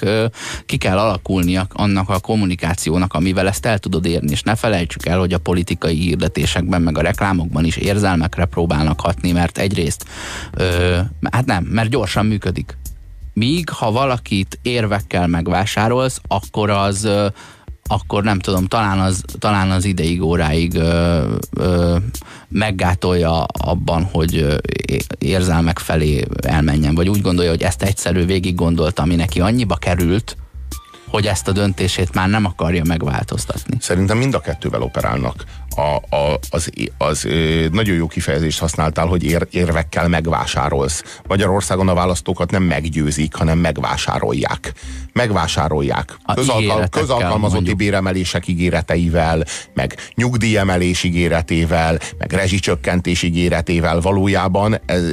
ki 0.66 0.78
kell 0.78 0.98
alakulnia, 0.98 1.68
annak 1.74 2.10
a 2.10 2.20
kommunikációnak, 2.20 3.14
amivel 3.14 3.48
ezt 3.48 3.66
el 3.66 3.78
tudod 3.80 4.06
érni, 4.06 4.32
és 4.32 4.42
ne 4.42 4.56
felejtsük 4.56 5.06
el, 5.06 5.20
hogy 5.20 5.34
a 5.34 5.38
politikai 5.38 5.96
hirdetésekben, 5.96 6.82
meg 6.82 6.98
a 6.98 7.02
reklámokban 7.02 7.66
is 7.66 7.76
érzelmekre 7.76 8.46
próbálnak 8.46 9.02
hatni, 9.02 9.32
mert 9.32 9.58
egyrészt, 9.58 10.06
ö, 10.54 11.00
hát 11.32 11.46
nem, 11.46 11.64
mert 11.64 11.90
gyorsan 11.90 12.26
működik 12.26 12.78
Míg 13.34 13.70
ha 13.70 13.92
valakit 13.92 14.60
érvekkel 14.62 15.28
megvásárolsz, 15.28 16.22
akkor 16.28 16.70
az 16.70 17.10
akkor 17.88 18.24
nem 18.24 18.40
tudom, 18.40 18.66
talán 18.66 19.00
az, 19.00 19.24
talán 19.40 19.72
az 19.72 19.86
ideig, 19.86 20.22
óráig 20.22 20.76
ö, 20.76 21.24
ö, 21.58 21.98
meggátolja 22.48 23.44
abban, 23.44 24.04
hogy 24.04 24.62
érzelmek 25.18 25.80
felé 25.80 26.26
elmenjen, 26.42 26.96
vagy 26.96 27.10
úgy 27.10 27.22
gondolja, 27.22 27.50
hogy 27.50 27.62
ezt 27.62 27.84
egyszerű 27.84 28.26
végig 28.26 28.56
gondolta, 28.56 29.02
ami 29.02 29.16
neki 29.16 29.42
annyiba 29.42 29.76
került, 29.76 30.38
hogy 31.14 31.28
ezt 31.28 31.48
a 31.48 31.52
döntését 31.52 32.14
már 32.14 32.30
nem 32.30 32.46
akarja 32.46 32.84
megváltoztatni. 32.84 33.78
Szerintem 33.80 34.18
mind 34.18 34.34
a 34.34 34.40
kettővel 34.40 34.82
operálnak. 34.82 35.44
A, 35.76 36.16
a, 36.16 36.40
az, 36.50 36.70
az 36.98 37.28
nagyon 37.72 37.96
jó 37.96 38.08
kifejezést 38.08 38.60
használtál, 38.60 39.06
hogy 39.06 39.24
ér, 39.24 39.48
érvekkel 39.52 40.08
megvásárolsz. 40.08 41.04
Magyarországon 41.28 41.90
a 41.90 41.94
választókat 41.94 42.52
nem 42.52 42.64
meggyőzik, 42.64 43.36
hanem 43.36 43.58
megvásárolják. 43.58 44.74
Megvásárolják. 45.12 46.18
Közalkal, 46.36 46.88
közalkalmazotti 46.88 47.74
béremelések 47.74 48.48
ígéreteivel, 48.48 49.46
meg 49.74 49.96
nyugdíjemelés 50.16 51.04
ígéretével, 51.04 52.00
meg 52.18 52.32
rezsicsökkentés 52.32 53.22
ígéretével 53.22 54.00
valójában 54.02 54.80
ez, 54.86 55.04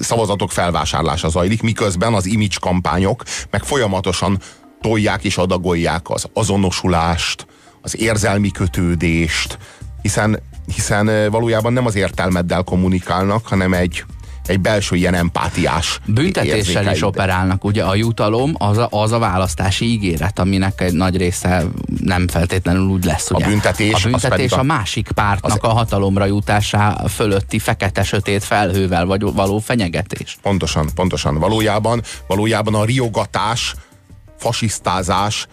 szavazatok 0.00 0.50
felvásárlása 0.50 1.28
zajlik, 1.28 1.62
miközben 1.62 2.14
az 2.14 2.26
image 2.26 2.56
kampányok 2.60 3.22
meg 3.50 3.62
folyamatosan 3.62 4.38
tolják 4.80 5.24
és 5.24 5.36
adagolják 5.36 6.10
az 6.10 6.28
azonosulást, 6.32 7.46
az 7.82 8.00
érzelmi 8.00 8.50
kötődést, 8.50 9.58
hiszen, 10.02 10.40
hiszen 10.74 11.30
valójában 11.30 11.72
nem 11.72 11.86
az 11.86 11.94
értelmeddel 11.94 12.62
kommunikálnak, 12.62 13.46
hanem 13.46 13.72
egy, 13.72 14.04
egy 14.46 14.60
belső 14.60 14.96
ilyen 14.96 15.14
empátiás 15.14 16.00
Büntetéssel 16.06 16.92
is 16.92 17.02
operálnak, 17.02 17.64
ugye 17.64 17.82
a 17.82 17.94
jutalom 17.94 18.54
az 18.58 18.78
a, 18.78 18.88
az 18.90 19.12
a 19.12 19.18
választási 19.18 19.84
ígéret, 19.84 20.38
aminek 20.38 20.80
egy 20.80 20.92
nagy 20.92 21.16
része 21.16 21.64
nem 22.00 22.28
feltétlenül 22.28 22.86
úgy 22.86 23.04
lesz. 23.04 23.30
Ugye? 23.30 23.44
A 23.44 23.48
büntetés, 23.48 24.04
a, 24.04 24.08
büntetés 24.08 24.52
a, 24.52 24.58
a 24.58 24.62
másik 24.62 25.10
pártnak 25.14 25.64
az... 25.64 25.70
a 25.70 25.72
hatalomra 25.72 26.24
jutásá 26.24 27.04
fölötti 27.08 27.58
fekete-sötét 27.58 28.44
felhővel 28.44 29.06
vagy 29.06 29.22
való 29.22 29.58
fenyegetés. 29.58 30.38
Pontosan, 30.42 30.88
pontosan. 30.94 31.38
Valójában, 31.38 32.02
valójában 32.26 32.74
a 32.74 32.84
riogatás 32.84 33.74
fasisztázás, 34.38 35.46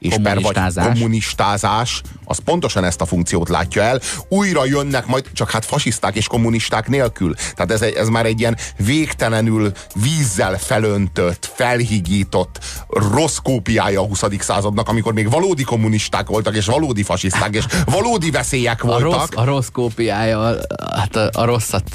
és 0.00 0.14
per 0.22 0.40
vagy 0.40 0.74
kommunistázás, 0.74 2.02
az 2.24 2.38
pontosan 2.44 2.84
ezt 2.84 3.00
a 3.00 3.06
funkciót 3.06 3.48
látja 3.48 3.82
el. 3.82 4.00
Újra 4.28 4.64
jönnek 4.64 5.06
majd, 5.06 5.24
csak 5.32 5.50
hát 5.50 5.64
fasiszták 5.64 6.16
és 6.16 6.26
kommunisták 6.26 6.88
nélkül. 6.88 7.34
Tehát 7.54 7.70
ez, 7.70 7.82
ez 7.82 8.08
már 8.08 8.26
egy 8.26 8.40
ilyen 8.40 8.56
végtelenül 8.76 9.72
vízzel 9.94 10.58
felöntött, 10.58 11.52
felhigított, 11.54 12.58
rossz 12.88 13.36
kópiája 13.36 14.00
a 14.00 14.06
20. 14.06 14.24
századnak, 14.38 14.88
amikor 14.88 15.12
még 15.12 15.30
valódi 15.30 15.62
kommunisták 15.62 16.26
voltak, 16.26 16.56
és 16.56 16.66
valódi 16.66 17.02
fasiszták, 17.02 17.54
és 17.54 17.64
valódi 17.84 18.30
veszélyek 18.30 18.82
voltak. 18.82 19.10
A 19.10 19.16
rossz, 19.16 19.28
a 19.34 19.44
rossz 19.44 19.68
kópiája, 19.72 20.56
hát 20.94 21.16
a, 21.16 21.30
a 21.32 21.44
rosszat 21.44 21.90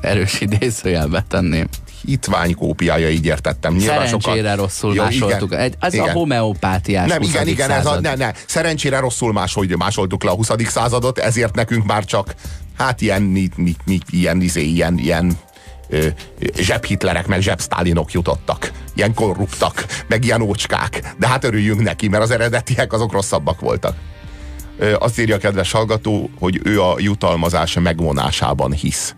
erős 0.00 0.40
idézőjelbe 0.40 1.24
tenném 1.28 1.68
hitvány 2.06 2.54
kópiája, 2.54 3.08
így 3.08 3.26
értettem. 3.26 3.74
Nyilván 3.74 4.06
Szerencsére 4.06 4.36
sokat... 4.36 4.56
rosszul 4.56 4.94
Jó, 4.94 5.02
másoltuk. 5.02 5.52
Igen, 5.52 5.74
ez 5.80 5.94
igen. 5.94 6.08
a 6.08 6.12
homeopátiás 6.12 7.08
Nem, 7.08 7.22
igen, 7.22 7.46
igen, 7.46 7.70
ez 7.70 7.86
a, 7.86 8.00
ne, 8.00 8.14
ne. 8.14 8.32
Szerencsére 8.46 8.98
rosszul 8.98 9.32
másol, 9.32 9.66
másoltuk 9.76 10.22
le 10.24 10.30
a 10.30 10.34
20. 10.34 10.50
századot, 10.66 11.18
ezért 11.18 11.54
nekünk 11.54 11.84
már 11.84 12.04
csak 12.04 12.34
hát 12.76 13.00
ilyen, 13.00 13.22
mi, 13.22 13.48
mi, 13.56 13.74
mi, 13.84 13.98
ilyen, 14.10 14.40
izé, 14.40 14.62
ilyen, 14.62 14.98
ilyen 14.98 15.38
ö, 15.88 16.06
zsebhitlerek, 16.56 17.26
meg 17.26 17.40
zsebsztálinok 17.40 18.12
jutottak. 18.12 18.72
Ilyen 18.94 19.14
korruptak, 19.14 19.86
meg 20.06 20.24
ilyen 20.24 20.40
ócskák. 20.40 21.14
De 21.18 21.28
hát 21.28 21.44
örüljünk 21.44 21.82
neki, 21.82 22.08
mert 22.08 22.22
az 22.22 22.30
eredetiek 22.30 22.92
azok 22.92 23.12
rosszabbak 23.12 23.60
voltak. 23.60 23.96
Ö, 24.78 24.94
azt 24.98 25.18
írja 25.18 25.34
a 25.34 25.38
kedves 25.38 25.72
hallgató, 25.72 26.30
hogy 26.38 26.60
ő 26.62 26.82
a 26.82 26.94
jutalmazás 26.98 27.78
megvonásában 27.82 28.72
hisz. 28.72 29.14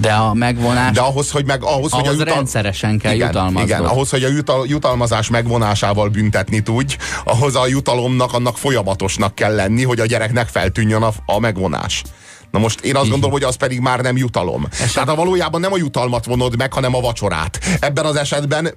De 0.00 0.12
a 0.12 0.34
megvonás... 0.34 0.94
De 0.94 1.00
ahhoz, 1.00 1.30
hogy, 1.30 1.44
meg, 1.44 1.62
ahhoz, 1.62 1.92
ahhoz 1.92 2.06
hogy 2.06 2.06
a 2.06 2.18
jutal... 2.18 2.34
rendszeresen 2.34 2.98
kell 2.98 3.14
igen, 3.14 3.26
jutalmazni. 3.26 3.62
Igen, 3.62 3.84
ahhoz, 3.84 4.10
hogy 4.10 4.24
a 4.24 4.28
jutal, 4.28 4.66
jutalmazás 4.66 5.28
megvonásával 5.28 6.08
büntetni 6.08 6.60
tudj, 6.60 6.96
ahhoz 7.24 7.56
a 7.56 7.66
jutalomnak 7.66 8.32
annak 8.32 8.58
folyamatosnak 8.58 9.34
kell 9.34 9.54
lenni, 9.54 9.84
hogy 9.84 10.00
a 10.00 10.06
gyereknek 10.06 10.48
feltűnjön 10.48 11.02
a, 11.02 11.12
a 11.26 11.38
megvonás. 11.38 12.02
Na 12.50 12.58
most 12.60 12.80
én 12.80 12.96
azt 12.96 13.08
gondolom, 13.08 13.30
hogy 13.30 13.42
az 13.42 13.54
pedig 13.54 13.80
már 13.80 14.00
nem 14.00 14.16
jutalom. 14.16 14.66
Eset... 14.72 14.92
Tehát 14.92 15.08
a 15.08 15.14
valójában 15.14 15.60
nem 15.60 15.72
a 15.72 15.76
jutalmat 15.76 16.24
vonod 16.24 16.56
meg, 16.56 16.72
hanem 16.72 16.94
a 16.94 17.00
vacsorát. 17.00 17.58
Ebben 17.80 18.04
az 18.04 18.16
esetben 18.16 18.74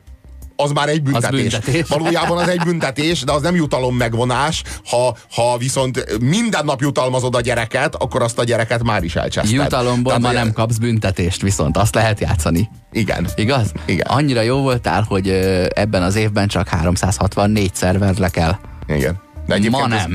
az 0.59 0.71
már 0.71 0.89
egy 0.89 1.01
büntetés. 1.01 1.53
Az 1.53 1.59
büntetés. 1.59 1.87
Valójában 1.87 2.37
az 2.37 2.47
egy 2.47 2.61
büntetés, 2.63 3.21
de 3.21 3.31
az 3.31 3.41
nem 3.41 3.55
jutalom 3.55 3.95
megvonás. 3.95 4.63
Ha, 4.85 5.17
ha 5.31 5.57
viszont 5.57 6.19
minden 6.21 6.65
nap 6.65 6.81
jutalmazod 6.81 7.35
a 7.35 7.41
gyereket, 7.41 7.95
akkor 7.95 8.21
azt 8.21 8.39
a 8.39 8.43
gyereket 8.43 8.83
már 8.83 9.03
is 9.03 9.15
elcseszted. 9.15 9.53
Jutalomból 9.53 10.13
Tehát, 10.13 10.21
ma 10.21 10.39
nem 10.39 10.51
kapsz 10.51 10.77
büntetést, 10.77 11.41
viszont 11.41 11.77
azt 11.77 11.95
lehet 11.95 12.19
játszani. 12.19 12.69
Igen. 12.91 13.27
Igaz? 13.35 13.71
Igen. 13.85 14.05
Annyira 14.07 14.41
jó 14.41 14.61
voltál, 14.61 15.05
hogy 15.07 15.29
ebben 15.69 16.03
az 16.03 16.15
évben 16.15 16.47
csak 16.47 16.67
364 16.67 17.75
szerverre 17.75 18.29
kell. 18.29 18.55
Igen. 18.87 19.19
De 19.47 19.69
ma 19.69 19.87
nem. 19.87 19.97
Ez, 19.97 20.05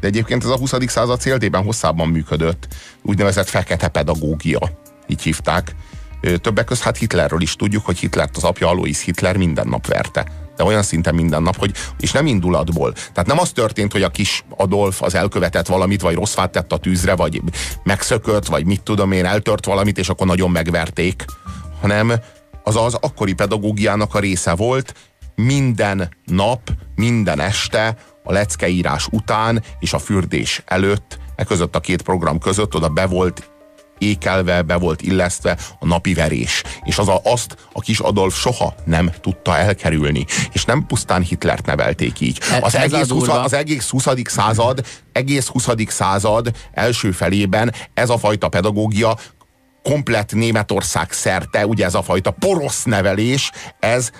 de 0.00 0.06
egyébként 0.06 0.44
ez 0.44 0.50
a 0.50 0.56
20. 0.56 0.72
század 0.86 1.20
céltében 1.20 1.62
hosszában 1.62 2.08
működött. 2.08 2.66
Úgynevezett 3.02 3.48
fekete 3.48 3.88
pedagógia. 3.88 4.58
Így 5.06 5.22
hívták 5.22 5.74
Többek 6.40 6.64
között 6.64 6.84
hát 6.84 6.96
Hitlerről 6.96 7.40
is 7.40 7.56
tudjuk, 7.56 7.84
hogy 7.84 7.98
Hitlert 7.98 8.36
az 8.36 8.44
apja 8.44 8.68
Alois 8.68 9.04
Hitler 9.04 9.36
minden 9.36 9.68
nap 9.68 9.86
verte 9.86 10.26
de 10.60 10.66
olyan 10.66 10.82
szinten 10.82 11.14
minden 11.14 11.42
nap, 11.42 11.56
hogy 11.56 11.72
és 12.00 12.12
nem 12.12 12.26
indulatból. 12.26 12.92
Tehát 12.92 13.26
nem 13.26 13.38
az 13.38 13.50
történt, 13.50 13.92
hogy 13.92 14.02
a 14.02 14.08
kis 14.08 14.44
Adolf 14.56 15.02
az 15.02 15.14
elkövetett 15.14 15.66
valamit, 15.66 16.00
vagy 16.00 16.14
rossz 16.14 16.34
fát 16.34 16.50
tett 16.50 16.72
a 16.72 16.76
tűzre, 16.76 17.16
vagy 17.16 17.42
megszökött, 17.82 18.46
vagy 18.46 18.64
mit 18.64 18.82
tudom 18.82 19.12
én, 19.12 19.24
eltört 19.24 19.64
valamit, 19.64 19.98
és 19.98 20.08
akkor 20.08 20.26
nagyon 20.26 20.50
megverték, 20.50 21.24
hanem 21.80 22.12
az 22.64 22.76
az 22.76 22.94
akkori 22.94 23.32
pedagógiának 23.32 24.14
a 24.14 24.18
része 24.18 24.54
volt, 24.54 24.94
minden 25.34 26.08
nap, 26.26 26.70
minden 26.94 27.40
este, 27.40 27.96
a 28.24 28.32
leckeírás 28.32 29.06
után 29.10 29.62
és 29.78 29.92
a 29.92 29.98
fürdés 29.98 30.62
előtt, 30.66 31.18
e 31.36 31.44
között 31.44 31.76
a 31.76 31.80
két 31.80 32.02
program 32.02 32.38
között 32.38 32.74
oda 32.74 32.88
be 32.88 33.06
volt 33.06 33.49
ékelve, 34.00 34.62
be 34.62 34.76
volt 34.76 35.02
illesztve 35.02 35.58
a 35.78 35.86
napi 35.86 36.14
verés. 36.14 36.62
És 36.82 36.98
az 36.98 37.08
a, 37.08 37.20
azt 37.24 37.56
a 37.72 37.80
kis 37.80 37.98
Adolf 37.98 38.38
soha 38.38 38.74
nem 38.84 39.10
tudta 39.20 39.56
elkerülni. 39.56 40.24
És 40.52 40.64
nem 40.64 40.86
pusztán 40.86 41.22
Hitlert 41.22 41.66
nevelték 41.66 42.20
így. 42.20 42.38
E, 42.52 42.58
az, 42.62 42.74
egész, 42.74 43.08
20, 43.08 43.28
az 43.28 43.52
egész 43.52 43.88
20. 43.88 44.06
század, 44.24 44.86
egész 45.12 45.46
20. 45.46 45.68
század 45.86 46.50
első 46.72 47.10
felében 47.10 47.74
ez 47.94 48.10
a 48.10 48.18
fajta 48.18 48.48
pedagógia 48.48 49.16
komplett 49.82 50.32
Németország 50.32 51.12
szerte, 51.12 51.66
ugye 51.66 51.84
ez 51.84 51.94
a 51.94 52.02
fajta 52.02 52.30
porosz 52.30 52.84
nevelés, 52.84 53.50
ez 53.78 54.10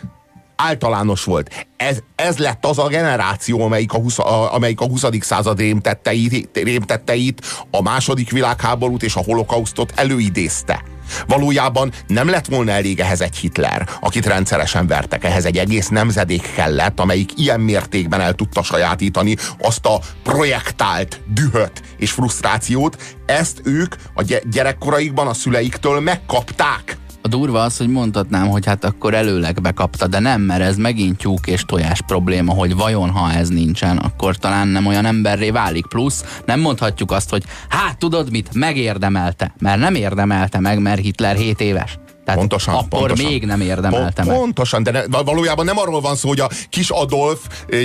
általános 0.66 1.25
volt. 1.25 1.66
Ez, 1.77 1.99
ez 2.16 2.37
lett 2.37 2.66
az 2.66 2.79
a 2.79 2.88
generáció, 2.88 3.61
amelyik 3.61 3.92
a, 3.92 3.99
20, 3.99 4.18
a, 4.18 4.55
amelyik 4.55 4.81
a 4.81 4.87
20. 4.87 5.05
század 5.20 5.59
rémtetteit, 5.59 6.51
rémtetteit, 6.53 7.46
a 7.70 7.83
második 7.83 8.31
világháborút 8.31 9.03
és 9.03 9.14
a 9.14 9.23
holokausztot 9.25 9.92
előidézte. 9.94 10.83
Valójában 11.27 11.92
nem 12.07 12.29
lett 12.29 12.46
volna 12.46 12.70
elég 12.70 13.01
ehhez 13.01 13.20
egy 13.20 13.37
Hitler, 13.37 13.88
akit 14.01 14.27
rendszeresen 14.27 14.87
vertek. 14.87 15.25
Ehhez 15.25 15.44
egy 15.44 15.59
egész 15.59 15.88
nemzedék 15.88 16.53
kellett, 16.55 17.01
amelyik 17.01 17.38
ilyen 17.38 17.61
mértékben 17.61 18.20
el 18.20 18.35
tudta 18.35 18.62
sajátítani 18.62 19.37
azt 19.61 19.87
a 19.87 20.01
projektált 20.23 21.20
dühöt 21.27 21.83
és 21.96 22.11
frusztrációt. 22.11 23.16
Ezt 23.27 23.61
ők 23.64 23.94
a 24.14 24.25
gyerekkoraikban 24.51 25.27
a 25.27 25.35
szüleiktől 25.35 26.01
megkapták. 26.01 26.99
A 27.23 27.29
durva 27.29 27.63
az, 27.63 27.77
hogy 27.77 27.89
mondhatnám, 27.89 28.49
hogy 28.49 28.67
hát 28.67 28.85
akkor 28.85 29.15
előleg 29.15 29.61
bekapta, 29.61 30.07
de 30.07 30.19
nem, 30.19 30.41
mert 30.41 30.61
ez 30.61 30.77
megint 30.77 31.17
tyúk 31.17 31.47
és 31.47 31.65
tojás 31.65 32.03
probléma, 32.07 32.53
hogy 32.53 32.77
vajon 32.77 33.11
ha 33.11 33.33
ez 33.33 33.49
nincsen, 33.49 33.97
akkor 33.97 34.37
talán 34.37 34.69
nem 34.69 34.87
olyan 34.87 35.05
emberré 35.05 35.51
válik. 35.51 35.87
Plusz 35.87 36.41
nem 36.45 36.61
mondhatjuk 36.61 37.11
azt, 37.11 37.31
hogy 37.31 37.45
hát 37.69 37.99
tudod 37.99 38.31
mit, 38.31 38.55
megérdemelte, 38.55 39.55
mert 39.59 39.81
nem 39.81 39.95
érdemelte 39.95 40.61
meg, 40.61 40.79
mert 40.79 41.01
Hitler 41.01 41.37
7 41.37 41.61
éves. 41.61 41.99
Tehát 42.31 42.49
pontosan, 42.49 42.75
akkor 42.75 42.88
pontosan. 42.88 43.31
még 43.31 43.47
nem 43.47 43.61
érdemelte 43.61 44.25
meg. 44.25 44.37
Pontosan, 44.37 44.83
de 44.83 44.90
ne, 44.90 45.23
valójában 45.23 45.64
nem 45.64 45.79
arról 45.79 46.01
van 46.01 46.16
szó, 46.16 46.29
hogy 46.29 46.40
a 46.40 46.49
kis 46.69 46.90
Adolf 46.90 47.38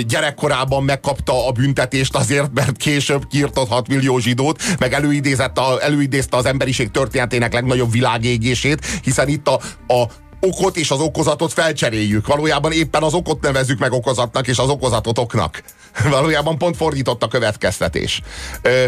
gyerekkorában 0.06 0.84
megkapta 0.84 1.46
a 1.46 1.52
büntetést 1.52 2.16
azért, 2.16 2.50
mert 2.54 2.76
később 2.76 3.26
kiirtott 3.26 3.68
6 3.68 3.88
millió 3.88 4.18
zsidót, 4.18 4.62
meg 4.78 4.92
előidézett 4.92 5.58
a, 5.58 5.82
előidézte 5.82 6.36
az 6.36 6.46
emberiség 6.46 6.90
történetének 6.90 7.52
legnagyobb 7.52 7.92
világégését, 7.92 8.86
hiszen 9.02 9.28
itt 9.28 9.48
a, 9.48 9.60
a 9.86 10.04
okot 10.40 10.76
és 10.76 10.90
az 10.90 11.00
okozatot 11.00 11.52
felcseréljük. 11.52 12.26
Valójában 12.26 12.72
éppen 12.72 13.02
az 13.02 13.14
okot 13.14 13.40
nevezzük 13.40 13.78
meg 13.78 13.92
okozatnak, 13.92 14.46
és 14.46 14.58
az 14.58 14.68
okozatot 14.68 15.18
oknak. 15.18 15.62
Valójában 16.10 16.58
pont 16.58 16.76
fordított 16.76 17.22
a 17.22 17.28
következtetés. 17.28 18.20
Ö, 18.62 18.86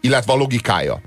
illetve 0.00 0.32
a 0.32 0.36
logikája. 0.36 1.00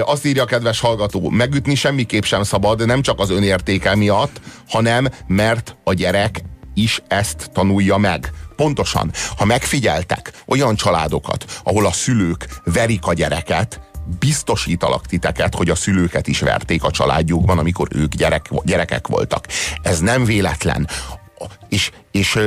Azt 0.00 0.24
írja 0.24 0.42
a 0.42 0.46
kedves 0.46 0.80
hallgató, 0.80 1.30
megütni 1.30 1.74
semmiképp 1.74 2.22
sem 2.22 2.42
szabad, 2.42 2.86
nem 2.86 3.02
csak 3.02 3.20
az 3.20 3.30
önértéke 3.30 3.94
miatt, 3.94 4.40
hanem 4.68 5.08
mert 5.26 5.76
a 5.84 5.92
gyerek 5.92 6.42
is 6.74 7.02
ezt 7.08 7.50
tanulja 7.52 7.96
meg. 7.96 8.32
Pontosan, 8.56 9.12
ha 9.36 9.44
megfigyeltek 9.44 10.32
olyan 10.46 10.76
családokat, 10.76 11.60
ahol 11.64 11.86
a 11.86 11.92
szülők 11.92 12.46
verik 12.64 13.06
a 13.06 13.12
gyereket, 13.12 13.80
biztosítalak 14.18 15.06
titeket, 15.06 15.54
hogy 15.54 15.70
a 15.70 15.74
szülőket 15.74 16.26
is 16.26 16.40
verték 16.40 16.84
a 16.84 16.90
családjukban, 16.90 17.58
amikor 17.58 17.88
ők 17.92 18.14
gyerek, 18.14 18.50
gyerekek 18.64 19.06
voltak. 19.06 19.46
Ez 19.82 19.98
nem 19.98 20.24
véletlen. 20.24 20.88
És, 21.68 21.90
és, 22.10 22.38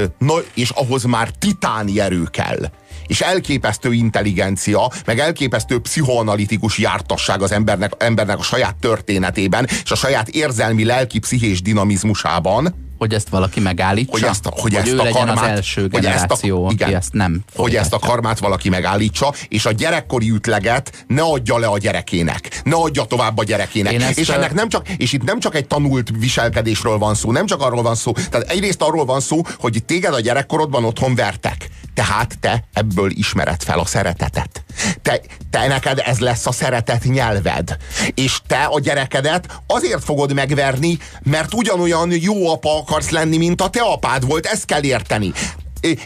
és 0.53 0.69
ahhoz 0.69 1.03
már 1.03 1.29
titáni 1.29 1.99
erő 1.99 2.23
kell 2.23 2.69
és 3.07 3.21
elképesztő 3.21 3.93
intelligencia, 3.93 4.91
meg 5.05 5.19
elképesztő 5.19 5.79
pszichoanalitikus 5.79 6.77
jártasság 6.77 7.41
az 7.41 7.51
embernek, 7.51 7.93
embernek 7.97 8.39
a 8.39 8.43
saját 8.43 8.75
történetében, 8.75 9.67
és 9.83 9.91
a 9.91 9.95
saját 9.95 10.27
érzelmi, 10.27 10.83
lelki, 10.83 11.19
pszichés 11.19 11.61
dinamizmusában, 11.61 12.87
hogy 12.97 13.13
ezt 13.13 13.29
valaki 13.29 13.60
megállítsa? 13.60 14.12
Hogy 14.12 14.23
ezt, 14.23 14.43
hogy, 14.43 14.62
hogy 14.62 14.75
ezt 14.75 14.88
ő 14.88 14.99
a 14.99 15.10
karmát, 15.10 15.38
az 15.38 15.47
első 15.47 15.88
generáció, 15.88 16.63
hogy 16.65 16.73
ezt 16.73 16.81
a, 16.81 16.86
igen, 16.86 16.99
ezt 16.99 17.13
nem 17.13 17.43
Hogy 17.55 17.75
ezt 17.75 17.93
a 17.93 17.99
karmát 17.99 18.39
valaki 18.39 18.69
megállítsa, 18.69 19.33
és 19.47 19.65
a 19.65 19.71
gyerekkori 19.71 20.29
ütleget 20.29 21.05
ne 21.07 21.21
adja 21.21 21.57
le 21.57 21.67
a 21.67 21.77
gyerekének. 21.77 22.62
Ne 22.63 22.75
adja 22.75 23.03
tovább 23.03 23.38
a 23.38 23.43
gyerekének. 23.43 24.17
és, 24.17 24.29
ennek 24.29 24.53
nem 24.53 24.69
csak, 24.69 24.89
és 24.89 25.13
itt 25.13 25.23
nem 25.23 25.39
csak 25.39 25.55
egy 25.55 25.67
tanult 25.67 26.10
viselkedésről 26.19 26.97
van 26.97 27.15
szó, 27.15 27.31
nem 27.31 27.45
csak 27.45 27.62
arról 27.62 27.81
van 27.81 27.95
szó. 27.95 28.12
Tehát 28.12 28.49
egyrészt 28.49 28.81
arról 28.81 29.05
van 29.05 29.19
szó, 29.19 29.41
hogy 29.60 29.83
téged 29.86 30.13
a 30.13 30.19
gyerekkorodban 30.19 30.86
otthon 30.86 31.15
vertek. 31.15 31.69
Tehát 31.93 32.39
te 32.39 32.63
ebből 32.73 33.12
ismered 33.12 33.63
fel 33.63 33.79
a 33.79 33.86
szeretetet. 33.86 34.63
Te, 35.01 35.21
te 35.49 35.67
neked 35.67 36.01
ez 36.05 36.19
lesz 36.19 36.45
a 36.45 36.51
szeretet 36.51 37.03
nyelved. 37.03 37.77
És 38.13 38.39
te 38.47 38.63
a 38.63 38.79
gyerekedet 38.79 39.62
azért 39.67 40.03
fogod 40.03 40.33
megverni, 40.33 40.97
mert 41.23 41.53
ugyanolyan 41.53 42.12
jó 42.12 42.51
apa 42.51 42.69
akarsz 42.88 43.10
lenni, 43.10 43.38
mint 43.38 43.62
a 43.62 43.69
te 43.69 43.82
apád 43.82 44.26
volt. 44.26 44.45
Ezt 44.45 44.65
kell 44.65 44.84
érteni. 44.84 45.32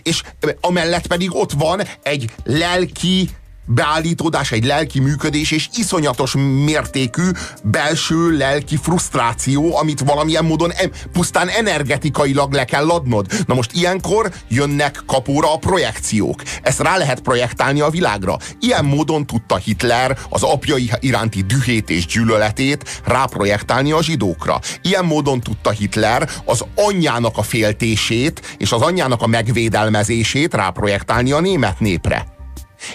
És 0.03 0.21
amellett 0.61 1.07
pedig 1.07 1.35
ott 1.35 1.51
van 1.51 1.81
egy 2.03 2.29
lelki 2.43 3.29
beállítódás, 3.65 4.51
egy 4.51 4.65
lelki 4.65 4.99
működés 4.99 5.51
és 5.51 5.69
iszonyatos 5.75 6.33
mértékű 6.65 7.29
belső 7.63 8.37
lelki 8.37 8.77
frusztráció, 8.77 9.77
amit 9.77 9.99
valamilyen 9.99 10.45
módon 10.45 10.71
em, 10.71 10.91
pusztán 11.11 11.47
energetikailag 11.47 12.53
le 12.53 12.65
kell 12.65 12.89
adnod. 12.89 13.27
Na 13.47 13.53
most 13.53 13.71
ilyenkor 13.73 14.31
jönnek 14.47 15.03
kapóra 15.05 15.53
a 15.53 15.57
projekciók. 15.57 16.41
Ezt 16.61 16.79
rá 16.79 16.97
lehet 16.97 17.21
projektálni 17.21 17.79
a 17.79 17.89
világra. 17.89 18.37
Ilyen 18.59 18.85
módon 18.85 19.25
tudta 19.25 19.55
Hitler 19.55 20.17
az 20.29 20.43
apjai 20.43 20.91
iránti 20.99 21.41
dühét 21.41 21.89
és 21.89 22.05
gyűlöletét 22.05 23.01
ráprojektálni 23.05 23.91
a 23.91 24.03
zsidókra. 24.03 24.59
Ilyen 24.81 25.05
módon 25.05 25.39
tudta 25.39 25.69
Hitler 25.69 26.29
az 26.45 26.65
anyjának 26.75 27.37
a 27.37 27.41
féltését 27.41 28.55
és 28.57 28.71
az 28.71 28.81
anyjának 28.81 29.21
a 29.21 29.27
megvédelmezését 29.27 30.53
ráprojektálni 30.53 31.31
a 31.31 31.39
német 31.39 31.79
népre. 31.79 32.30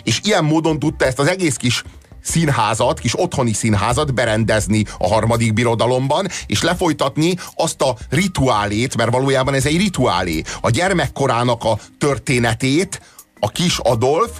És 0.03 0.20
ilyen 0.22 0.44
módon 0.44 0.79
tudta 0.79 1.05
ezt 1.05 1.18
az 1.18 1.27
egész 1.27 1.57
kis 1.57 1.83
színházat, 2.22 2.99
kis 2.99 3.20
otthoni 3.20 3.53
színházat 3.53 4.14
berendezni 4.14 4.85
a 4.99 5.09
harmadik 5.09 5.53
birodalomban, 5.53 6.29
és 6.46 6.62
lefolytatni 6.62 7.35
azt 7.55 7.83
a 7.83 7.96
rituálét, 8.11 8.96
mert 8.96 9.11
valójában 9.11 9.55
ez 9.55 9.66
egy 9.66 9.77
rituálé. 9.77 10.42
A 10.61 10.70
gyermekkorának 10.70 11.64
a 11.64 11.79
történetét 11.99 13.01
a 13.40 13.49
kis 13.49 13.79
Adolf 13.79 14.31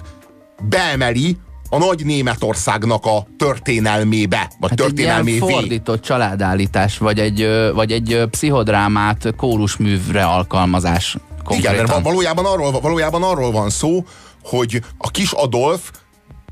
beemeli 0.69 1.37
a 1.69 1.77
nagy 1.77 2.05
Németországnak 2.05 3.05
a 3.05 3.27
történelmébe, 3.37 4.51
vagy 4.59 4.69
hát 4.69 4.79
történelmévé. 4.79 5.45
Egy 5.47 5.53
fordított 5.53 6.01
családállítás, 6.01 6.97
vagy 6.97 7.19
egy, 7.19 7.47
vagy 7.73 7.91
egy 7.91 8.23
pszichodrámát 8.31 9.33
kórusművre 9.37 10.25
alkalmazás. 10.25 11.17
Konkrétan. 11.43 11.73
Igen, 11.73 11.85
mert 11.87 12.03
valójában 12.03 12.45
arról, 12.45 12.71
valójában 12.71 13.23
arról 13.23 13.51
van 13.51 13.69
szó, 13.69 14.05
hogy 14.49 14.81
a 14.97 15.11
kis 15.11 15.31
Adolf 15.31 15.91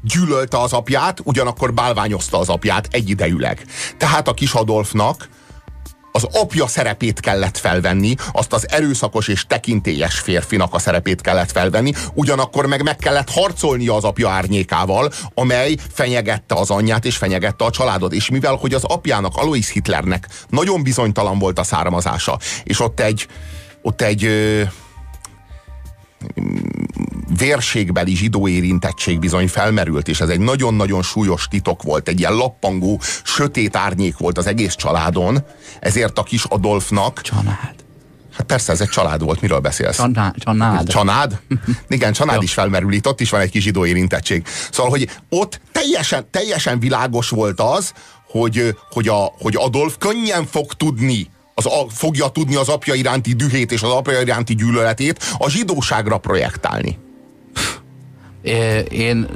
gyűlölte 0.02 0.60
az 0.60 0.74
apját, 0.74 1.22
ugyanakkor 1.24 1.74
bálványozta 1.74 2.40
az 2.40 2.50
apját 2.50 2.88
egyidejűleg. 2.92 3.66
Tehát 3.98 4.28
a 4.28 4.34
kis 4.34 4.54
Adolfnak 4.54 5.30
az 6.12 6.28
apja 6.32 6.68
szerepét 6.68 7.20
kellett 7.20 7.58
felvenni, 7.58 8.16
azt 8.32 8.54
az 8.54 8.70
erőszakos 8.70 9.28
és 9.28 9.46
tekintélyes 9.48 10.20
férfinak 10.20 10.74
a 10.74 10.80
szerepét 10.80 11.22
kellett 11.22 11.52
felvenni, 11.52 11.92
ugyanakkor 12.14 12.66
meg 12.66 12.84
meg 12.84 12.96
kellett 12.96 13.30
harcolnia 13.30 13.96
az 13.96 14.04
apja 14.04 14.30
árnyékával, 14.30 15.12
amely 15.34 15.76
fenyegette 15.94 16.56
az 16.56 16.70
anyját 16.70 17.06
és 17.06 17.18
fenyegette 17.18 17.66
a 17.66 17.70
családot. 17.70 18.14
És 18.14 18.30
mivel, 18.30 18.56
hogy 18.56 18.74
az 18.74 18.84
apjának, 18.84 19.36
Alois 19.36 19.70
Hitlernek 19.70 20.28
nagyon 20.50 20.84
bizonytalan 20.84 21.40
volt 21.40 21.60
a 21.60 21.64
származása, 21.64 22.40
és 22.64 22.80
ott 22.80 23.00
egy, 23.00 23.28
ott 23.82 24.02
egy 24.02 24.30
vérségbeli 27.38 28.16
zsidó 28.16 28.48
érintettség 28.48 29.20
bizony 29.20 29.48
felmerült, 29.48 30.08
és 30.08 30.22
ez 30.22 30.30
egy 30.30 30.40
nagyon-nagyon 30.40 31.02
súlyos 31.02 31.48
titok 31.48 31.84
volt, 31.84 32.08
egy 32.08 32.20
ilyen 32.20 32.34
lappangó, 32.34 33.02
sötét 33.24 33.76
árnyék 33.76 34.18
volt 34.18 34.38
az 34.38 34.48
egész 34.48 34.76
családon, 34.76 35.44
ezért 35.80 36.20
a 36.20 36.24
kis 36.24 36.44
Adolfnak... 36.44 37.22
Család. 37.22 37.84
Hát 38.38 38.46
persze, 38.46 38.72
ez 38.72 38.82
egy 38.82 38.90
család 38.90 39.24
volt, 39.24 39.42
miről 39.42 39.60
beszélsz? 39.60 39.96
Csanád. 39.96 40.36
Csanád? 40.38 40.88
Csanád? 40.88 41.40
Igen, 41.88 42.14
csanád 42.14 42.44
is 42.44 42.54
felmerül, 42.54 42.94
itt 42.94 43.08
ott 43.08 43.22
is 43.22 43.30
van 43.30 43.42
egy 43.42 43.50
kis 43.50 43.64
zsidó 43.64 43.86
érintettség. 43.86 44.44
Szóval, 44.72 44.92
hogy 44.92 45.10
ott 45.30 45.62
teljesen, 45.72 46.28
teljesen 46.32 46.80
világos 46.80 47.30
volt 47.30 47.60
az, 47.60 47.94
hogy, 48.28 48.78
hogy, 48.90 49.08
a, 49.08 49.34
hogy 49.40 49.56
Adolf 49.58 49.96
könnyen 49.98 50.46
fog 50.46 50.74
tudni 50.74 51.28
az 51.54 51.66
a, 51.66 51.86
fogja 51.90 52.28
tudni 52.28 52.56
az 52.56 52.70
apja 52.70 52.94
iránti 52.94 53.34
dühét 53.34 53.72
és 53.72 53.82
az 53.82 53.90
apja 53.90 54.22
iránti 54.22 54.56
gyűlöletét 54.56 55.24
a 55.38 55.50
zsidóságra 55.50 56.18
projektálni. 56.18 56.98
Én, 58.90 59.28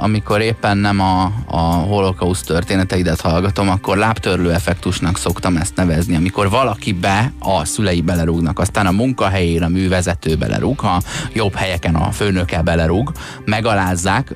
amikor 0.00 0.40
éppen 0.40 0.76
nem 0.76 1.00
a, 1.00 1.32
a 1.46 1.60
holokauszt 1.60 2.46
történeteidet 2.46 3.20
hallgatom, 3.20 3.68
akkor 3.68 3.96
lábtörlő 3.96 4.52
effektusnak 4.52 5.18
szoktam 5.18 5.56
ezt 5.56 5.76
nevezni, 5.76 6.16
amikor 6.16 6.50
valaki 6.50 6.92
be, 6.92 7.32
a 7.38 7.64
szülei 7.64 8.00
belerúgnak, 8.00 8.58
aztán 8.58 8.86
a 8.86 8.90
munkahelyén 8.90 9.62
a 9.62 9.68
művezető 9.68 10.36
belerúg, 10.36 10.78
ha 10.78 11.02
jobb 11.32 11.54
helyeken 11.54 11.94
a 11.94 12.10
főnöke 12.10 12.62
belerúg, 12.62 13.12
megalázzák, 13.44 14.32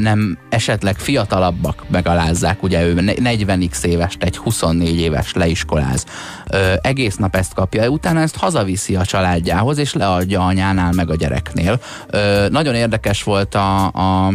nem 0.00 0.38
esetleg 0.48 0.98
fiatalabbak 0.98 1.84
megalázzák, 1.90 2.62
ugye 2.62 2.86
ő 2.86 2.94
40x 2.96 3.84
éves, 3.84 4.16
egy 4.18 4.36
24 4.36 4.98
éves 4.98 5.32
leiskoláz, 5.32 6.04
egész 6.80 7.16
nap 7.16 7.36
ezt 7.36 7.54
kapja, 7.54 7.88
utána 7.88 8.20
ezt 8.20 8.36
hazaviszi 8.36 8.96
a 8.96 9.04
családjához, 9.04 9.78
és 9.78 9.92
leadja 9.92 10.46
anyánál 10.46 10.92
meg 10.92 11.10
a 11.10 11.16
gyereknél. 11.16 11.80
Nagyon 12.48 12.74
érdekes 12.74 13.22
volt 13.22 13.40
volt 13.42 13.54
a, 13.54 14.26
a 14.26 14.32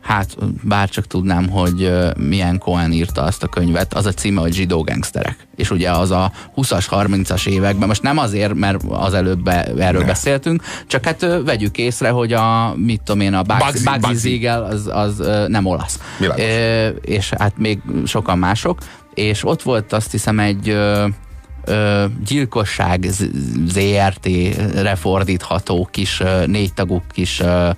hát 0.00 0.36
bár 0.62 0.88
csak 0.88 1.06
tudnám, 1.06 1.48
hogy 1.48 1.92
milyen 2.16 2.58
Cohen 2.58 2.92
írta 2.92 3.22
azt 3.22 3.42
a 3.42 3.46
könyvet, 3.46 3.94
az 3.94 4.06
a 4.06 4.12
címe, 4.12 4.40
hogy 4.40 4.52
zsidó 4.52 4.82
gangsterek. 4.82 5.46
És 5.56 5.70
ugye 5.70 5.90
az 5.90 6.10
a 6.10 6.32
20-as, 6.56 6.86
30-as 6.90 7.46
években, 7.46 7.88
most 7.88 8.02
nem 8.02 8.18
azért, 8.18 8.54
mert 8.54 8.82
az 8.88 9.14
előbb 9.14 9.48
erről 9.78 10.00
ne. 10.00 10.06
beszéltünk, 10.06 10.62
csak 10.86 11.04
hát 11.04 11.26
vegyük 11.44 11.78
észre, 11.78 12.08
hogy 12.08 12.32
a, 12.32 12.74
mit 12.76 13.02
tudom 13.02 13.20
én, 13.20 13.34
a 13.34 13.42
Bugsy, 13.42 13.84
Bugsy, 13.84 14.00
Bugsy, 14.00 14.46
az, 14.46 14.90
az 14.92 15.22
nem 15.46 15.66
olasz. 15.66 15.98
E, 16.36 16.88
és 16.88 17.30
hát 17.38 17.58
még 17.58 17.80
sokan 18.06 18.38
mások. 18.38 18.78
És 19.14 19.44
ott 19.44 19.62
volt 19.62 19.92
azt 19.92 20.10
hiszem 20.10 20.38
egy 20.38 20.68
ö, 21.64 22.04
gyilkosság 22.26 23.08
ZRT-re 23.66 24.94
fordítható 24.94 25.88
kis 25.90 26.22
négytagú 26.46 27.02
kis 27.12 27.40
ö, 27.40 27.70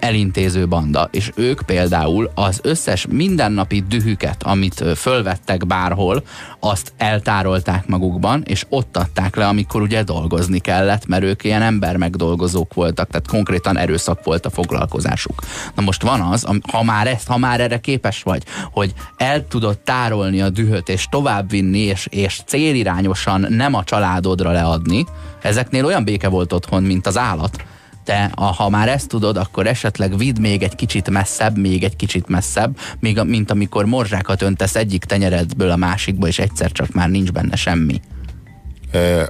elintéző 0.00 0.68
banda, 0.68 1.08
és 1.12 1.32
ők 1.34 1.60
például 1.60 2.30
az 2.34 2.60
összes 2.62 3.06
mindennapi 3.10 3.84
dühüket, 3.88 4.42
amit 4.42 4.84
fölvettek 4.96 5.66
bárhol, 5.66 6.22
azt 6.60 6.92
eltárolták 6.96 7.86
magukban, 7.86 8.42
és 8.46 8.66
ott 8.68 8.96
adták 8.96 9.36
le, 9.36 9.46
amikor 9.46 9.82
ugye 9.82 10.02
dolgozni 10.02 10.58
kellett, 10.58 11.06
mert 11.06 11.22
ők 11.22 11.44
ilyen 11.44 11.62
ember 11.62 11.96
megdolgozók 11.96 12.74
voltak, 12.74 13.10
tehát 13.10 13.28
konkrétan 13.28 13.78
erőszak 13.78 14.24
volt 14.24 14.46
a 14.46 14.50
foglalkozásuk. 14.50 15.42
Na 15.74 15.82
most 15.82 16.02
van 16.02 16.20
az, 16.20 16.46
ha 16.72 16.82
már 16.82 17.06
ezt, 17.06 17.26
ha 17.26 17.38
már 17.38 17.60
erre 17.60 17.80
képes 17.80 18.22
vagy, 18.22 18.42
hogy 18.72 18.94
el 19.16 19.48
tudod 19.48 19.78
tárolni 19.78 20.40
a 20.40 20.50
dühöt, 20.50 20.88
és 20.88 21.06
továbbvinni, 21.10 21.78
és, 21.78 22.06
és 22.10 22.40
célirányosan 22.46 23.46
nem 23.48 23.74
a 23.74 23.84
családodra 23.84 24.50
leadni, 24.50 25.04
ezeknél 25.42 25.84
olyan 25.84 26.04
béke 26.04 26.28
volt 26.28 26.52
otthon, 26.52 26.82
mint 26.82 27.06
az 27.06 27.18
állat 27.18 27.64
te, 28.06 28.30
ha 28.34 28.68
már 28.68 28.88
ezt 28.88 29.08
tudod, 29.08 29.36
akkor 29.36 29.66
esetleg 29.66 30.16
vidd 30.16 30.40
még 30.40 30.62
egy 30.62 30.74
kicsit 30.74 31.10
messzebb, 31.10 31.58
még 31.58 31.84
egy 31.84 31.96
kicsit 31.96 32.28
messzebb, 32.28 32.78
még, 33.00 33.22
mint 33.22 33.50
amikor 33.50 33.84
morzsákat 33.84 34.42
öntesz 34.42 34.74
egyik 34.74 35.04
tenyeredből 35.04 35.70
a 35.70 35.76
másikba, 35.76 36.26
és 36.26 36.38
egyszer 36.38 36.72
csak 36.72 36.92
már 36.92 37.08
nincs 37.08 37.32
benne 37.32 37.56
semmi. 37.56 38.00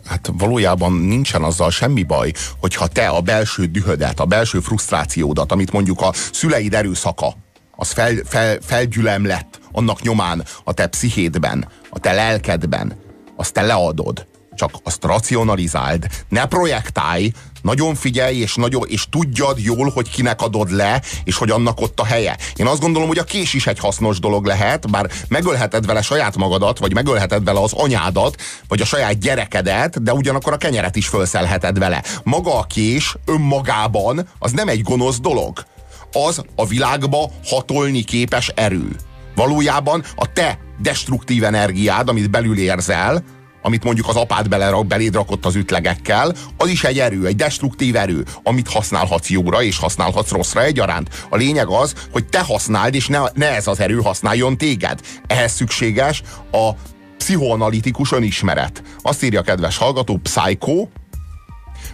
Hát 0.07 0.31
valójában 0.39 0.93
nincsen 0.93 1.43
azzal 1.43 1.71
semmi 1.71 2.03
baj, 2.03 2.33
hogyha 2.61 2.87
te 2.87 3.09
a 3.09 3.21
belső 3.21 3.65
dühödet, 3.65 4.21
a 4.21 4.25
belső 4.25 4.61
frusztrációdat, 4.61 5.53
amit 5.53 5.73
mondjuk 5.73 6.01
a 6.01 6.13
szüleid 6.33 6.75
erőszaka, 6.75 7.35
az 7.77 7.91
fel, 7.91 8.15
fel, 8.25 8.59
felgyülem 8.63 9.27
lett 9.27 9.61
annak 9.73 10.03
nyomán 10.03 10.45
a 10.65 10.73
te 10.73 10.87
pszichédben, 10.87 11.69
a 11.91 11.99
te 11.99 12.13
lelkedben, 12.13 12.93
azt 13.37 13.53
te 13.53 13.63
leadod. 13.63 14.27
Csak 14.55 14.71
azt 14.85 15.05
racionalizáld, 15.05 16.07
ne 16.29 16.47
projektálj, 16.47 17.33
nagyon 17.67 17.95
figyelj, 17.95 18.37
és, 18.37 18.55
nagyon, 18.55 18.83
és 18.89 19.05
tudjad 19.11 19.59
jól, 19.59 19.91
hogy 19.91 20.11
kinek 20.11 20.43
adod 20.43 20.71
le, 20.71 21.03
és 21.25 21.37
hogy 21.37 21.51
annak 21.51 21.81
ott 21.81 22.01
a 22.01 22.05
helye. 22.05 22.37
Én 22.57 22.67
azt 22.67 22.81
gondolom, 22.81 23.09
hogy 23.09 23.19
a 23.19 23.25
kés 23.25 23.55
is 23.55 23.67
egy 23.67 23.79
hasznos 23.79 24.19
dolog 24.19 24.45
lehet, 24.45 24.91
bár 24.91 25.11
megölheted 25.29 25.87
vele 25.87 26.03
saját 26.03 26.37
magadat, 26.37 26.79
vagy 26.79 26.95
megölheted 26.95 27.45
vele 27.45 27.61
az 27.61 27.73
anyádat, 27.73 28.43
vagy 28.69 28.81
a 28.81 28.85
saját 28.85 29.19
gyerekedet, 29.19 30.03
de 30.03 30.13
ugyanakkor 30.13 30.53
a 30.53 30.57
kenyeret 30.57 30.97
is 30.97 31.09
felszelheted 31.09 31.79
vele. 31.79 32.03
Maga 32.23 32.59
a 32.59 32.67
kés 32.67 33.17
önmagában 33.25 34.29
az 34.39 34.53
nem 34.53 34.69
egy 34.69 34.83
gonosz 34.83 35.21
dolog. 35.21 35.65
Az 36.13 36.43
a 36.57 36.67
világba 36.67 37.31
hatolni 37.45 38.03
képes 38.03 38.49
erő. 38.55 38.97
Valójában 39.35 40.05
a 40.17 40.33
te 40.33 40.59
destruktív 40.83 41.45
energiád, 41.45 42.09
amit 42.09 42.31
belül 42.31 42.59
érzel, 42.59 43.25
amit 43.67 43.85
mondjuk 43.85 44.09
az 44.09 44.17
apád 44.17 44.49
belerak, 44.49 44.87
beléd 44.87 45.15
rakott 45.15 45.47
az 45.47 45.55
ütlegekkel, 45.55 46.35
az 46.57 46.69
is 46.69 46.85
egy 46.85 46.99
erő, 46.99 47.27
egy 47.27 47.37
destruktív 47.37 47.97
erő, 47.97 48.25
amit 48.43 48.69
használhatsz 48.69 49.31
jóra 49.31 49.63
és 49.63 49.79
használhatsz 49.79 50.31
rosszra 50.31 50.63
egyaránt. 50.63 51.27
A 51.29 51.37
lényeg 51.37 51.67
az, 51.69 51.95
hogy 52.13 52.25
te 52.25 52.41
használd, 52.41 52.95
és 52.95 53.07
ne, 53.07 53.21
ne 53.35 53.55
ez 53.55 53.67
az 53.67 53.81
erő 53.81 54.01
használjon 54.01 54.57
téged. 54.57 55.01
Ehhez 55.27 55.53
szükséges 55.53 56.23
a 56.51 56.71
pszichoanalitikus 57.17 58.13
önismeret. 58.13 58.83
Azt 59.03 59.23
írja 59.23 59.41
a 59.41 59.43
kedves 59.43 59.77
hallgató, 59.77 60.17
Psycho, 60.23 60.87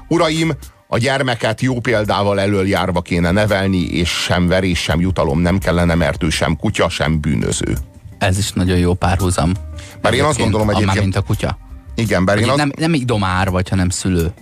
Uraim, 0.09 0.53
a 0.89 0.99
gyermeket 0.99 1.61
jó 1.61 1.81
példával 1.81 2.41
elöljárva 2.41 3.01
kéne 3.01 3.31
nevelni, 3.31 3.83
és 3.83 4.09
sem 4.09 4.47
verés, 4.47 4.79
sem 4.79 5.01
jutalom 5.01 5.41
nem 5.41 5.59
kellene, 5.59 5.95
mert 5.95 6.23
ő 6.23 6.29
sem 6.29 6.57
kutya, 6.57 6.89
sem 6.89 7.21
bűnöző. 7.21 7.77
Ez 8.19 8.39
is 8.39 8.53
nagyon 8.53 8.79
jó 8.79 8.95
párhuzam. 8.95 9.53
Bár 10.03 10.15
én 10.15 10.25
azt 10.25 10.39
gondolom 10.39 10.71
egyébként... 10.71 11.01
Mint 11.01 11.17
a 11.17 11.23
kutya. 11.23 11.59
Igen, 11.95 12.25
bár 12.25 12.39
én 12.39 12.49
azt... 12.49 12.57
nem, 12.57 12.73
nem 12.77 12.95
idomár 12.95 13.51
vagy, 13.51 13.69
hanem 13.69 13.89
szülő. 13.89 14.33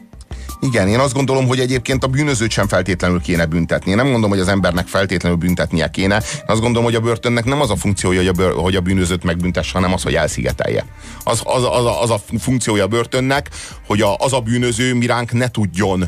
Igen, 0.60 0.88
én 0.88 0.98
azt 0.98 1.14
gondolom, 1.14 1.46
hogy 1.46 1.60
egyébként 1.60 2.04
a 2.04 2.06
bűnözőt 2.06 2.50
sem 2.50 2.68
feltétlenül 2.68 3.20
kéne 3.20 3.46
büntetni. 3.46 3.90
Én 3.90 3.96
nem 3.96 4.04
gondolom, 4.04 4.30
hogy 4.30 4.38
az 4.38 4.48
embernek 4.48 4.86
feltétlenül 4.86 5.38
büntetnie 5.38 5.90
kéne. 5.90 6.14
Én 6.14 6.44
azt 6.46 6.60
gondolom, 6.60 6.84
hogy 6.84 6.94
a 6.94 7.00
börtönnek 7.00 7.44
nem 7.44 7.60
az 7.60 7.70
a 7.70 7.76
funkciója, 7.76 8.18
hogy 8.18 8.28
a, 8.28 8.32
bőr, 8.32 8.52
hogy 8.52 8.76
a 8.76 8.80
bűnözőt 8.80 9.24
megbüntesse, 9.24 9.72
hanem 9.72 9.92
az, 9.92 10.02
hogy 10.02 10.14
elszigetelje. 10.14 10.84
Az, 11.24 11.42
az, 11.44 11.62
az, 11.62 11.84
a, 11.84 12.02
az 12.02 12.10
a 12.10 12.20
funkciója 12.38 12.84
a 12.84 12.86
börtönnek, 12.86 13.50
hogy 13.86 14.00
a, 14.00 14.16
az 14.16 14.32
a 14.32 14.40
bűnöző 14.40 14.94
miránk 14.94 15.32
ne 15.32 15.48
tudjon 15.48 16.04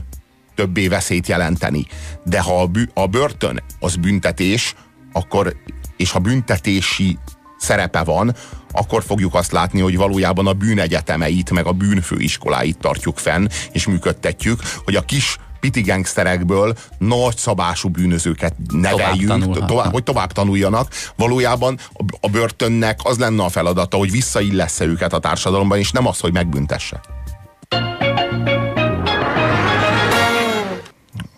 többé 0.54 0.88
veszélyt 0.88 1.26
jelenteni. 1.26 1.86
De 2.24 2.40
ha 2.40 2.60
a, 2.60 2.66
bű, 2.66 2.88
a 2.94 3.06
börtön 3.06 3.62
az 3.80 3.96
büntetés, 3.96 4.74
akkor 5.12 5.56
és 5.96 6.10
ha 6.10 6.18
büntetési 6.18 7.18
szerepe 7.62 8.02
van, 8.02 8.34
akkor 8.72 9.02
fogjuk 9.02 9.34
azt 9.34 9.52
látni, 9.52 9.80
hogy 9.80 9.96
valójában 9.96 10.46
a 10.46 10.52
bűnegyetemeit, 10.52 11.50
meg 11.50 11.66
a 11.66 11.72
bűnfőiskoláit 11.72 12.78
tartjuk 12.78 13.18
fenn, 13.18 13.46
és 13.72 13.86
működtetjük, 13.86 14.60
hogy 14.84 14.96
a 14.96 15.00
kis 15.00 15.38
piti 15.60 15.80
gangsterekből 15.80 16.74
nagy 16.98 17.36
szabású 17.36 17.88
bűnözőket 17.88 18.54
neveljünk, 18.68 19.44
tovább 19.44 19.66
tovább, 19.66 19.92
hogy 19.92 20.02
tovább 20.02 20.32
tanuljanak. 20.32 20.92
Valójában 21.16 21.78
a 22.20 22.28
börtönnek 22.28 23.00
az 23.02 23.18
lenne 23.18 23.44
a 23.44 23.48
feladata, 23.48 23.96
hogy 23.96 24.10
visszaillesse 24.10 24.84
őket 24.84 25.12
a 25.12 25.18
társadalomban, 25.18 25.78
és 25.78 25.90
nem 25.90 26.06
az, 26.06 26.18
hogy 26.20 26.32
megbüntesse. 26.32 27.00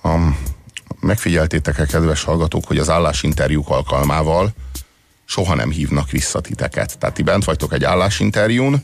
Um, 0.02 0.38
megfigyeltétek-e, 1.00 1.86
kedves 1.86 2.22
hallgatók, 2.22 2.66
hogy 2.66 2.78
az 2.78 2.90
állásinterjúk 2.90 3.70
alkalmával 3.70 4.52
soha 5.34 5.54
nem 5.54 5.70
hívnak 5.70 6.10
vissza 6.10 6.40
titeket. 6.40 6.98
Tehát 6.98 7.14
ti 7.14 7.22
bent 7.22 7.44
vagytok 7.44 7.72
egy 7.72 7.84
állásinterjún, 7.84 8.82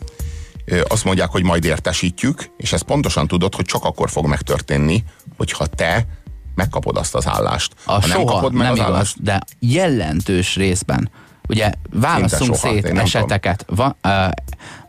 azt 0.89 1.05
mondják, 1.05 1.31
hogy 1.31 1.43
majd 1.43 1.65
értesítjük, 1.65 2.51
és 2.57 2.73
ezt 2.73 2.83
pontosan 2.83 3.27
tudod, 3.27 3.55
hogy 3.55 3.65
csak 3.65 3.85
akkor 3.85 4.11
fog 4.11 4.27
megtörténni, 4.27 5.05
hogyha 5.37 5.67
te 5.67 6.07
megkapod 6.55 6.97
azt 6.97 7.15
az 7.15 7.27
állást. 7.27 7.73
A 7.85 7.93
ha 7.93 8.01
soha 8.01 8.17
nem 8.17 8.27
kapod 8.27 8.53
meg 8.53 8.63
nem 8.63 8.73
az 8.73 8.79
igaz, 8.79 8.91
állást, 8.91 9.23
de 9.23 9.41
jelentős 9.59 10.57
részben 10.57 11.11
Ugye 11.51 11.73
válaszunk 11.91 12.55
szét 12.55 12.85
eseteket. 12.85 13.65
Van, 13.69 13.97
uh, 14.05 14.13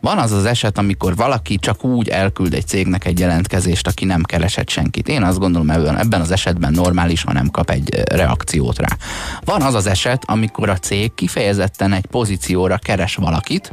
van 0.00 0.18
az 0.18 0.32
az 0.32 0.44
eset, 0.44 0.78
amikor 0.78 1.16
valaki 1.16 1.56
csak 1.56 1.84
úgy 1.84 2.08
elküld 2.08 2.54
egy 2.54 2.66
cégnek 2.66 3.04
egy 3.04 3.18
jelentkezést, 3.18 3.86
aki 3.86 4.04
nem 4.04 4.22
keresett 4.22 4.68
senkit. 4.68 5.08
Én 5.08 5.22
azt 5.22 5.38
gondolom, 5.38 5.70
ebben, 5.70 5.98
ebben 5.98 6.20
az 6.20 6.30
esetben 6.30 6.72
normális, 6.72 7.22
ha 7.22 7.32
nem 7.32 7.50
kap 7.50 7.70
egy 7.70 8.02
reakciót 8.10 8.78
rá. 8.78 8.96
Van 9.44 9.62
az 9.62 9.74
az 9.74 9.86
eset, 9.86 10.22
amikor 10.26 10.68
a 10.68 10.76
cég 10.76 11.14
kifejezetten 11.14 11.92
egy 11.92 12.06
pozícióra 12.06 12.78
keres 12.78 13.14
valakit, 13.14 13.72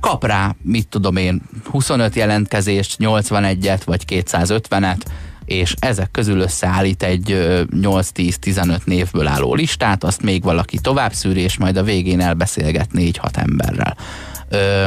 kap 0.00 0.24
rá, 0.24 0.54
mit 0.62 0.88
tudom 0.88 1.16
én, 1.16 1.42
25 1.70 2.14
jelentkezést, 2.14 2.96
81-et 3.00 3.80
vagy 3.84 4.04
250-et, 4.08 5.00
és 5.48 5.74
ezek 5.78 6.10
közül 6.10 6.40
összeállít 6.40 7.02
egy 7.02 7.28
8-10-15 7.70 8.84
névből 8.84 9.26
álló 9.26 9.54
listát, 9.54 10.04
azt 10.04 10.22
még 10.22 10.42
valaki 10.42 10.78
tovább 10.78 11.12
szűri, 11.12 11.40
és 11.40 11.56
majd 11.56 11.76
a 11.76 11.82
végén 11.82 12.20
elbeszélget 12.20 12.88
4-6 12.94 13.36
emberrel. 13.36 13.96
Ö, 14.48 14.86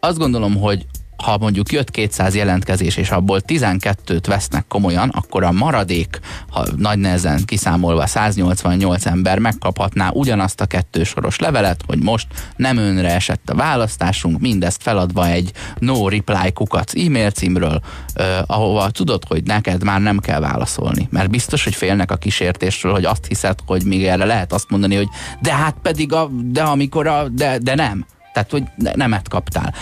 azt 0.00 0.18
gondolom, 0.18 0.56
hogy 0.56 0.86
ha 1.22 1.38
mondjuk 1.38 1.72
jött 1.72 1.90
200 1.90 2.34
jelentkezés, 2.34 2.96
és 2.96 3.10
abból 3.10 3.42
12-t 3.46 4.24
vesznek 4.26 4.64
komolyan, 4.68 5.08
akkor 5.08 5.42
a 5.42 5.52
maradék, 5.52 6.20
ha 6.50 6.66
nagy 6.76 6.98
nehezen 6.98 7.44
kiszámolva 7.44 8.06
188 8.06 9.06
ember 9.06 9.38
megkaphatná 9.38 10.10
ugyanazt 10.10 10.60
a 10.60 10.66
kettősoros 10.66 11.38
levelet, 11.38 11.82
hogy 11.86 12.02
most 12.02 12.26
nem 12.56 12.76
önre 12.76 13.14
esett 13.14 13.50
a 13.50 13.54
választásunk, 13.54 14.40
mindezt 14.40 14.82
feladva 14.82 15.26
egy 15.26 15.52
no 15.78 16.08
reply 16.08 16.52
kukac 16.52 16.94
e-mail 16.94 17.30
címről, 17.30 17.80
eh, 18.14 18.38
ahova 18.46 18.90
tudod, 18.90 19.24
hogy 19.28 19.42
neked 19.42 19.84
már 19.84 20.00
nem 20.00 20.18
kell 20.18 20.40
válaszolni, 20.40 21.08
mert 21.10 21.30
biztos, 21.30 21.64
hogy 21.64 21.74
félnek 21.74 22.10
a 22.10 22.16
kísértésről, 22.16 22.92
hogy 22.92 23.04
azt 23.04 23.26
hiszed, 23.26 23.58
hogy 23.66 23.84
még 23.84 24.04
erre 24.04 24.24
lehet 24.24 24.52
azt 24.52 24.70
mondani, 24.70 24.96
hogy 24.96 25.08
de 25.40 25.52
hát 25.54 25.76
pedig 25.82 26.12
a, 26.12 26.28
de 26.44 26.62
amikor 26.62 27.06
a, 27.06 27.28
de, 27.28 27.58
de 27.58 27.74
nem. 27.74 28.06
Tehát, 28.32 28.50
hogy 28.50 28.62
nemet 28.94 29.28
kaptál. 29.28 29.74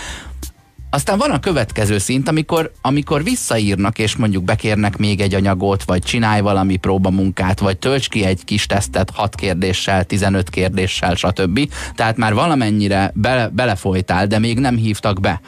Aztán 0.93 1.17
van 1.17 1.31
a 1.31 1.39
következő 1.39 1.97
szint, 1.97 2.27
amikor, 2.27 2.71
amikor 2.81 3.23
visszaírnak, 3.23 3.99
és 3.99 4.15
mondjuk 4.15 4.43
bekérnek 4.43 4.97
még 4.97 5.21
egy 5.21 5.33
anyagot, 5.33 5.83
vagy 5.83 6.01
csinálj 6.01 6.41
valami 6.41 6.75
próbamunkát, 6.75 7.59
vagy 7.59 7.77
tölts 7.77 8.09
ki 8.09 8.25
egy 8.25 8.43
kis 8.43 8.65
tesztet 8.65 9.09
6 9.09 9.35
kérdéssel, 9.35 10.03
15 10.03 10.49
kérdéssel, 10.49 11.15
stb. 11.15 11.69
Tehát 11.95 12.17
már 12.17 12.33
valamennyire 12.33 13.11
bele, 13.15 13.47
belefolytál, 13.47 14.27
de 14.27 14.39
még 14.39 14.59
nem 14.59 14.75
hívtak 14.75 15.19
be 15.19 15.41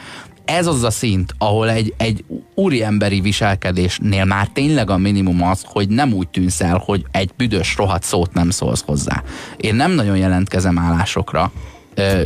ez 0.44 0.66
az 0.66 0.82
a 0.82 0.90
szint, 0.90 1.34
ahol 1.38 1.70
egy, 1.70 1.94
egy 1.96 2.24
úriemberi 2.54 3.20
viselkedésnél 3.20 4.24
már 4.24 4.48
tényleg 4.48 4.90
a 4.90 4.96
minimum 4.96 5.42
az, 5.42 5.62
hogy 5.64 5.88
nem 5.88 6.12
úgy 6.12 6.28
tűnsz 6.28 6.60
el, 6.60 6.82
hogy 6.84 7.04
egy 7.10 7.30
büdös 7.36 7.76
rohadt 7.76 8.02
szót 8.02 8.34
nem 8.34 8.50
szólsz 8.50 8.82
hozzá. 8.86 9.22
Én 9.56 9.74
nem 9.74 9.92
nagyon 9.92 10.16
jelentkezem 10.16 10.78
állásokra, 10.78 11.52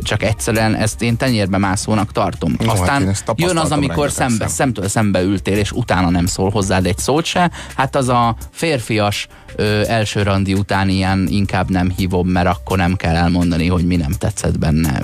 csak 0.03 0.23
egyszerűen 0.23 0.75
ezt 0.75 1.03
én 1.03 1.17
tenyérbe 1.17 1.59
mászónak 1.59 2.13
tartom. 2.13 2.57
Jó, 2.61 2.71
Aztán 2.71 3.07
hát 3.07 3.33
jön 3.37 3.57
az, 3.57 3.71
amikor 3.71 4.11
szembe, 4.11 4.37
szem. 4.37 4.49
szemtől 4.49 4.89
szembe 4.89 5.23
ültél, 5.23 5.59
és 5.59 5.73
utána 5.73 6.11
nem 6.11 6.27
szól 6.27 6.51
hozzád 6.51 6.87
egy 6.87 6.99
szót 6.99 7.25
se. 7.25 7.51
Hát 7.77 7.97
az 7.97 8.09
a 8.09 8.37
férfias 8.51 9.29
ö, 9.57 9.83
első 9.87 10.23
randi 10.23 10.55
után 10.55 10.89
ilyen 10.89 11.27
inkább 11.31 11.71
nem 11.71 11.93
hívom, 11.97 12.29
mert 12.29 12.47
akkor 12.47 12.77
nem 12.77 12.97
kell 12.97 13.17
elmondani, 13.17 13.67
hogy 13.67 13.87
mi 13.87 13.97
nem 13.97 14.13
tetszett 14.13 14.59
benne. 14.59 15.03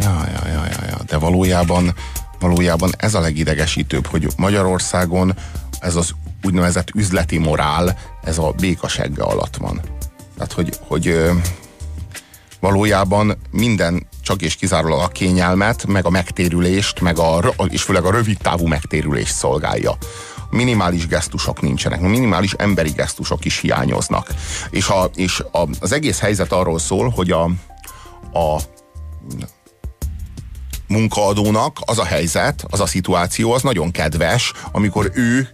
Ja, 0.00 0.24
ja, 0.32 0.48
ja, 0.48 0.64
ja, 0.70 0.86
ja. 0.88 0.98
de 1.06 1.16
valójában, 1.16 1.94
valójában 2.40 2.90
ez 2.96 3.14
a 3.14 3.20
legidegesítőbb, 3.20 4.06
hogy 4.06 4.28
Magyarországon 4.36 5.34
ez 5.80 5.96
az 5.96 6.14
úgynevezett 6.42 6.90
üzleti 6.94 7.38
morál, 7.38 7.98
ez 8.24 8.38
a 8.38 8.54
békasegge 8.60 9.22
alatt 9.22 9.56
van. 9.56 9.80
Tehát, 10.34 10.52
hogy, 10.52 10.74
hogy 10.80 11.30
valójában 12.64 13.36
minden 13.50 14.06
csak 14.22 14.42
és 14.42 14.54
kizárólag 14.54 15.00
a 15.00 15.08
kényelmet, 15.08 15.86
meg 15.86 16.06
a 16.06 16.10
megtérülést, 16.10 17.00
meg 17.00 17.18
a, 17.18 17.54
és 17.68 17.82
főleg 17.82 18.04
a 18.04 18.10
rövid 18.10 18.38
távú 18.38 18.66
megtérülést 18.66 19.34
szolgálja. 19.34 19.96
Minimális 20.50 21.06
gesztusok 21.06 21.60
nincsenek, 21.60 22.00
minimális 22.00 22.52
emberi 22.52 22.90
gesztusok 22.90 23.44
is 23.44 23.58
hiányoznak. 23.58 24.34
És, 24.70 24.88
a, 24.88 25.10
és 25.14 25.42
a, 25.52 25.68
az 25.80 25.92
egész 25.92 26.20
helyzet 26.20 26.52
arról 26.52 26.78
szól, 26.78 27.08
hogy 27.08 27.30
a, 27.30 27.42
a 28.32 28.60
munkaadónak 30.88 31.78
az 31.84 31.98
a 31.98 32.04
helyzet, 32.04 32.64
az 32.70 32.80
a 32.80 32.86
szituáció, 32.86 33.52
az 33.52 33.62
nagyon 33.62 33.90
kedves, 33.90 34.52
amikor 34.72 35.10
ő 35.14 35.48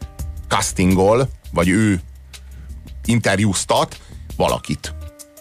castingol, 0.49 1.29
vagy 1.53 1.69
ő 1.69 2.01
interjúztat 3.05 4.01
valakit 4.37 4.95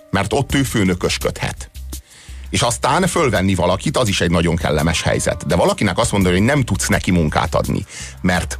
mert 0.09 0.33
ott 0.33 0.55
ő 0.55 0.63
főnökösködhet. 0.63 1.69
És 2.49 2.61
aztán 2.61 3.07
fölvenni 3.07 3.55
valakit, 3.55 3.97
az 3.97 4.07
is 4.07 4.21
egy 4.21 4.31
nagyon 4.31 4.55
kellemes 4.55 5.01
helyzet. 5.01 5.47
De 5.47 5.55
valakinek 5.55 5.97
azt 5.97 6.11
mondani, 6.11 6.35
hogy 6.35 6.45
nem 6.45 6.63
tudsz 6.63 6.87
neki 6.87 7.11
munkát 7.11 7.55
adni, 7.55 7.85
mert 8.21 8.59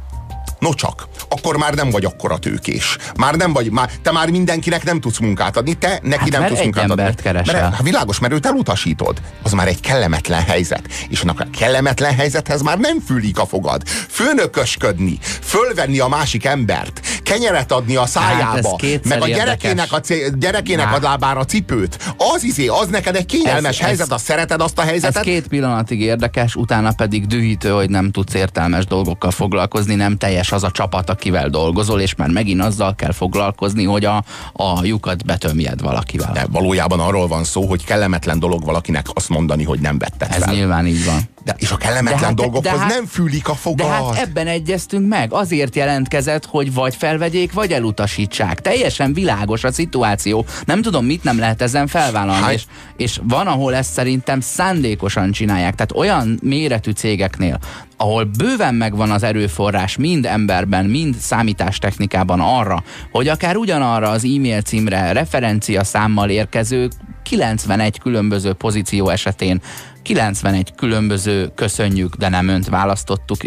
No 0.60 0.74
csak, 0.74 1.08
akkor 1.28 1.56
már 1.56 1.74
nem 1.74 1.90
vagy 1.90 2.04
akkora 2.04 2.38
tőkés. 2.38 2.96
Már 3.16 3.34
nem 3.34 3.52
vagy, 3.52 3.70
már, 3.70 3.90
te 4.02 4.12
már 4.12 4.30
mindenkinek 4.30 4.84
nem 4.84 5.00
tudsz 5.00 5.18
munkát 5.18 5.56
adni, 5.56 5.74
te 5.74 6.00
neki 6.02 6.30
hát 6.30 6.30
nem 6.30 6.46
tudsz 6.46 6.60
munkát 6.60 6.90
adni. 6.90 7.14
Keresel. 7.14 7.60
Mert, 7.60 7.74
hát 7.74 7.82
világos, 7.82 8.18
mert 8.18 8.32
őt 8.32 8.46
elutasítod. 8.46 9.20
Az 9.42 9.52
már 9.52 9.68
egy 9.68 9.80
kellemetlen 9.80 10.42
helyzet. 10.42 10.82
És 11.08 11.20
annak 11.20 11.40
a 11.40 11.46
kellemetlen 11.58 12.14
helyzethez 12.14 12.62
már 12.62 12.78
nem 12.78 13.00
fülik 13.00 13.38
a 13.38 13.46
fogad. 13.46 13.88
Főnökösködni, 13.88 15.18
fölvenni 15.42 15.98
a 15.98 16.08
másik 16.08 16.44
embert, 16.44 17.19
kenyeret 17.30 17.72
adni 17.72 17.96
a 17.96 18.06
szájába, 18.06 18.78
hát 18.82 19.04
meg 19.04 19.22
a 19.22 19.26
gyerekének, 19.26 19.92
a, 19.92 20.00
gyerekének 20.38 20.86
hát. 20.86 20.98
a 20.98 21.08
lábára 21.08 21.44
cipőt. 21.44 21.98
Az 22.34 22.44
izé, 22.44 22.66
az 22.66 22.88
neked 22.88 23.16
egy 23.16 23.26
kényelmes 23.26 23.78
ez, 23.78 23.86
helyzet, 23.86 24.06
ez, 24.06 24.12
azt 24.12 24.24
szereted 24.24 24.60
azt 24.60 24.78
a 24.78 24.82
helyzetet. 24.82 25.16
Ez 25.16 25.22
két 25.22 25.48
pillanatig 25.48 26.00
érdekes, 26.00 26.56
utána 26.56 26.92
pedig 26.92 27.26
dühítő, 27.26 27.70
hogy 27.70 27.90
nem 27.90 28.10
tudsz 28.10 28.34
értelmes 28.34 28.86
dolgokkal 28.86 29.30
foglalkozni, 29.30 29.94
nem 29.94 30.16
teljes 30.16 30.52
az 30.52 30.64
a 30.64 30.70
csapat, 30.70 31.10
akivel 31.10 31.48
dolgozol, 31.48 32.00
és 32.00 32.14
már 32.14 32.28
megint 32.28 32.62
azzal 32.62 32.94
kell 32.94 33.12
foglalkozni, 33.12 33.84
hogy 33.84 34.04
a, 34.04 34.24
a 34.52 34.84
lyukat 34.84 35.24
betömjed 35.24 35.80
valakivel. 35.80 36.32
De 36.32 36.46
valójában 36.50 37.00
arról 37.00 37.26
van 37.26 37.44
szó, 37.44 37.66
hogy 37.66 37.84
kellemetlen 37.84 38.38
dolog 38.38 38.64
valakinek 38.64 39.06
azt 39.14 39.28
mondani, 39.28 39.64
hogy 39.64 39.80
nem 39.80 39.98
vetted 39.98 40.28
Ez 40.30 40.42
fel. 40.42 40.54
nyilván 40.54 40.86
így 40.86 41.04
van. 41.04 41.28
De, 41.44 41.54
és 41.58 41.70
a 41.70 41.76
kellemetlen 41.76 42.20
de 42.20 42.26
hát, 42.26 42.34
dolgokhoz 42.34 42.72
de 42.72 42.78
hát, 42.78 42.88
nem 42.88 43.06
fűlik 43.06 43.48
a 43.48 43.54
fogad. 43.54 43.86
De 43.86 43.92
hát 43.92 44.16
ebben 44.16 44.46
egyeztünk 44.46 45.08
meg. 45.08 45.32
Azért 45.32 45.76
jelentkezett, 45.76 46.46
hogy 46.46 46.74
vagy 46.74 46.94
felvegyék, 46.94 47.52
vagy 47.52 47.72
elutasítsák. 47.72 48.60
Teljesen 48.60 49.12
világos 49.12 49.64
a 49.64 49.72
szituáció. 49.72 50.44
Nem 50.64 50.82
tudom, 50.82 51.04
mit 51.04 51.24
nem 51.24 51.38
lehet 51.38 51.62
ezen 51.62 51.86
felvállalni. 51.86 52.42
Hát. 52.42 52.52
És, 52.52 52.64
és 52.96 53.20
van, 53.22 53.46
ahol 53.46 53.74
ezt 53.74 53.92
szerintem 53.92 54.40
szándékosan 54.40 55.30
csinálják. 55.30 55.74
Tehát 55.74 55.92
olyan 55.92 56.38
méretű 56.42 56.90
cégeknél, 56.90 57.58
ahol 57.96 58.24
bőven 58.24 58.74
megvan 58.74 59.10
az 59.10 59.22
erőforrás 59.22 59.96
mind 59.96 60.26
emberben, 60.26 60.84
mind 60.84 61.14
számítástechnikában 61.14 62.40
arra, 62.40 62.82
hogy 63.10 63.28
akár 63.28 63.56
ugyanarra 63.56 64.08
az 64.08 64.24
e-mail 64.24 64.62
címre 64.62 65.12
referencia 65.12 65.84
számmal 65.84 66.30
érkező 66.30 66.88
91 67.22 67.98
különböző 67.98 68.52
pozíció 68.52 69.08
esetén 69.08 69.60
91 70.02 70.74
különböző 70.74 71.50
köszönjük, 71.54 72.16
de 72.16 72.28
nem 72.28 72.48
önt 72.48 72.68
választottuk 72.68 73.38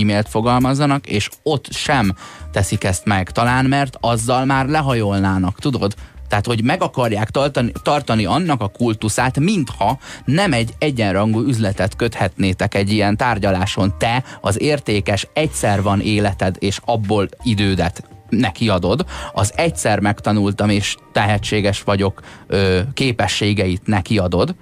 e-mailt 0.00 0.28
fogalmazzanak, 0.28 1.06
és 1.06 1.28
ott 1.42 1.72
sem 1.72 2.14
teszik 2.52 2.84
ezt 2.84 3.04
meg. 3.04 3.30
Talán 3.30 3.64
mert 3.64 3.96
azzal 4.00 4.44
már 4.44 4.66
lehajolnának, 4.66 5.58
tudod? 5.58 5.94
Tehát, 6.28 6.46
hogy 6.46 6.64
meg 6.64 6.82
akarják 6.82 7.30
tartani, 7.30 7.72
tartani 7.82 8.24
annak 8.24 8.60
a 8.60 8.68
kultuszát, 8.68 9.38
mintha 9.38 9.98
nem 10.24 10.52
egy 10.52 10.74
egyenrangú 10.78 11.40
üzletet 11.40 11.96
köthetnétek 11.96 12.74
egy 12.74 12.92
ilyen 12.92 13.16
tárgyaláson. 13.16 13.94
Te 13.98 14.24
az 14.40 14.60
értékes, 14.60 15.28
egyszer 15.32 15.82
van 15.82 16.00
életed, 16.00 16.56
és 16.58 16.80
abból 16.84 17.28
idődet 17.42 18.08
neki 18.28 18.68
adod, 18.68 19.04
az 19.32 19.52
egyszer 19.56 20.00
megtanultam, 20.00 20.68
és 20.68 20.96
tehetséges 21.12 21.82
vagyok 21.82 22.22
ö, 22.46 22.80
képességeit 22.94 23.86
neki 23.86 24.18
adod, 24.18 24.54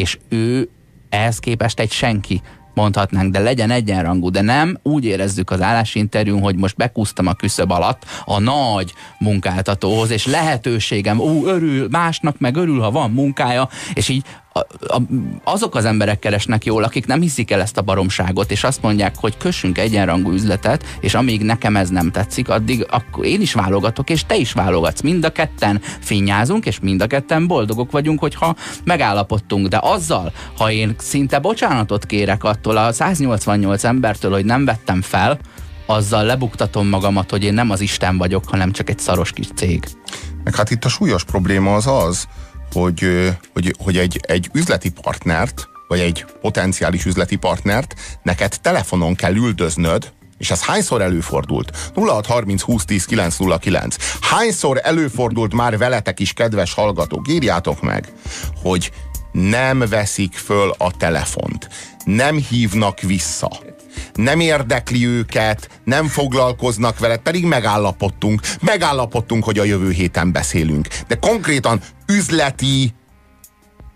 és 0.00 0.18
ő 0.28 0.68
ehhez 1.08 1.38
képest 1.38 1.80
egy 1.80 1.92
senki 1.92 2.42
mondhatnánk, 2.74 3.32
de 3.32 3.38
legyen 3.38 3.70
egyenrangú, 3.70 4.30
de 4.30 4.40
nem 4.40 4.78
úgy 4.82 5.04
érezzük 5.04 5.50
az 5.50 5.60
állásinterjún, 5.60 6.40
hogy 6.40 6.56
most 6.56 6.76
bekúztam 6.76 7.26
a 7.26 7.34
küszöb 7.34 7.70
alatt 7.70 8.04
a 8.24 8.38
nagy 8.38 8.92
munkáltatóhoz, 9.18 10.10
és 10.10 10.26
lehetőségem, 10.26 11.20
ú, 11.20 11.46
örül, 11.46 11.88
másnak 11.90 12.38
meg 12.38 12.56
örül, 12.56 12.80
ha 12.80 12.90
van 12.90 13.10
munkája, 13.10 13.68
és 13.94 14.08
így 14.08 14.24
a, 14.52 15.00
azok 15.44 15.74
az 15.74 15.84
emberek 15.84 16.18
keresnek 16.18 16.64
jól, 16.64 16.82
akik 16.82 17.06
nem 17.06 17.20
hiszik 17.20 17.50
el 17.50 17.60
ezt 17.60 17.76
a 17.76 17.82
baromságot, 17.82 18.50
és 18.50 18.64
azt 18.64 18.82
mondják, 18.82 19.16
hogy 19.16 19.36
kössünk 19.36 19.78
egyenrangú 19.78 20.32
üzletet, 20.32 20.84
és 21.00 21.14
amíg 21.14 21.42
nekem 21.42 21.76
ez 21.76 21.88
nem 21.88 22.10
tetszik, 22.10 22.48
addig 22.48 22.86
akkor 22.90 23.24
én 23.24 23.40
is 23.40 23.52
válogatok, 23.52 24.10
és 24.10 24.26
te 24.26 24.36
is 24.36 24.52
válogatsz. 24.52 25.00
Mind 25.00 25.24
a 25.24 25.32
ketten 25.32 25.80
finnyázunk, 26.00 26.66
és 26.66 26.80
mind 26.80 27.02
a 27.02 27.06
ketten 27.06 27.46
boldogok 27.46 27.90
vagyunk, 27.90 28.20
hogyha 28.20 28.56
megállapodtunk. 28.84 29.66
De 29.66 29.78
azzal, 29.82 30.32
ha 30.56 30.70
én 30.70 30.94
szinte 30.98 31.38
bocsánatot 31.38 32.06
kérek 32.06 32.44
attól 32.44 32.76
a 32.76 32.92
188 32.92 33.84
embertől, 33.84 34.32
hogy 34.32 34.44
nem 34.44 34.64
vettem 34.64 35.02
fel, 35.02 35.38
azzal 35.86 36.24
lebuktatom 36.24 36.88
magamat, 36.88 37.30
hogy 37.30 37.44
én 37.44 37.54
nem 37.54 37.70
az 37.70 37.80
Isten 37.80 38.18
vagyok, 38.18 38.48
hanem 38.48 38.72
csak 38.72 38.90
egy 38.90 38.98
szaros 38.98 39.32
kis 39.32 39.46
cég. 39.54 39.84
Meg 40.44 40.54
hát 40.54 40.70
itt 40.70 40.84
a 40.84 40.88
súlyos 40.88 41.24
probléma 41.24 41.74
az 41.74 41.86
az, 41.86 42.28
hogy, 42.72 43.30
hogy, 43.52 43.74
hogy 43.78 43.96
egy, 43.96 44.20
egy 44.22 44.50
üzleti 44.52 44.90
partnert, 44.90 45.68
vagy 45.88 46.00
egy 46.00 46.24
potenciális 46.40 47.04
üzleti 47.04 47.36
partnert 47.36 47.94
neked 48.22 48.56
telefonon 48.60 49.14
kell 49.14 49.34
üldöznöd, 49.34 50.12
és 50.38 50.50
ez 50.50 50.62
hányszor 50.62 51.02
előfordult? 51.02 51.90
0630 51.94 52.62
20 52.62 52.84
10 52.84 53.04
909. 53.04 53.96
Hányszor 54.20 54.80
előfordult 54.82 55.54
már 55.54 55.78
veletek 55.78 56.20
is, 56.20 56.32
kedves 56.32 56.74
hallgatók? 56.74 57.28
Írjátok 57.28 57.82
meg, 57.82 58.12
hogy 58.62 58.92
nem 59.32 59.78
veszik 59.78 60.34
föl 60.34 60.74
a 60.78 60.96
telefont, 60.96 61.68
nem 62.04 62.36
hívnak 62.36 63.00
vissza 63.00 63.50
nem 64.14 64.40
érdekli 64.40 65.06
őket, 65.06 65.68
nem 65.84 66.06
foglalkoznak 66.06 66.98
vele, 66.98 67.16
pedig 67.16 67.44
megállapodtunk, 67.44 68.40
megállapodtunk, 68.60 69.44
hogy 69.44 69.58
a 69.58 69.64
jövő 69.64 69.90
héten 69.90 70.32
beszélünk. 70.32 70.88
De 71.08 71.14
konkrétan 71.14 71.80
üzleti, 72.06 72.94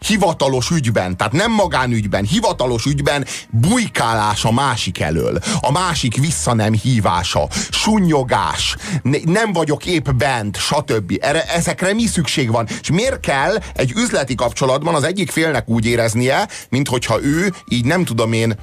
hivatalos 0.06 0.70
ügyben, 0.70 1.16
tehát 1.16 1.32
nem 1.32 1.52
magánügyben, 1.52 2.24
hivatalos 2.24 2.84
ügyben 2.84 3.26
bujkálás 3.50 4.44
a 4.44 4.52
másik 4.52 5.00
elől, 5.00 5.38
a 5.60 5.72
másik 5.72 6.16
vissza 6.16 6.54
nem 6.54 6.72
hívása, 6.72 7.48
sunnyogás, 7.70 8.76
nem 9.24 9.52
vagyok 9.52 9.86
épp 9.86 10.08
bent, 10.08 10.56
stb. 10.56 11.18
Erre, 11.20 11.44
ezekre 11.44 11.94
mi 11.94 12.06
szükség 12.06 12.50
van? 12.50 12.66
És 12.80 12.90
miért 12.90 13.20
kell 13.20 13.58
egy 13.74 13.92
üzleti 13.96 14.34
kapcsolatban 14.34 14.94
az 14.94 15.02
egyik 15.02 15.30
félnek 15.30 15.68
úgy 15.68 15.86
éreznie, 15.86 16.48
mint 16.68 16.88
hogyha 16.88 17.22
ő 17.22 17.52
így 17.68 17.84
nem 17.84 18.04
tudom 18.04 18.32
én 18.32 18.56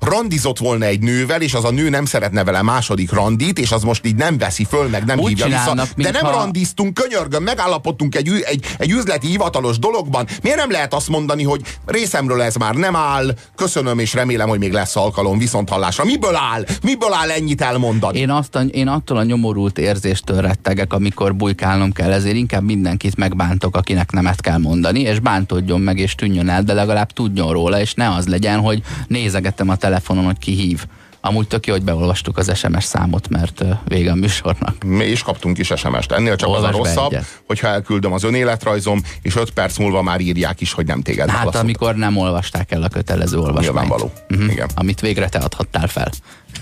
randizott 0.00 0.58
volna 0.58 0.84
egy 0.84 1.00
nővel, 1.00 1.42
és 1.42 1.54
az 1.54 1.64
a 1.64 1.70
nő 1.70 1.88
nem 1.88 2.04
szeretne 2.04 2.44
vele 2.44 2.62
második 2.62 3.12
randit, 3.12 3.58
és 3.58 3.72
az 3.72 3.82
most 3.82 4.06
így 4.06 4.14
nem 4.14 4.38
veszi 4.38 4.64
föl, 4.64 4.88
meg 4.88 5.04
nem 5.04 5.18
Úgy 5.18 5.28
hívja 5.28 5.46
vissza. 5.46 5.74
De 5.96 6.10
nem 6.10 6.24
ha... 6.24 6.30
randiztunk, 6.30 6.94
könyörgön, 6.94 7.42
megállapodtunk 7.42 8.14
egy, 8.14 8.28
egy, 8.44 8.64
egy 8.78 8.90
üzleti 8.90 9.26
hivatalos 9.26 9.78
dologban. 9.78 10.26
Miért 10.42 10.58
nem 10.58 10.70
lehet 10.70 10.94
azt 10.94 11.08
mondani, 11.08 11.42
hogy 11.42 11.60
részemről 11.86 12.42
ez 12.42 12.54
már 12.54 12.74
nem 12.74 12.96
áll, 12.96 13.34
köszönöm, 13.54 13.98
és 13.98 14.14
remélem, 14.14 14.48
hogy 14.48 14.58
még 14.58 14.72
lesz 14.72 14.96
alkalom 14.96 15.38
viszont 15.38 15.68
hallásra. 15.68 16.04
Miből 16.04 16.34
áll? 16.34 16.64
Miből 16.82 17.12
áll 17.12 17.30
ennyit 17.30 17.60
elmondani? 17.60 18.18
Én, 18.18 18.30
azt 18.30 18.54
a, 18.54 18.60
én 18.60 18.88
attól 18.88 19.16
a 19.16 19.22
nyomorult 19.22 19.78
érzéstől 19.78 20.40
rettegek, 20.40 20.92
amikor 20.92 21.34
bujkálnom 21.34 21.92
kell, 21.92 22.12
ezért 22.12 22.36
inkább 22.36 22.62
mindenkit 22.62 23.16
megbántok, 23.16 23.76
akinek 23.76 24.10
nemet 24.10 24.40
kell 24.40 24.58
mondani, 24.58 25.00
és 25.00 25.18
bántódjon 25.18 25.80
meg, 25.80 25.98
és 25.98 26.14
tűnjön 26.14 26.48
el, 26.48 26.62
de 26.62 26.72
legalább 26.72 27.12
tudjon 27.12 27.52
róla, 27.52 27.80
és 27.80 27.94
ne 27.94 28.14
az 28.14 28.26
legyen, 28.26 28.60
hogy 28.60 28.82
nézegettem 29.08 29.68
a 29.68 29.76
tele 29.76 29.95
telefonon, 29.96 30.24
hogy 30.24 30.38
ki 30.38 30.52
hív. 30.52 30.84
Amúgy 31.20 31.46
tök 31.48 31.66
jó, 31.66 31.72
hogy 31.72 31.82
beolvastuk 31.82 32.38
az 32.38 32.58
SMS 32.58 32.84
számot, 32.84 33.28
mert 33.28 33.64
vége 33.84 34.10
a 34.10 34.14
műsornak. 34.14 34.84
Mi 34.84 35.04
is 35.04 35.22
kaptunk 35.22 35.58
is 35.58 35.72
SMS-t. 35.76 36.12
Ennél 36.12 36.36
csak 36.36 36.48
Olvasd 36.48 36.64
az 36.68 36.74
a 36.74 36.78
rosszabb, 36.78 37.12
egyet. 37.12 37.40
hogyha 37.46 37.66
elküldöm 37.68 38.12
az 38.12 38.22
önéletrajzom, 38.22 39.02
és 39.22 39.36
öt 39.36 39.50
perc 39.50 39.76
múlva 39.78 40.02
már 40.02 40.20
írják 40.20 40.60
is, 40.60 40.72
hogy 40.72 40.86
nem 40.86 41.02
téged 41.02 41.26
Hát 41.28 41.36
válaszoltak. 41.36 41.62
amikor 41.62 41.94
nem 41.94 42.16
olvasták 42.16 42.72
el 42.72 42.82
a 42.82 42.88
kötelező 42.88 43.36
olvasmányt. 43.36 43.64
Nyilvánvaló. 43.64 44.12
Igen. 44.28 44.68
Amit 44.74 45.00
végre 45.00 45.28
te 45.28 45.38
adhattál 45.38 45.88
fel. 45.88 46.10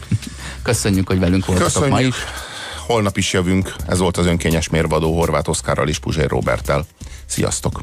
Köszönjük, 0.63 1.09
hogy 1.09 1.19
velünk 1.19 1.47
voltatok 1.47 1.75
ma 1.75 1.81
Köszönjük. 1.89 2.09
is. 2.15 2.21
Holnap 2.87 3.17
is 3.17 3.33
jövünk. 3.33 3.75
Ez 3.89 3.99
volt 3.99 4.17
az 4.17 4.27
önkényes 4.27 4.69
mérvadó 4.69 5.15
Horváth 5.19 5.49
Oszkárral 5.49 5.89
és 5.89 5.99
Puzsér 5.99 6.29
Roberttel. 6.29 6.87
Sziasztok! 7.27 7.81